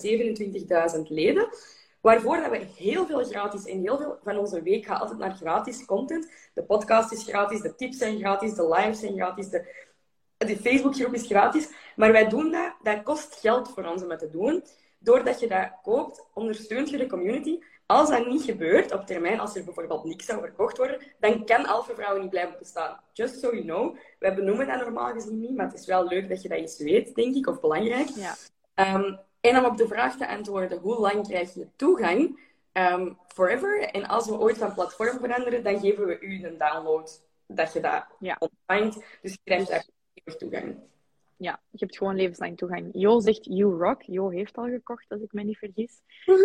27.000 0.96 1.02
leden. 1.08 1.48
Waarvoor 2.00 2.36
dat 2.36 2.50
we 2.50 2.66
heel 2.76 3.06
veel 3.06 3.24
gratis 3.24 3.64
en 3.64 3.80
heel 3.80 3.96
veel 3.96 4.18
van 4.22 4.38
onze 4.38 4.62
week 4.62 4.86
gaat 4.86 5.00
altijd 5.00 5.18
naar 5.18 5.34
gratis 5.34 5.84
content. 5.84 6.32
De 6.54 6.62
podcast 6.62 7.12
is 7.12 7.24
gratis, 7.24 7.60
de 7.60 7.74
tips 7.74 7.96
zijn 7.96 8.18
gratis, 8.18 8.54
de 8.54 8.68
lives 8.68 9.00
zijn 9.00 9.14
gratis, 9.14 9.48
de, 9.48 9.86
de 10.36 10.56
Facebookgroep 10.56 11.14
is 11.14 11.26
gratis. 11.26 11.68
Maar 11.96 12.12
wij 12.12 12.28
doen 12.28 12.50
dat, 12.50 12.74
dat 12.82 13.02
kost 13.02 13.34
geld 13.34 13.68
voor 13.68 13.84
ons 13.84 14.02
om 14.02 14.10
het 14.10 14.18
te 14.18 14.30
doen. 14.30 14.64
Doordat 14.98 15.40
je 15.40 15.48
dat 15.48 15.70
koopt, 15.82 16.26
ondersteunt 16.34 16.90
je 16.90 16.96
de 16.96 17.06
community. 17.06 17.58
Als 17.92 18.08
dat 18.08 18.26
niet 18.26 18.42
gebeurt 18.42 18.92
op 18.92 19.06
termijn, 19.06 19.40
als 19.40 19.56
er 19.56 19.64
bijvoorbeeld 19.64 20.04
niks 20.04 20.26
zou 20.26 20.40
verkocht 20.40 20.76
worden, 20.76 21.00
dan 21.20 21.44
kan 21.44 21.66
Alpha 21.66 21.94
Vrouwen 21.94 22.20
niet 22.20 22.30
blijven 22.30 22.58
bestaan. 22.58 23.00
Just 23.12 23.40
so 23.40 23.50
you 23.50 23.62
know. 23.62 23.96
Wij 24.18 24.34
benoemen 24.34 24.66
dat 24.66 24.80
normaal 24.80 25.12
gezien 25.12 25.40
niet, 25.40 25.56
maar 25.56 25.66
het 25.66 25.78
is 25.78 25.86
wel 25.86 26.06
leuk 26.06 26.28
dat 26.28 26.42
je 26.42 26.48
dat 26.48 26.58
eens 26.58 26.78
weet, 26.78 27.14
denk 27.14 27.34
ik, 27.34 27.46
of 27.46 27.60
belangrijk. 27.60 28.08
Ja. 28.08 28.34
Um, 28.94 29.18
en 29.40 29.58
om 29.58 29.64
op 29.64 29.76
de 29.76 29.86
vraag 29.86 30.16
te 30.16 30.28
antwoorden, 30.28 30.78
hoe 30.78 30.98
lang 30.98 31.28
krijg 31.28 31.54
je 31.54 31.68
toegang? 31.76 32.40
Um, 32.72 33.18
forever. 33.26 33.82
En 33.82 34.06
als 34.06 34.26
we 34.26 34.38
ooit 34.38 34.58
van 34.58 34.74
platform 34.74 35.18
veranderen, 35.18 35.64
dan 35.64 35.80
geven 35.80 36.06
we 36.06 36.20
u 36.20 36.44
een 36.44 36.58
download 36.58 37.22
dat 37.46 37.72
je 37.72 37.80
dat 37.80 38.04
ja. 38.18 38.36
ontvangt. 38.38 39.04
Dus 39.22 39.32
je 39.32 39.40
krijgt 39.44 39.68
daar 39.68 39.84
toegang 40.38 40.76
ja, 41.42 41.60
je 41.70 41.78
hebt 41.78 41.96
gewoon 41.96 42.16
levenslang 42.16 42.56
toegang. 42.56 42.88
Jo 42.92 43.20
zegt 43.20 43.44
you 43.44 43.76
rock. 43.78 44.02
Jo 44.02 44.28
heeft 44.28 44.56
al 44.56 44.68
gekocht, 44.68 45.08
als 45.08 45.20
ik 45.20 45.32
me 45.32 45.42
niet 45.42 45.58
vergis. 45.58 46.00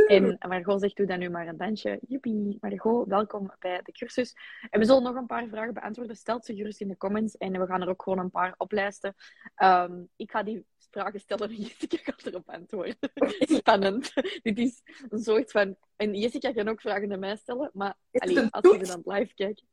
En 0.07 0.38
Margot 0.47 0.81
zegt 0.81 0.95
doe 0.95 1.05
dan 1.05 1.19
nu 1.19 1.29
maar 1.29 1.47
een 1.47 1.57
dansje. 1.57 1.99
Joepie. 2.07 2.57
Margot, 2.62 3.07
welkom 3.07 3.51
bij 3.60 3.81
de 3.83 3.91
cursus. 3.91 4.36
En 4.69 4.79
we 4.79 4.86
zullen 4.86 5.03
nog 5.03 5.15
een 5.15 5.25
paar 5.25 5.47
vragen 5.47 5.73
beantwoorden. 5.73 6.15
Stelt 6.15 6.45
ze 6.45 6.55
gerust 6.55 6.81
in 6.81 6.88
de 6.88 6.97
comments. 6.97 7.38
En 7.38 7.60
we 7.60 7.65
gaan 7.65 7.81
er 7.81 7.89
ook 7.89 8.03
gewoon 8.03 8.19
een 8.19 8.31
paar 8.31 8.55
oplijsten. 8.57 9.15
Um, 9.63 10.10
ik 10.15 10.31
ga 10.31 10.43
die 10.43 10.65
vragen 10.91 11.19
stellen 11.19 11.49
en 11.49 11.55
Jessica 11.62 11.97
gaat 12.03 12.25
erop 12.25 12.49
antwoorden. 12.49 12.97
Spannend. 13.39 14.13
Dit 14.43 14.57
is 14.57 14.81
een 15.10 15.23
soort 15.23 15.51
van... 15.51 15.75
En 15.95 16.13
Jessica 16.13 16.51
kan 16.51 16.67
ook 16.67 16.81
vragen 16.81 17.07
naar 17.07 17.19
mij 17.19 17.36
stellen. 17.36 17.69
Maar 17.73 17.95
allee, 18.12 18.47
als 18.49 18.77
je 18.77 18.86
dan 18.86 19.01
live 19.03 19.33
kijkt... 19.33 19.63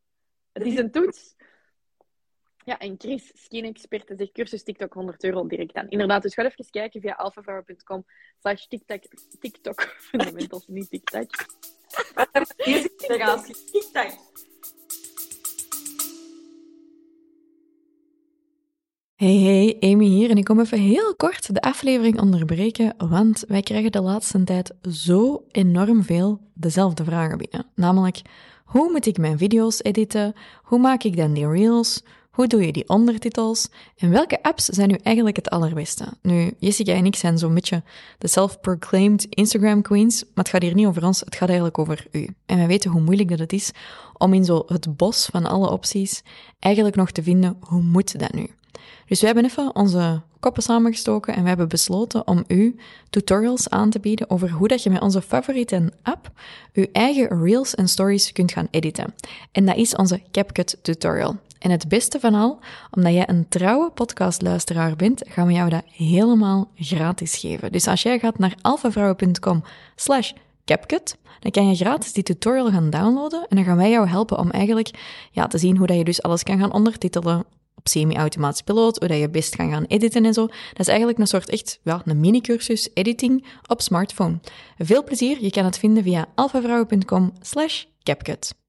Het 0.53 0.67
is 0.67 0.79
een 0.79 0.91
toets. 0.91 1.35
Ja, 2.65 2.79
en 2.79 2.95
Chris, 2.99 3.33
skin-expert, 3.35 4.13
zegt 4.17 4.33
cursus 4.33 4.63
TikTok 4.63 4.93
100 4.93 5.25
euro 5.25 5.47
direct 5.47 5.75
aan. 5.75 5.89
Inderdaad, 5.89 6.23
dus 6.23 6.35
ga 6.35 6.45
even 6.45 6.71
kijken 6.71 7.01
via 7.01 7.15
alphavrouwen.com 7.15 8.05
slash 8.41 8.67
TikTok, 8.67 9.03
TikTok, 9.41 9.81
fundamentals, 10.11 10.67
niet 10.67 10.91
TikTok. 10.91 11.31
TikTok. 13.73 14.13
Hey, 19.15 19.37
hey, 19.37 19.77
Amy 19.81 20.05
hier 20.05 20.31
en 20.31 20.37
ik 20.37 20.45
kom 20.45 20.61
even 20.61 20.79
heel 20.79 21.15
kort 21.17 21.55
de 21.55 21.61
aflevering 21.61 22.21
onderbreken, 22.21 22.95
want 22.97 23.45
wij 23.49 23.63
krijgen 23.63 23.93
de 23.93 24.01
laatste 24.01 24.45
tijd 24.45 24.75
zo 24.83 25.45
enorm 25.51 26.03
veel 26.03 26.41
dezelfde 26.55 27.05
vragen 27.05 27.39
binnen. 27.39 27.67
Namelijk, 27.75 28.23
hoe 28.65 28.91
moet 28.91 29.07
ik 29.07 29.19
mijn 29.19 29.39
video's 29.39 29.83
editen? 29.83 30.33
Hoe 30.63 30.79
maak 30.79 31.03
ik 31.03 31.17
dan 31.17 31.33
die 31.33 31.49
reels? 31.49 32.03
Hoe 32.35 32.47
doe 32.47 32.67
je 32.67 32.73
die 32.73 32.89
ondertitels? 32.89 33.69
En 33.97 34.11
welke 34.11 34.43
apps 34.43 34.65
zijn 34.65 34.89
nu 34.89 34.95
eigenlijk 35.03 35.37
het 35.37 35.51
allerbeste? 35.51 36.05
Nu, 36.23 36.55
Jessica 36.59 36.93
en 36.93 37.07
ik 37.07 37.17
zijn 37.17 37.39
zo'n 37.39 37.55
beetje 37.55 37.83
de 38.19 38.29
self-proclaimed 38.29 39.27
Instagram 39.31 39.83
queens, 39.83 40.23
maar 40.23 40.45
het 40.45 40.49
gaat 40.49 40.63
hier 40.63 40.75
niet 40.75 40.87
over 40.87 41.05
ons, 41.05 41.21
het 41.21 41.37
gaat 41.37 41.49
eigenlijk 41.49 41.79
over 41.79 42.07
u. 42.11 42.29
En 42.47 42.57
wij 42.57 42.67
weten 42.67 42.91
hoe 42.91 43.01
moeilijk 43.01 43.29
dat 43.29 43.39
het 43.39 43.53
is 43.53 43.71
om 44.19 44.35
in 44.35 44.45
zo 44.45 44.63
het 44.67 44.97
bos 44.97 45.27
van 45.27 45.47
alle 45.47 45.71
opties 45.71 46.23
eigenlijk 46.59 46.97
nog 46.97 47.11
te 47.11 47.23
vinden, 47.23 47.57
hoe 47.61 47.83
moet 47.83 48.19
dat 48.19 48.33
nu? 48.33 48.51
Dus 49.07 49.21
we 49.21 49.27
hebben 49.27 49.45
even 49.45 49.75
onze 49.75 50.23
koppen 50.41 50.63
samengestoken 50.63 51.35
en 51.35 51.43
we 51.43 51.49
hebben 51.49 51.69
besloten 51.69 52.27
om 52.27 52.45
u 52.47 52.77
tutorials 53.11 53.71
aan 53.71 53.91
te 53.91 54.01
bieden 54.01 54.31
over 54.31 54.51
hoe 54.51 54.69
dat 54.69 54.83
je 54.83 54.91
met 54.91 55.03
onze 55.03 55.23
favoriete 55.23 55.93
app 56.03 56.31
je 56.73 56.89
eigen 56.93 57.43
reels 57.43 57.75
en 57.75 57.89
stories 57.89 58.33
kunt 58.33 58.53
gaan 58.53 58.69
editen. 58.71 59.15
En 59.53 59.67
dat 59.67 59.77
is 59.77 59.97
onze 59.97 60.23
CapCut 60.31 60.79
tutorial. 60.83 61.37
En 61.65 61.71
het 61.71 61.89
beste 61.89 62.21
van 62.21 62.35
al, 62.35 62.59
omdat 62.91 63.13
jij 63.13 63.29
een 63.29 63.49
trouwe 63.49 63.91
podcastluisteraar 63.91 64.97
bent, 64.97 65.23
gaan 65.29 65.47
we 65.47 65.53
jou 65.53 65.71
dat 65.71 65.83
helemaal 65.93 66.71
gratis 66.77 67.37
geven. 67.37 67.73
Dus 67.73 67.87
als 67.87 68.03
jij 68.03 68.19
gaat 68.19 68.39
naar 68.39 68.55
alfavrouwen.com 68.61 69.63
slash 69.97 70.33
CapCut, 70.65 71.17
dan 71.41 71.51
kan 71.51 71.69
je 71.69 71.75
gratis 71.75 72.13
die 72.13 72.23
tutorial 72.23 72.71
gaan 72.71 72.91
downloaden 72.91 73.47
en 73.49 73.57
dan 73.57 73.65
gaan 73.65 73.77
wij 73.77 73.91
jou 73.91 74.09
helpen 74.09 74.39
om 74.39 74.51
eigenlijk 74.51 74.91
ja, 75.31 75.47
te 75.47 75.59
zien 75.59 75.77
hoe 75.77 75.87
dat 75.87 75.97
je 75.97 76.05
dus 76.05 76.23
alles 76.23 76.43
kan 76.43 76.59
gaan 76.59 76.73
ondertitelen, 76.73 77.45
op 77.75 77.89
semi-automatisch 77.89 78.63
piloot, 78.63 78.99
hoe 78.99 79.09
dat 79.09 79.19
je 79.19 79.31
best 79.31 79.57
kan 79.57 79.71
gaan 79.71 79.85
editen 79.85 80.25
en 80.25 80.35
zo. 80.35 80.47
Dat 80.47 80.81
is 80.81 80.89
eigenlijk 80.89 81.19
een 81.19 81.27
soort 81.27 81.51
echt, 81.51 81.81
ja, 81.83 82.03
een 82.05 82.21
mini-cursus 82.21 82.91
editing 82.95 83.47
op 83.67 83.81
smartphone. 83.81 84.41
Veel 84.79 85.05
plezier, 85.05 85.43
je 85.43 85.51
kan 85.51 85.65
het 85.65 85.79
vinden 85.79 86.03
via 86.03 86.27
alfavrouwen.com 86.35 87.33
slash 87.41 87.85
CapCut. 88.03 88.64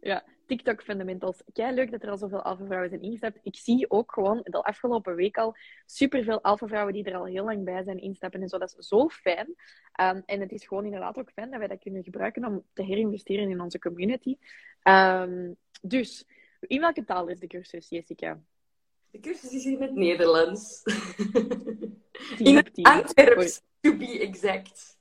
Ja, 0.00 0.24
TikTok 0.46 0.82
Fundamentals. 0.82 1.42
Kei 1.52 1.74
leuk 1.74 1.90
dat 1.90 2.02
er 2.02 2.10
al 2.10 2.16
zoveel 2.16 2.42
alpha-vrouwen 2.42 2.88
zijn 2.88 3.02
ingestapt. 3.02 3.38
Ik 3.42 3.56
zie 3.56 3.90
ook 3.90 4.12
gewoon 4.12 4.40
de 4.42 4.62
afgelopen 4.62 5.14
week 5.14 5.36
al 5.36 5.56
superveel 5.86 6.42
alpha-vrouwen 6.42 6.92
die 6.92 7.04
er 7.04 7.16
al 7.16 7.24
heel 7.24 7.44
lang 7.44 7.64
bij 7.64 7.82
zijn 7.82 8.00
instappen 8.00 8.42
en 8.42 8.48
zo. 8.48 8.58
Dat 8.58 8.74
is 8.78 8.88
zo 8.88 9.08
fijn. 9.08 9.46
Um, 10.00 10.22
en 10.26 10.40
het 10.40 10.52
is 10.52 10.66
gewoon 10.66 10.84
inderdaad 10.84 11.18
ook 11.18 11.30
fijn 11.30 11.50
dat 11.50 11.58
wij 11.58 11.68
dat 11.68 11.78
kunnen 11.78 12.02
gebruiken 12.02 12.44
om 12.44 12.64
te 12.72 12.82
herinvesteren 12.82 13.50
in 13.50 13.60
onze 13.60 13.78
community. 13.78 14.36
Um, 14.82 15.56
dus, 15.82 16.24
in 16.60 16.80
welke 16.80 17.04
taal 17.04 17.28
is 17.28 17.38
de 17.38 17.46
cursus, 17.46 17.88
Jessica? 17.88 18.40
De 19.10 19.20
cursus 19.20 19.52
is 19.52 19.64
in 19.64 19.82
het 19.82 19.94
Nederlands. 19.94 20.82
in 22.38 22.56
het 22.56 22.70
Antwerps, 22.82 23.62
to 23.80 23.96
be 23.96 24.18
exact. 24.20 24.98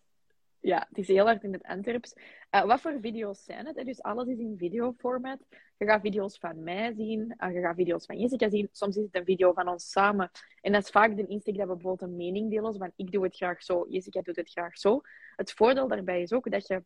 Ja, 0.61 0.85
het 0.89 0.97
is 0.97 1.07
heel 1.07 1.25
hard 1.25 1.43
in 1.43 1.53
het 1.53 1.63
Antwerps. 1.63 2.15
Uh, 2.51 2.65
wat 2.65 2.81
voor 2.81 2.97
video's 3.01 3.43
zijn 3.43 3.65
het? 3.65 3.85
Dus 3.85 4.01
alles 4.01 4.27
is 4.27 4.39
in 4.39 4.55
videoformat. 4.57 5.39
Je 5.77 5.85
gaat 5.85 6.01
video's 6.01 6.37
van 6.37 6.63
mij 6.63 6.93
zien, 6.93 7.35
uh, 7.37 7.53
je 7.53 7.61
gaat 7.61 7.75
video's 7.75 8.05
van 8.05 8.19
Jessica 8.19 8.49
zien. 8.49 8.69
Soms 8.71 8.95
is 8.95 9.03
het 9.03 9.15
een 9.15 9.25
video 9.25 9.53
van 9.53 9.67
ons 9.67 9.91
samen. 9.91 10.31
En 10.61 10.71
dat 10.71 10.83
is 10.83 10.89
vaak 10.89 11.15
de 11.15 11.27
insteek 11.27 11.57
dat 11.57 11.67
we 11.67 11.73
bijvoorbeeld 11.73 12.09
een 12.09 12.15
mening 12.15 12.51
delen. 12.51 12.75
Van 12.75 12.91
ik 12.95 13.11
doe 13.11 13.23
het 13.23 13.35
graag 13.35 13.63
zo, 13.63 13.85
Jessica 13.89 14.21
doet 14.21 14.35
het 14.35 14.49
graag 14.49 14.77
zo. 14.77 15.01
Het 15.35 15.51
voordeel 15.51 15.87
daarbij 15.87 16.21
is 16.21 16.33
ook 16.33 16.51
dat 16.51 16.67
je 16.67 16.83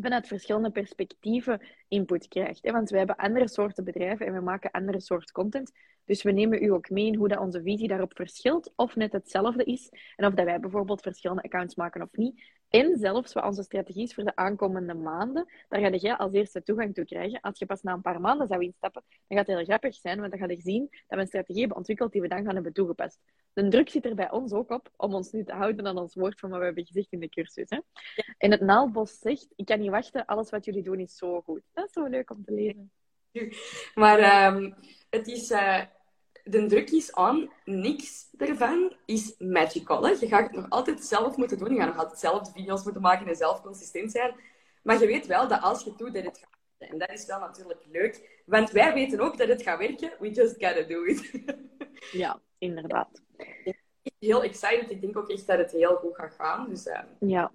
vanuit 0.00 0.26
verschillende 0.26 0.70
perspectieven 0.70 1.60
input 1.88 2.28
krijgt. 2.28 2.62
Hè? 2.62 2.72
Want 2.72 2.90
we 2.90 2.98
hebben 2.98 3.16
andere 3.16 3.48
soorten 3.48 3.84
bedrijven 3.84 4.26
en 4.26 4.32
we 4.32 4.40
maken 4.40 4.70
andere 4.70 5.00
soort 5.00 5.32
content. 5.32 5.72
Dus 6.04 6.22
we 6.22 6.32
nemen 6.32 6.62
u 6.62 6.68
ook 6.68 6.90
mee 6.90 7.06
in 7.06 7.14
hoe 7.14 7.28
dat 7.28 7.38
onze 7.38 7.62
visie 7.62 7.88
daarop 7.88 8.12
verschilt, 8.14 8.72
of 8.76 8.96
net 8.96 9.12
hetzelfde 9.12 9.64
is. 9.64 9.90
En 10.16 10.26
of 10.26 10.34
dat 10.34 10.44
wij 10.44 10.60
bijvoorbeeld 10.60 11.00
verschillende 11.00 11.42
accounts 11.42 11.74
maken 11.74 12.02
of 12.02 12.08
niet. 12.12 12.42
En 12.68 12.96
zelfs 12.98 13.32
wat 13.32 13.44
onze 13.44 13.62
strategie 13.62 14.02
is 14.02 14.14
voor 14.14 14.24
de 14.24 14.36
aankomende 14.36 14.94
maanden, 14.94 15.46
daar 15.68 15.80
ga 15.80 15.90
jij 15.90 16.16
als 16.16 16.32
eerste 16.32 16.62
toegang 16.62 16.94
toe 16.94 17.04
krijgen. 17.04 17.40
Als 17.40 17.58
je 17.58 17.66
pas 17.66 17.82
na 17.82 17.92
een 17.92 18.00
paar 18.00 18.20
maanden 18.20 18.46
zou 18.46 18.62
instappen, 18.62 19.02
dan 19.08 19.38
gaat 19.38 19.46
het 19.46 19.56
heel 19.56 19.64
grappig 19.64 19.94
zijn, 19.94 20.18
want 20.18 20.30
dan 20.30 20.40
ga 20.40 20.48
je 20.48 20.60
zien 20.60 20.88
dat 20.90 21.00
we 21.08 21.16
een 21.16 21.26
strategie 21.26 21.60
hebben 21.60 21.76
ontwikkeld 21.76 22.12
die 22.12 22.20
we 22.20 22.28
dan 22.28 22.44
gaan 22.44 22.54
hebben 22.54 22.72
toegepast. 22.72 23.20
De 23.52 23.68
druk 23.68 23.88
zit 23.88 24.04
er 24.04 24.14
bij 24.14 24.30
ons 24.30 24.52
ook 24.52 24.70
op 24.70 24.90
om 24.96 25.14
ons 25.14 25.32
nu 25.32 25.44
te 25.44 25.52
houden 25.52 25.86
aan 25.86 25.98
ons 25.98 26.14
woord 26.14 26.40
van 26.40 26.50
wat 26.50 26.58
we 26.58 26.64
hebben 26.64 26.86
gezegd 26.86 27.12
in 27.12 27.20
de 27.20 27.28
cursus. 27.28 27.70
Hè? 27.70 27.80
En 28.38 28.50
het 28.50 28.60
Naalbos 28.60 29.18
zegt, 29.18 29.48
ik 29.56 29.64
kan 29.64 29.80
niet 29.80 29.90
wachten, 29.90 30.26
alles 30.26 30.50
wat 30.50 30.64
jullie 30.64 30.82
doen 30.82 31.00
is 31.00 31.16
zo 31.16 31.40
goed. 31.40 31.62
Dat 31.72 31.86
is 31.86 31.92
zo 31.92 32.06
leuk 32.06 32.30
om 32.30 32.44
te 32.44 32.52
lezen. 32.52 32.90
Maar 33.94 34.54
um, 34.54 34.74
het 35.10 35.26
is... 35.26 35.50
Uh 35.50 35.82
de 36.48 36.66
druk 36.66 36.90
is 36.90 37.12
aan, 37.12 37.50
niks 37.64 38.28
ervan 38.38 38.96
is 39.04 39.34
magical. 39.38 40.02
Hè? 40.02 40.10
Je 40.10 40.28
gaat 40.28 40.46
het 40.46 40.52
nog 40.52 40.70
altijd 40.70 41.04
zelf 41.04 41.36
moeten 41.36 41.58
doen. 41.58 41.72
Je 41.72 41.78
gaat 41.78 41.88
nog 41.88 41.98
altijd 41.98 42.18
zelf 42.18 42.52
video's 42.52 42.84
moeten 42.84 43.02
maken 43.02 43.26
en 43.26 43.36
zelf 43.36 43.62
consistent 43.62 44.10
zijn. 44.10 44.34
Maar 44.82 45.00
je 45.00 45.06
weet 45.06 45.26
wel 45.26 45.48
dat 45.48 45.62
als 45.62 45.82
je 45.82 45.88
het 45.88 45.98
doet, 45.98 46.14
dat 46.14 46.24
het 46.24 46.38
gaat 46.38 46.58
werken. 46.78 46.98
En 46.98 47.06
dat 47.06 47.18
is 47.18 47.26
wel 47.26 47.38
natuurlijk 47.38 47.80
leuk. 47.90 48.42
Want 48.46 48.70
wij 48.70 48.94
weten 48.94 49.20
ook 49.20 49.38
dat 49.38 49.48
het 49.48 49.62
gaat 49.62 49.78
werken. 49.78 50.12
We 50.18 50.30
just 50.30 50.64
gotta 50.64 50.82
do 50.82 51.04
it. 51.04 51.30
ja, 52.22 52.40
inderdaad. 52.58 53.22
Heel 54.18 54.42
excited. 54.42 54.90
Ik 54.90 55.00
denk 55.00 55.18
ook 55.18 55.30
echt 55.30 55.46
dat 55.46 55.58
het 55.58 55.72
heel 55.72 55.96
goed 55.96 56.14
gaat 56.14 56.34
gaan. 56.34 56.68
Dus, 56.68 56.86
uh... 56.86 57.00
Ja, 57.20 57.52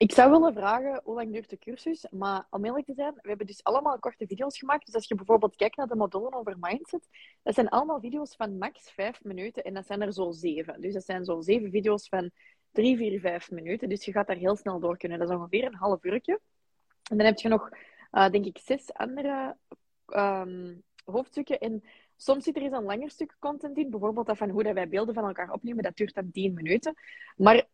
ik 0.00 0.12
zou 0.12 0.30
willen 0.30 0.54
vragen, 0.54 1.00
hoe 1.04 1.14
lang 1.14 1.32
duurt 1.32 1.50
de 1.50 1.58
cursus? 1.58 2.06
Maar 2.10 2.46
om 2.50 2.64
eerlijk 2.64 2.86
te 2.86 2.94
zijn, 2.94 3.14
we 3.14 3.28
hebben 3.28 3.46
dus 3.46 3.64
allemaal 3.64 3.98
korte 3.98 4.26
video's 4.26 4.58
gemaakt. 4.58 4.86
Dus 4.86 4.94
als 4.94 5.08
je 5.08 5.14
bijvoorbeeld 5.14 5.56
kijkt 5.56 5.76
naar 5.76 5.86
de 5.86 5.96
modulen 5.96 6.32
over 6.32 6.56
mindset, 6.60 7.08
dat 7.42 7.54
zijn 7.54 7.68
allemaal 7.68 8.00
video's 8.00 8.36
van 8.36 8.58
max 8.58 8.90
vijf 8.90 9.24
minuten. 9.24 9.64
En 9.64 9.74
dat 9.74 9.86
zijn 9.86 10.00
er 10.00 10.12
zo 10.12 10.30
zeven. 10.30 10.80
Dus 10.80 10.92
dat 10.92 11.04
zijn 11.04 11.24
zo 11.24 11.40
zeven 11.40 11.70
video's 11.70 12.08
van 12.08 12.30
drie, 12.70 12.96
vier, 12.96 13.20
vijf 13.20 13.50
minuten. 13.50 13.88
Dus 13.88 14.04
je 14.04 14.12
gaat 14.12 14.26
daar 14.26 14.36
heel 14.36 14.56
snel 14.56 14.80
door 14.80 14.96
kunnen. 14.96 15.18
Dat 15.18 15.28
is 15.28 15.34
ongeveer 15.34 15.64
een 15.64 15.74
half 15.74 16.04
uurtje. 16.04 16.40
En 17.10 17.16
dan 17.16 17.26
heb 17.26 17.38
je 17.38 17.48
nog, 17.48 17.68
uh, 18.12 18.30
denk 18.30 18.44
ik, 18.44 18.58
zes 18.58 18.92
andere 18.92 19.56
um, 20.06 20.82
hoofdstukken. 21.04 21.58
En 21.58 21.82
soms 22.16 22.44
zit 22.44 22.56
er 22.56 22.62
eens 22.62 22.72
een 22.72 22.82
langer 22.82 23.10
stuk 23.10 23.36
content 23.38 23.78
in. 23.78 23.90
Bijvoorbeeld 23.90 24.26
dat 24.26 24.36
van 24.36 24.50
hoe 24.50 24.62
dat 24.62 24.74
wij 24.74 24.88
beelden 24.88 25.14
van 25.14 25.24
elkaar 25.24 25.52
opnemen. 25.52 25.82
Dat 25.82 25.96
duurt 25.96 26.14
dan 26.14 26.30
tien 26.30 26.54
minuten. 26.54 26.94
Maar 27.36 27.66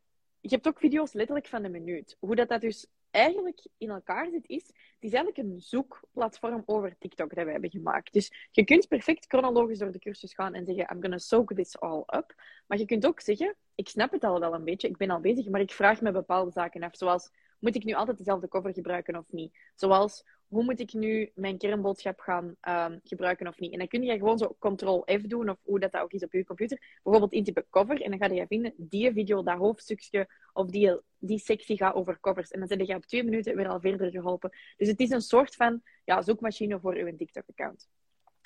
je 0.51 0.55
hebt 0.55 0.69
ook 0.69 0.79
video's 0.79 1.13
letterlijk 1.13 1.47
van 1.47 1.65
een 1.65 1.71
minuut. 1.71 2.17
Hoe 2.19 2.35
dat, 2.35 2.49
dat 2.49 2.61
dus 2.61 2.87
eigenlijk 3.11 3.67
in 3.79 3.91
elkaar 3.91 4.29
zit, 4.31 4.49
is... 4.49 4.67
Het 4.67 5.05
is 5.05 5.13
eigenlijk 5.13 5.37
een 5.37 5.61
zoekplatform 5.61 6.63
over 6.67 6.97
TikTok 6.99 7.35
dat 7.35 7.45
we 7.45 7.51
hebben 7.51 7.71
gemaakt. 7.71 8.13
Dus 8.13 8.49
je 8.51 8.65
kunt 8.65 8.89
perfect 8.89 9.25
chronologisch 9.27 9.79
door 9.79 9.93
de 9.93 9.99
cursus 9.99 10.35
gaan 10.35 10.55
en 10.55 10.65
zeggen... 10.65 10.89
I'm 10.93 11.03
gonna 11.03 11.19
soak 11.19 11.55
this 11.55 11.81
all 11.81 12.05
up. 12.07 12.35
Maar 12.67 12.79
je 12.79 12.85
kunt 12.85 13.07
ook 13.07 13.21
zeggen... 13.21 13.57
Ik 13.75 13.89
snap 13.89 14.13
het 14.13 14.25
al 14.25 14.41
wel 14.41 14.55
een 14.55 14.65
beetje, 14.65 14.89
ik 14.89 14.97
ben 14.97 15.11
al 15.11 15.21
bezig, 15.21 15.49
maar 15.49 15.61
ik 15.61 15.73
vraag 15.73 16.01
me 16.01 16.13
bepaalde 16.13 16.51
zaken 16.51 16.83
af. 16.83 16.97
Zoals, 16.97 17.31
moet 17.59 17.75
ik 17.75 17.85
nu 17.85 17.93
altijd 17.93 18.19
dezelfde 18.19 18.49
cover 18.49 18.73
gebruiken 18.73 19.17
of 19.17 19.33
niet? 19.33 19.59
Zoals, 19.75 20.25
hoe 20.49 20.65
moet 20.65 20.81
ik 20.81 20.93
nu 20.93 21.31
mijn 21.35 21.59
kernboodschap 21.59 22.21
gaan 22.21 22.57
um, 22.69 23.01
gebruiken 23.05 23.47
of 23.47 23.59
niet? 23.59 23.73
En 23.73 23.79
dan 23.79 23.89
kun 23.89 24.03
je 24.03 24.19
gewoon 24.19 24.39
zo 24.39 24.57
Ctrl-F 24.59 25.23
doen, 25.23 25.49
of 25.49 25.57
hoe 25.63 25.81
dat, 25.81 25.93
dat 25.93 26.03
ook 26.03 26.13
is 26.13 26.23
op 26.23 26.33
je 26.33 26.45
computer. 26.45 26.99
Bijvoorbeeld 27.03 27.33
intypen 27.33 27.67
cover, 27.71 28.03
en 28.03 28.11
dan 28.11 28.19
ga 28.19 28.35
je 28.35 28.47
vinden, 28.47 28.75
die 28.77 29.13
video, 29.13 29.43
dat 29.43 29.59
hoofdstukje, 29.59 30.29
of 30.53 30.71
die, 30.71 31.01
die 31.19 31.39
sectie 31.39 31.77
gaat 31.77 31.95
over 31.95 32.21
covers. 32.21 32.51
En 32.51 32.59
dan 32.59 32.69
zit 32.69 32.87
je 32.87 32.95
op 32.95 33.07
twee 33.07 33.25
minuten 33.25 33.57
weer 33.57 33.69
al 33.69 33.81
verder 33.81 34.11
geholpen. 34.11 34.51
Dus 34.77 34.89
het 34.89 35.01
is 35.01 35.11
een 35.11 35.21
soort 35.21 35.55
van 35.55 35.83
ja, 36.05 36.23
zoekmachine 36.23 36.81
voor 36.81 36.95
uw 36.95 37.17
TikTok-account. 37.17 37.89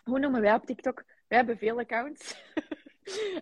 Hoe 0.04 0.18
noemen 0.18 0.40
wij 0.40 0.54
op 0.54 0.66
TikTok? 0.66 1.04
Wij 1.28 1.38
hebben 1.38 1.58
veel 1.58 1.78
accounts. 1.78 2.34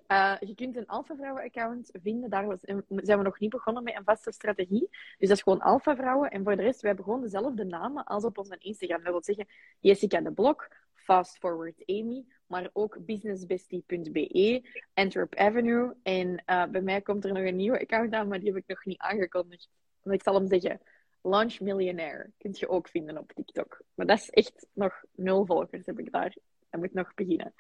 Uh, 0.09 0.37
je 0.49 0.55
kunt 0.55 0.77
een 0.77 0.87
Alpha 0.87 1.17
Vrouwen 1.17 1.43
account 1.43 1.91
vinden. 2.03 2.31
Daar 2.31 2.59
zijn 2.87 3.19
we 3.19 3.25
nog 3.25 3.39
niet 3.41 3.51
begonnen 3.51 3.83
met 3.83 3.97
een 3.97 4.05
vaste 4.05 4.33
strategie. 4.33 4.89
Dus 4.91 5.29
dat 5.29 5.37
is 5.37 5.43
gewoon 5.43 5.61
Alpha 5.61 5.97
Vrouwen. 5.97 6.31
En 6.31 6.45
voor 6.45 6.57
de 6.57 6.63
rest, 6.63 6.81
we 6.81 6.87
hebben 6.87 7.05
gewoon 7.05 7.21
dezelfde 7.21 7.65
namen 7.65 8.05
als 8.05 8.25
op 8.25 8.39
onze 8.39 8.57
Instagram. 8.59 9.03
Dat 9.03 9.13
wil 9.13 9.23
zeggen 9.23 9.47
Jessica 9.81 10.21
de 10.21 10.33
Blok, 10.33 10.69
Fast 10.95 11.39
Forward 11.39 11.83
Amy, 11.87 12.25
maar 12.47 12.71
ook 12.73 12.99
businessbestie.be, 13.01 14.63
Antwerp 14.95 15.35
Avenue. 15.35 15.95
En 16.03 16.43
uh, 16.47 16.65
bij 16.67 16.83
mij 16.83 17.01
komt 17.01 17.25
er 17.25 17.33
nog 17.33 17.45
een 17.45 17.57
nieuwe 17.57 17.81
account 17.81 18.13
aan, 18.13 18.29
maar 18.29 18.39
die 18.39 18.49
heb 18.49 18.57
ik 18.57 18.67
nog 18.67 18.85
niet 18.85 18.99
aangekondigd. 18.99 19.69
Want 20.03 20.17
ik 20.17 20.23
zal 20.23 20.35
hem 20.35 20.49
zeggen. 20.49 20.81
Launch 21.23 21.61
Millionaire 21.61 22.31
kunt 22.39 22.59
je 22.59 22.69
ook 22.69 22.89
vinden 22.89 23.19
op 23.19 23.33
TikTok. 23.33 23.83
Maar 23.95 24.07
dat 24.07 24.19
is 24.19 24.31
echt 24.31 24.67
nog 24.73 25.05
nul 25.13 25.47
volgers 25.47 25.87
heb 25.87 25.99
ik 25.99 26.13
daar. 26.13 26.37
Dat 26.71 26.81
moet 26.81 26.95
nog 26.95 27.15
beginnen. 27.15 27.55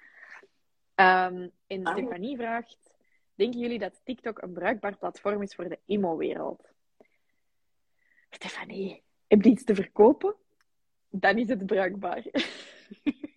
Um, 1.01 1.51
en 1.67 1.85
ah. 1.85 1.97
Stefanie 1.97 2.37
vraagt: 2.37 2.91
Denken 3.35 3.61
jullie 3.61 3.79
dat 3.79 4.01
TikTok 4.05 4.43
een 4.43 4.53
bruikbaar 4.53 4.97
platform 4.97 5.43
is 5.43 5.55
voor 5.55 5.69
de 5.69 5.79
emo-wereld? 5.87 6.69
Stefanie, 8.31 9.03
heb 9.27 9.43
je 9.43 9.51
iets 9.51 9.65
te 9.65 9.75
verkopen? 9.75 10.35
Dan 11.11 11.39
is 11.39 11.49
het 11.49 11.66
bruikbaar. 11.66 12.25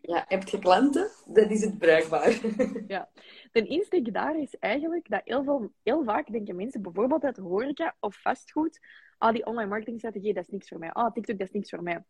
Ja, 0.01 0.25
heb 0.27 0.47
je 0.47 0.59
klanten? 0.59 1.09
Dan 1.25 1.49
is 1.49 1.61
het 1.61 1.77
bruikbaar. 1.77 2.39
Ja. 2.87 3.09
De 3.51 3.67
insteek 3.67 4.13
daar 4.13 4.39
is 4.39 4.55
eigenlijk 4.59 5.09
dat 5.09 5.21
heel, 5.23 5.43
veel, 5.43 5.71
heel 5.83 6.03
vaak 6.03 6.31
denken 6.31 6.55
mensen, 6.55 6.81
bijvoorbeeld 6.81 7.23
uit 7.23 7.37
horeca 7.37 7.95
of 7.99 8.21
vastgoed, 8.21 8.79
ah, 9.17 9.33
die 9.33 9.45
online 9.45 9.69
marketingstrategie, 9.69 10.33
dat 10.33 10.43
is 10.43 10.49
niks 10.49 10.67
voor 10.67 10.79
mij. 10.79 10.91
Ah, 10.91 11.13
TikTok, 11.13 11.37
dat 11.37 11.47
is 11.47 11.53
niks 11.53 11.69
voor 11.69 11.83
mij. 11.83 12.03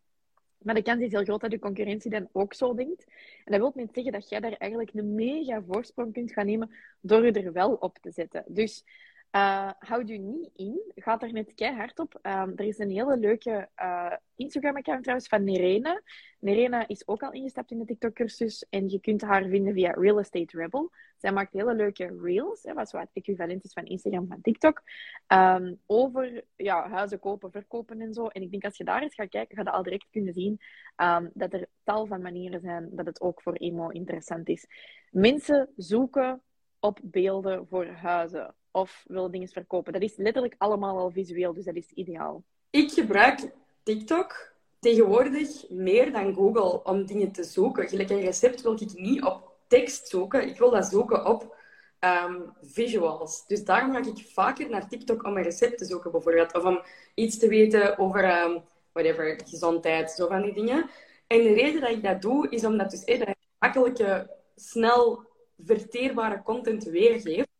Maar 0.64 0.74
de 0.74 0.82
kans 0.82 1.02
is 1.02 1.12
heel 1.12 1.24
groot 1.24 1.40
dat 1.40 1.50
de 1.50 1.58
concurrentie 1.58 2.10
dan 2.10 2.28
ook 2.32 2.54
zo 2.54 2.74
denkt. 2.74 3.04
En 3.44 3.52
dat 3.52 3.60
wil 3.60 3.72
niet 3.74 3.94
zeggen 3.94 4.12
dat 4.12 4.28
jij 4.28 4.40
daar 4.40 4.52
eigenlijk 4.52 4.94
een 4.94 5.14
mega 5.14 5.62
voorsprong 5.62 6.12
kunt 6.12 6.32
gaan 6.32 6.46
nemen 6.46 6.70
door 7.00 7.24
je 7.24 7.32
er 7.32 7.52
wel 7.52 7.72
op 7.72 7.98
te 7.98 8.10
zetten. 8.10 8.44
Dus 8.46 8.84
uh, 9.32 9.70
houd 9.78 10.08
je 10.08 10.18
niet 10.18 10.50
in. 10.54 10.92
Gaat 10.94 11.22
er 11.22 11.32
net 11.32 11.54
keihard 11.54 11.98
op. 11.98 12.18
Um, 12.22 12.52
er 12.56 12.64
is 12.64 12.78
een 12.78 12.90
hele 12.90 13.16
leuke 13.16 13.68
uh, 13.76 14.12
Instagram-account 14.36 15.02
trouwens 15.02 15.28
van 15.28 15.44
Nerena. 15.44 16.02
Nerena 16.38 16.88
is 16.88 17.08
ook 17.08 17.22
al 17.22 17.32
ingestapt 17.32 17.70
in 17.70 17.78
de 17.78 17.84
TikTok-cursus. 17.84 18.66
En 18.70 18.88
je 18.88 19.00
kunt 19.00 19.22
haar 19.22 19.48
vinden 19.48 19.74
via 19.74 19.90
Real 19.90 20.18
Estate 20.18 20.56
Rebel. 20.56 20.90
Zij 21.16 21.32
maakt 21.32 21.52
hele 21.52 21.74
leuke 21.74 22.18
reels, 22.22 22.62
wat 22.74 22.90
het 22.90 23.10
equivalent 23.12 23.64
is 23.64 23.72
van 23.72 23.84
Instagram 23.84 24.26
van 24.26 24.40
TikTok. 24.40 24.82
Um, 25.28 25.80
over 25.86 26.44
ja, 26.56 26.88
huizen 26.88 27.18
kopen, 27.18 27.50
verkopen 27.50 28.00
en 28.00 28.14
zo. 28.14 28.26
En 28.26 28.42
ik 28.42 28.50
denk 28.50 28.64
als 28.64 28.76
je 28.76 28.84
daar 28.84 29.02
eens 29.02 29.14
gaat 29.14 29.28
kijken, 29.28 29.56
ga 29.56 29.62
je 29.62 29.70
al 29.70 29.82
direct 29.82 30.06
kunnen 30.10 30.32
zien 30.32 30.60
um, 30.96 31.30
dat 31.34 31.52
er 31.52 31.68
tal 31.84 32.06
van 32.06 32.22
manieren 32.22 32.60
zijn 32.60 32.88
dat 32.92 33.06
het 33.06 33.20
ook 33.20 33.42
voor 33.42 33.54
emo 33.54 33.88
interessant 33.88 34.48
is. 34.48 34.66
Mensen 35.10 35.68
zoeken 35.76 36.42
op 36.80 36.98
beelden 37.02 37.66
voor 37.66 37.86
huizen 37.86 38.54
of 38.72 39.04
willen 39.06 39.30
dingen 39.30 39.48
verkopen. 39.48 39.92
Dat 39.92 40.02
is 40.02 40.16
letterlijk 40.16 40.54
allemaal 40.58 40.98
al 40.98 41.10
visueel, 41.10 41.54
dus 41.54 41.64
dat 41.64 41.76
is 41.76 41.90
ideaal. 41.94 42.42
Ik 42.70 42.92
gebruik 42.92 43.50
TikTok 43.82 44.52
tegenwoordig 44.78 45.70
meer 45.70 46.12
dan 46.12 46.34
Google 46.34 46.84
om 46.84 47.06
dingen 47.06 47.32
te 47.32 47.44
zoeken. 47.44 47.88
Gelijk 47.88 48.10
een 48.10 48.20
recept 48.20 48.62
wil 48.62 48.72
ik 48.72 48.92
niet 48.94 49.24
op 49.24 49.50
tekst 49.66 50.08
zoeken. 50.08 50.48
Ik 50.48 50.58
wil 50.58 50.70
dat 50.70 50.86
zoeken 50.86 51.26
op 51.26 51.56
um, 52.00 52.52
visuals. 52.62 53.46
Dus 53.46 53.64
daarom 53.64 53.92
ga 53.92 53.98
ik 53.98 54.26
vaker 54.32 54.70
naar 54.70 54.88
TikTok 54.88 55.24
om 55.24 55.36
een 55.36 55.42
recept 55.42 55.78
te 55.78 55.84
zoeken, 55.84 56.10
bijvoorbeeld. 56.10 56.54
Of 56.54 56.64
om 56.64 56.82
iets 57.14 57.38
te 57.38 57.48
weten 57.48 57.98
over 57.98 58.44
um, 58.44 58.62
whatever, 58.92 59.40
gezondheid, 59.44 60.10
zo 60.10 60.26
van 60.26 60.42
die 60.42 60.54
dingen. 60.54 60.90
En 61.26 61.42
de 61.42 61.52
reden 61.52 61.80
dat 61.80 61.90
ik 61.90 62.02
dat 62.02 62.22
doe, 62.22 62.48
is 62.48 62.64
omdat 62.64 62.90
dus, 62.90 63.04
eh, 63.04 63.18
dat 63.18 63.36
makkelijke, 63.58 64.30
snel 64.54 65.26
verteerbare 65.64 66.42
content 66.42 66.84
weergeeft. 66.84 67.50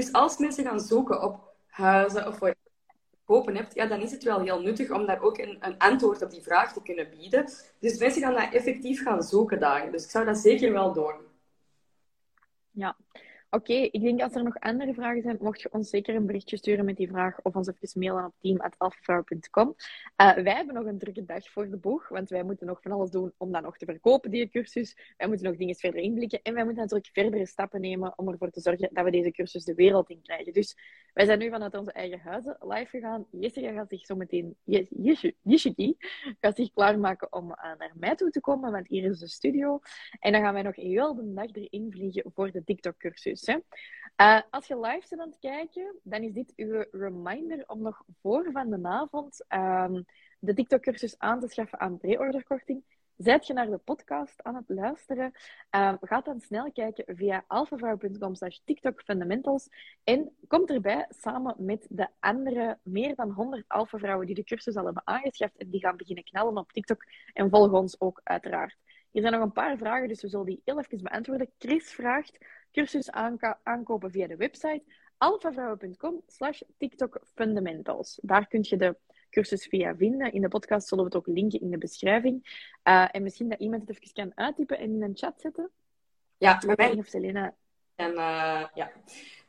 Dus 0.00 0.12
als 0.12 0.38
mensen 0.38 0.64
gaan 0.64 0.80
zoeken 0.80 1.22
op 1.22 1.54
huizen 1.66 2.26
of 2.26 2.38
wat 2.38 2.54
kopen 3.24 3.56
hebt, 3.56 3.74
ja, 3.74 3.86
dan 3.86 4.00
is 4.00 4.10
het 4.10 4.22
wel 4.22 4.40
heel 4.40 4.60
nuttig 4.60 4.90
om 4.90 5.06
daar 5.06 5.22
ook 5.22 5.38
een, 5.38 5.56
een 5.60 5.78
antwoord 5.78 6.22
op 6.22 6.30
die 6.30 6.42
vraag 6.42 6.72
te 6.72 6.82
kunnen 6.82 7.10
bieden. 7.10 7.44
Dus 7.78 7.98
mensen 7.98 8.22
gaan 8.22 8.34
dat 8.34 8.52
effectief 8.52 9.02
gaan 9.02 9.22
zoeken 9.22 9.60
daar. 9.60 9.90
Dus 9.90 10.04
ik 10.04 10.10
zou 10.10 10.24
dat 10.24 10.38
zeker 10.38 10.72
wel 10.72 10.92
doen. 10.92 11.14
Ja, 12.70 12.96
Oké, 13.52 13.72
ik 13.72 14.00
denk 14.00 14.20
als 14.20 14.34
er 14.34 14.42
nog 14.42 14.58
andere 14.58 14.94
vragen 14.94 15.22
zijn, 15.22 15.36
mocht 15.40 15.60
je 15.60 15.72
ons 15.72 15.90
zeker 15.90 16.14
een 16.14 16.26
berichtje 16.26 16.56
sturen 16.56 16.84
met 16.84 16.96
die 16.96 17.08
vraag 17.08 17.42
of 17.42 17.54
ons 17.54 17.68
even 17.68 18.00
mailen 18.00 18.24
op 18.24 18.34
team.alphaflower.com. 18.40 19.74
Uh, 20.16 20.34
wij 20.34 20.54
hebben 20.54 20.74
nog 20.74 20.84
een 20.84 20.98
drukke 20.98 21.24
dag 21.24 21.50
voor 21.50 21.70
de 21.70 21.76
boeg, 21.76 22.08
want 22.08 22.28
wij 22.28 22.42
moeten 22.42 22.66
nog 22.66 22.82
van 22.82 22.92
alles 22.92 23.10
doen 23.10 23.32
om 23.36 23.52
dat 23.52 23.62
nog 23.62 23.76
te 23.76 23.84
verkopen, 23.84 24.30
die 24.30 24.48
cursus. 24.48 24.96
Wij 25.16 25.28
moeten 25.28 25.46
nog 25.46 25.56
dingen 25.56 25.74
verder 25.74 26.00
inblikken 26.00 26.40
en 26.42 26.54
wij 26.54 26.64
moeten 26.64 26.82
natuurlijk 26.82 27.10
verdere 27.12 27.46
stappen 27.46 27.80
nemen 27.80 28.18
om 28.18 28.28
ervoor 28.28 28.50
te 28.50 28.60
zorgen 28.60 28.88
dat 28.92 29.04
we 29.04 29.10
deze 29.10 29.30
cursus 29.30 29.64
de 29.64 29.74
wereld 29.74 30.10
in 30.10 30.22
krijgen. 30.22 30.52
Dus 30.52 30.76
wij 31.12 31.24
zijn 31.24 31.38
nu 31.38 31.50
vanuit 31.50 31.74
onze 31.74 31.92
eigen 31.92 32.20
huizen 32.20 32.56
live 32.60 32.88
gegaan. 32.88 33.26
Jessica 33.30 33.72
gaat 33.72 33.88
zich 33.88 34.06
zo 34.06 34.16
meteen, 34.16 34.56
Jishiki, 35.42 35.96
gaat 36.40 36.56
zich 36.56 36.72
klaarmaken 36.72 37.32
om 37.32 37.50
uh, 37.50 37.56
naar 37.56 37.92
mij 37.94 38.14
toe 38.14 38.30
te 38.30 38.40
komen, 38.40 38.72
want 38.72 38.88
hier 38.88 39.04
is 39.04 39.18
de 39.18 39.28
studio. 39.28 39.80
En 40.18 40.32
dan 40.32 40.40
gaan 40.40 40.54
wij 40.54 40.62
nog 40.62 40.76
heel 40.76 41.14
de 41.14 41.32
dag 41.34 41.52
erin 41.52 41.86
vliegen 41.90 42.32
voor 42.34 42.50
de 42.50 42.64
TikTok-cursus. 42.64 43.39
Uh, 43.48 44.40
als 44.50 44.66
je 44.66 44.80
live 44.80 45.06
bent 45.08 45.20
aan 45.20 45.28
het 45.28 45.38
kijken, 45.38 45.98
dan 46.02 46.22
is 46.22 46.32
dit 46.32 46.52
uw 46.56 46.84
reminder 46.90 47.64
om 47.66 47.82
nog 47.82 48.02
voor 48.22 48.48
van 48.52 48.70
de 48.70 48.78
avond 48.82 49.44
um, 49.48 50.04
de 50.38 50.54
TikTok-cursus 50.54 51.18
aan 51.18 51.40
te 51.40 51.48
schaffen 51.48 51.80
aan 51.80 51.98
pre-orderkorting. 51.98 52.84
Zet 53.16 53.46
je 53.46 53.52
naar 53.52 53.70
de 53.70 53.78
podcast 53.78 54.42
aan 54.42 54.54
het 54.54 54.68
luisteren, 54.68 55.24
um, 55.70 55.98
ga 56.00 56.20
dan 56.20 56.40
snel 56.40 56.72
kijken 56.72 57.16
via 57.16 57.44
alphavrouw.com 57.46 58.34
slash 58.34 58.58
TikTok 58.64 59.02
Fundamentals 59.02 59.68
en 60.04 60.32
kom 60.46 60.66
erbij 60.66 61.06
samen 61.08 61.54
met 61.58 61.86
de 61.88 62.08
andere 62.20 62.78
meer 62.82 63.14
dan 63.14 63.30
100 63.30 63.64
alphavrouwen 63.68 64.26
die 64.26 64.34
de 64.34 64.44
cursus 64.44 64.76
al 64.76 64.84
hebben 64.84 65.06
aangeschaft 65.06 65.56
en 65.56 65.70
die 65.70 65.80
gaan 65.80 65.96
beginnen 65.96 66.24
knallen 66.24 66.56
op 66.56 66.72
TikTok 66.72 67.04
en 67.32 67.50
volg 67.50 67.72
ons 67.72 68.00
ook 68.00 68.20
uiteraard. 68.24 68.76
Hier 69.10 69.22
zijn 69.22 69.34
nog 69.34 69.42
een 69.42 69.52
paar 69.52 69.76
vragen, 69.76 70.08
dus 70.08 70.22
we 70.22 70.28
zullen 70.28 70.46
die 70.46 70.62
heel 70.64 70.78
even 70.78 71.02
beantwoorden. 71.02 71.50
Chris 71.58 71.92
vraagt, 71.92 72.38
cursus 72.72 73.10
aankopen 73.62 74.10
via 74.10 74.26
de 74.26 74.36
website 74.36 74.82
alfavrouwen.com 75.20 76.22
slash 76.26 76.60
TikTok 76.78 77.20
Fundamentals. 77.34 78.18
Daar 78.22 78.46
kun 78.46 78.60
je 78.62 78.76
de 78.76 78.96
cursus 79.30 79.66
via 79.66 79.96
vinden. 79.96 80.32
In 80.32 80.40
de 80.40 80.48
podcast 80.48 80.88
zullen 80.88 81.04
we 81.04 81.10
het 81.10 81.18
ook 81.18 81.34
linken 81.34 81.60
in 81.60 81.70
de 81.70 81.78
beschrijving. 81.78 82.66
Uh, 82.84 83.08
en 83.10 83.22
misschien 83.22 83.48
dat 83.48 83.58
iemand 83.58 83.88
het 83.88 83.90
even 83.90 84.12
kan 84.12 84.32
uittypen 84.34 84.78
en 84.78 84.90
in 84.90 85.02
een 85.02 85.16
chat 85.16 85.40
zetten. 85.40 85.70
Ja, 86.38 86.62
met 86.66 86.76
mij. 86.76 86.92
Of 86.92 87.06
Selena... 87.06 87.54
En, 87.94 88.10
uh, 88.10 88.64
ja. 88.74 88.90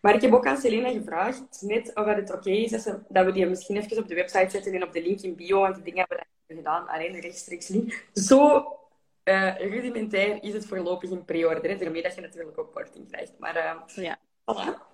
Maar 0.01 0.15
ik 0.15 0.21
heb 0.21 0.33
ook 0.33 0.45
aan 0.45 0.57
Selena 0.57 0.89
gevraagd, 0.89 1.61
net 1.61 1.95
of 1.95 2.05
het 2.05 2.33
oké 2.33 2.49
is 2.49 2.83
dat 3.09 3.25
we 3.25 3.31
die 3.31 3.45
misschien 3.45 3.77
even 3.77 3.97
op 3.97 4.07
de 4.07 4.15
website 4.15 4.49
zetten 4.49 4.73
en 4.73 4.83
op 4.83 4.93
de 4.93 5.01
link 5.01 5.21
in 5.21 5.35
bio, 5.35 5.59
want 5.59 5.75
die 5.75 5.83
dingen 5.83 6.05
hebben 6.07 6.27
we 6.47 6.55
gedaan, 6.55 6.87
alleen 6.87 7.19
rechtstreeks 7.19 7.67
link. 7.67 8.05
Zo 8.13 8.65
uh, 9.23 9.55
rudimentair 9.57 10.43
is 10.43 10.53
het 10.53 10.65
voorlopig 10.65 11.09
in 11.09 11.25
pre-order. 11.25 11.79
Daarmee 11.79 12.01
dat 12.01 12.15
je 12.15 12.21
natuurlijk 12.21 12.59
ook 12.59 12.73
korting 12.73 13.07
krijgt. 13.07 13.33
Maar 13.39 13.55
uh, 13.55 14.03
ja. 14.03 14.19
Voilà. 14.41 14.89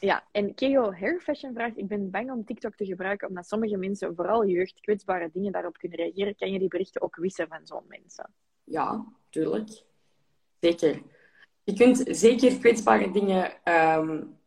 Ja, 0.00 0.24
en 0.32 0.54
Kego 0.54 0.92
Hair 0.92 1.20
Fashion 1.20 1.54
vraagt: 1.54 1.78
Ik 1.78 1.88
ben 1.88 2.10
bang 2.10 2.30
om 2.30 2.44
TikTok 2.44 2.74
te 2.74 2.84
gebruiken 2.84 3.28
omdat 3.28 3.46
sommige 3.46 3.76
mensen, 3.76 4.14
vooral 4.14 4.46
jeugd, 4.46 4.80
kwetsbare 4.80 5.30
dingen 5.32 5.52
daarop 5.52 5.78
kunnen 5.78 5.98
reageren. 5.98 6.36
Kan 6.36 6.52
je 6.52 6.58
die 6.58 6.68
berichten 6.68 7.02
ook 7.02 7.16
wissen 7.16 7.48
van 7.48 7.60
zo'n 7.66 7.84
mensen? 7.88 8.30
Ja, 8.64 9.04
tuurlijk. 9.30 9.82
Zeker. 10.60 11.02
Je 11.64 11.72
kunt 11.72 12.04
zeker 12.06 12.58
kwetsbare 12.58 13.10
dingen 13.10 13.52
um, 13.98 14.38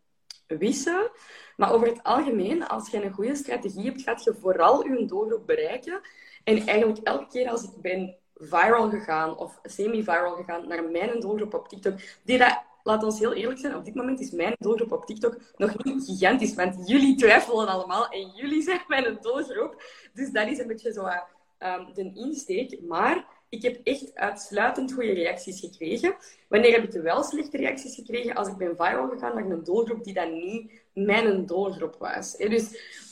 wissen. 0.46 1.10
Maar 1.56 1.72
over 1.72 1.86
het 1.86 2.02
algemeen, 2.02 2.66
als 2.66 2.90
je 2.90 3.04
een 3.04 3.12
goede 3.12 3.34
strategie 3.34 3.84
hebt, 3.84 4.02
gaat 4.02 4.24
je 4.24 4.34
vooral 4.34 4.86
je 4.86 5.04
doelgroep 5.04 5.46
bereiken. 5.46 6.00
En 6.44 6.66
eigenlijk 6.66 6.98
elke 6.98 7.26
keer 7.26 7.48
als 7.48 7.62
ik 7.62 7.80
ben 7.80 8.16
viral 8.42 8.90
gegaan 8.90 9.36
of 9.36 9.58
semi-viral 9.62 10.34
gegaan 10.34 10.68
naar 10.68 10.84
mijn 10.84 11.20
doelgroep 11.20 11.54
op 11.54 11.68
TikTok. 11.68 11.98
Die 12.24 12.38
dat, 12.38 12.62
laat 12.82 13.04
ons 13.04 13.18
heel 13.18 13.32
eerlijk 13.32 13.60
zijn, 13.60 13.76
op 13.76 13.84
dit 13.84 13.94
moment 13.94 14.20
is 14.20 14.30
mijn 14.30 14.54
doelgroep 14.58 14.92
op 14.92 15.06
TikTok 15.06 15.36
nog 15.56 15.84
niet 15.84 16.04
gigantisch. 16.04 16.54
Want 16.54 16.88
jullie 16.88 17.16
twijfelen 17.16 17.68
allemaal 17.68 18.08
en 18.08 18.30
jullie 18.34 18.62
zijn 18.62 18.84
mijn 18.88 19.18
doelgroep. 19.20 19.82
Dus 20.14 20.30
dat 20.30 20.48
is 20.48 20.58
een 20.58 20.66
beetje 20.66 20.92
zo 20.92 21.06
um, 21.06 21.94
de 21.94 22.12
insteek. 22.14 22.80
Maar 22.80 23.26
ik 23.52 23.62
heb 23.62 23.80
echt 23.84 24.14
uitsluitend 24.14 24.92
goede 24.92 25.12
reacties 25.12 25.60
gekregen. 25.60 26.14
Wanneer 26.48 26.72
heb 26.72 26.94
ik 26.94 27.02
wel 27.02 27.22
slechte 27.22 27.56
reacties 27.56 27.94
gekregen? 27.94 28.34
Als 28.34 28.48
ik 28.48 28.56
ben 28.56 28.76
viral 28.76 29.08
gegaan 29.08 29.34
naar 29.34 29.44
een 29.44 29.64
doelgroep 29.64 30.04
die 30.04 30.14
dan 30.14 30.32
niet 30.32 30.72
mijn 30.92 31.46
doelgroep 31.46 31.96
was. 31.98 32.36
Dus 32.36 32.62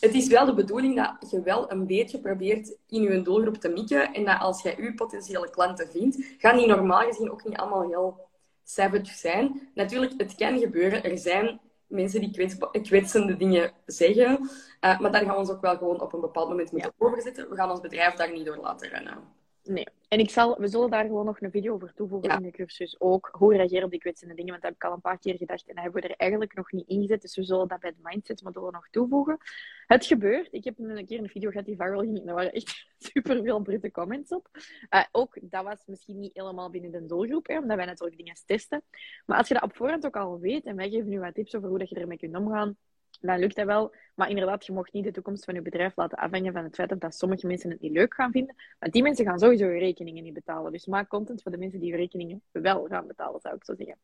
het 0.01 0.14
is 0.14 0.28
wel 0.28 0.47
de 0.47 0.55
bedoeling 0.55 0.97
dat 0.97 1.30
je 1.30 1.43
wel 1.43 1.72
een 1.72 1.86
beetje 1.86 2.20
probeert 2.20 2.76
in 2.88 3.03
je 3.03 3.22
doelgroep 3.22 3.57
te 3.57 3.68
mikken. 3.68 4.12
En 4.12 4.24
dat 4.24 4.41
als 4.41 4.62
jij 4.62 4.76
je 4.78 4.95
potentiële 4.95 5.51
klanten 5.51 5.88
vindt, 5.91 6.18
gaan 6.38 6.57
die 6.57 6.66
normaal 6.66 7.07
gezien 7.07 7.30
ook 7.30 7.45
niet 7.45 7.57
allemaal 7.57 7.88
heel 7.88 8.28
savage 8.64 9.14
zijn. 9.14 9.68
Natuurlijk, 9.74 10.12
het 10.16 10.34
kan 10.34 10.59
gebeuren. 10.59 11.05
Er 11.05 11.18
zijn 11.18 11.61
mensen 11.86 12.20
die 12.20 12.57
kwetsende 12.82 13.36
dingen 13.36 13.72
zeggen. 13.86 14.38
Uh, 14.41 15.01
maar 15.01 15.12
daar 15.12 15.24
gaan 15.24 15.34
we 15.34 15.41
ons 15.41 15.51
ook 15.51 15.61
wel 15.61 15.76
gewoon 15.76 16.01
op 16.01 16.12
een 16.12 16.20
bepaald 16.20 16.49
moment 16.49 16.72
moeten 16.72 16.93
ja. 16.99 17.07
overzetten. 17.07 17.49
We 17.49 17.57
gaan 17.57 17.70
ons 17.70 17.80
bedrijf 17.80 18.14
daar 18.14 18.32
niet 18.32 18.47
door 18.47 18.57
laten 18.57 18.88
rennen. 18.88 19.38
Nee. 19.64 19.86
En 20.08 20.18
ik 20.18 20.30
zal, 20.30 20.58
we 20.58 20.68
zullen 20.68 20.90
daar 20.90 21.04
gewoon 21.04 21.24
nog 21.24 21.40
een 21.40 21.50
video 21.50 21.74
over 21.74 21.92
toevoegen 21.94 22.30
in 22.30 22.42
de 22.42 22.50
cursus. 22.50 23.00
Ook 23.00 23.28
hoe 23.32 23.56
reageren 23.56 23.84
op 23.84 23.90
die 23.90 24.00
kwetsende 24.00 24.34
dingen. 24.34 24.50
Want 24.50 24.62
dat 24.62 24.70
heb 24.70 24.82
ik 24.82 24.88
al 24.88 24.94
een 24.94 25.00
paar 25.00 25.18
keer 25.18 25.36
gedacht. 25.36 25.68
En 25.68 25.74
dat 25.74 25.84
hebben 25.84 26.02
we 26.02 26.08
er 26.08 26.16
eigenlijk 26.16 26.54
nog 26.54 26.72
niet 26.72 26.88
in 26.88 27.00
gezet. 27.00 27.22
Dus 27.22 27.36
we 27.36 27.42
zullen 27.42 27.68
dat 27.68 27.80
bij 27.80 27.90
de 27.90 27.96
mindset 28.02 28.42
module 28.42 28.70
nog 28.70 28.88
toevoegen. 28.90 29.38
Het 29.86 30.06
gebeurt. 30.06 30.48
Ik 30.50 30.64
heb 30.64 30.78
een 30.78 31.06
keer 31.06 31.18
een 31.18 31.28
video 31.28 31.50
gehad 31.50 31.66
die 31.66 31.76
viral 31.76 32.00
ging. 32.00 32.28
Er 32.28 32.34
waren 32.34 32.52
echt 32.52 32.86
superveel 33.12 33.61
brutte 33.61 33.90
comments 33.90 34.30
op. 34.30 34.48
Uh, 34.90 35.04
ook 35.12 35.38
dat 35.40 35.64
was 35.64 35.86
misschien 35.86 36.18
niet 36.18 36.34
helemaal 36.34 36.70
binnen 36.70 36.90
de 36.90 37.06
doelgroep. 37.06 37.46
Hè, 37.46 37.58
omdat 37.58 37.76
wij 37.76 37.86
natuurlijk 37.86 38.16
dingen 38.16 38.36
testen. 38.46 38.82
Maar 39.26 39.38
als 39.38 39.48
je 39.48 39.54
dat 39.54 39.62
op 39.62 39.76
voorhand 39.76 40.06
ook 40.06 40.16
al 40.16 40.38
weet. 40.38 40.64
En 40.64 40.76
wij 40.76 40.90
geven 40.90 41.08
nu 41.08 41.20
wat 41.20 41.34
tips 41.34 41.54
over 41.54 41.68
hoe 41.68 41.78
dat 41.78 41.88
je 41.88 41.96
ermee 41.96 42.18
kunt 42.18 42.36
omgaan 42.36 42.76
dan 43.20 43.38
lukt 43.38 43.56
dat 43.56 43.66
wel. 43.66 43.94
Maar 44.14 44.28
inderdaad, 44.28 44.66
je 44.66 44.72
mocht 44.72 44.92
niet 44.92 45.04
de 45.04 45.11
toekomst 45.11 45.44
van 45.44 45.54
je 45.54 45.62
bedrijf 45.62 45.96
laten 45.96 46.18
afhangen 46.18 46.52
van 46.52 46.64
het 46.64 46.74
feit 46.74 47.00
dat 47.00 47.14
sommige 47.14 47.46
mensen 47.46 47.70
het 47.70 47.80
niet 47.80 47.92
leuk 47.92 48.14
gaan 48.14 48.32
vinden. 48.32 48.54
Want 48.78 48.92
die 48.92 49.02
mensen 49.02 49.24
gaan 49.24 49.38
sowieso 49.38 49.70
je 49.70 49.78
rekeningen 49.78 50.22
niet 50.22 50.34
betalen. 50.34 50.72
Dus 50.72 50.86
maak 50.86 51.08
content 51.08 51.42
voor 51.42 51.52
de 51.52 51.58
mensen 51.58 51.80
die 51.80 51.90
je 51.90 51.96
rekeningen 51.96 52.42
wel 52.50 52.86
gaan 52.86 53.06
betalen, 53.06 53.40
zou 53.40 53.54
ik 53.54 53.64
zo 53.64 53.74
zeggen. 53.74 53.98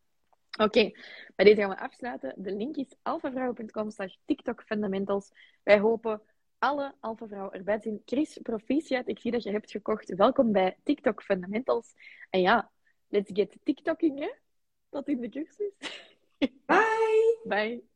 Oké, 0.59 0.91
bij 1.35 1.45
deze 1.45 1.61
gaan 1.61 1.71
we 1.71 1.79
afsluiten. 1.79 2.35
De 2.37 2.53
link 2.53 2.77
is 2.77 2.97
alfavrouw.com 3.03 3.91
slash 3.91 4.15
TikTok 4.25 4.63
Fundamentals. 4.63 5.31
Wij 5.63 5.79
hopen 5.79 6.23
alle 6.59 6.95
alfavrouwen 7.01 7.53
erbij 7.53 7.77
te 7.77 7.89
zien. 7.89 8.03
Chris, 8.05 8.39
proficiat. 8.43 9.09
Ik 9.09 9.19
zie 9.19 9.31
dat 9.31 9.43
je 9.43 9.51
hebt 9.51 9.71
gekocht. 9.71 10.15
Welkom 10.15 10.53
bij 10.53 10.77
TikTok 10.83 11.23
Fundamentals. 11.23 11.95
En 12.31 12.41
ja, 12.41 12.71
let's 13.09 13.31
get 13.35 13.57
TikToking, 13.63 14.19
hè? 14.19 14.31
Tot 14.89 15.09
in 15.09 15.21
de 15.21 15.29
cursus. 15.29 15.71
Bye! 16.67 17.39
Bye! 17.45 17.96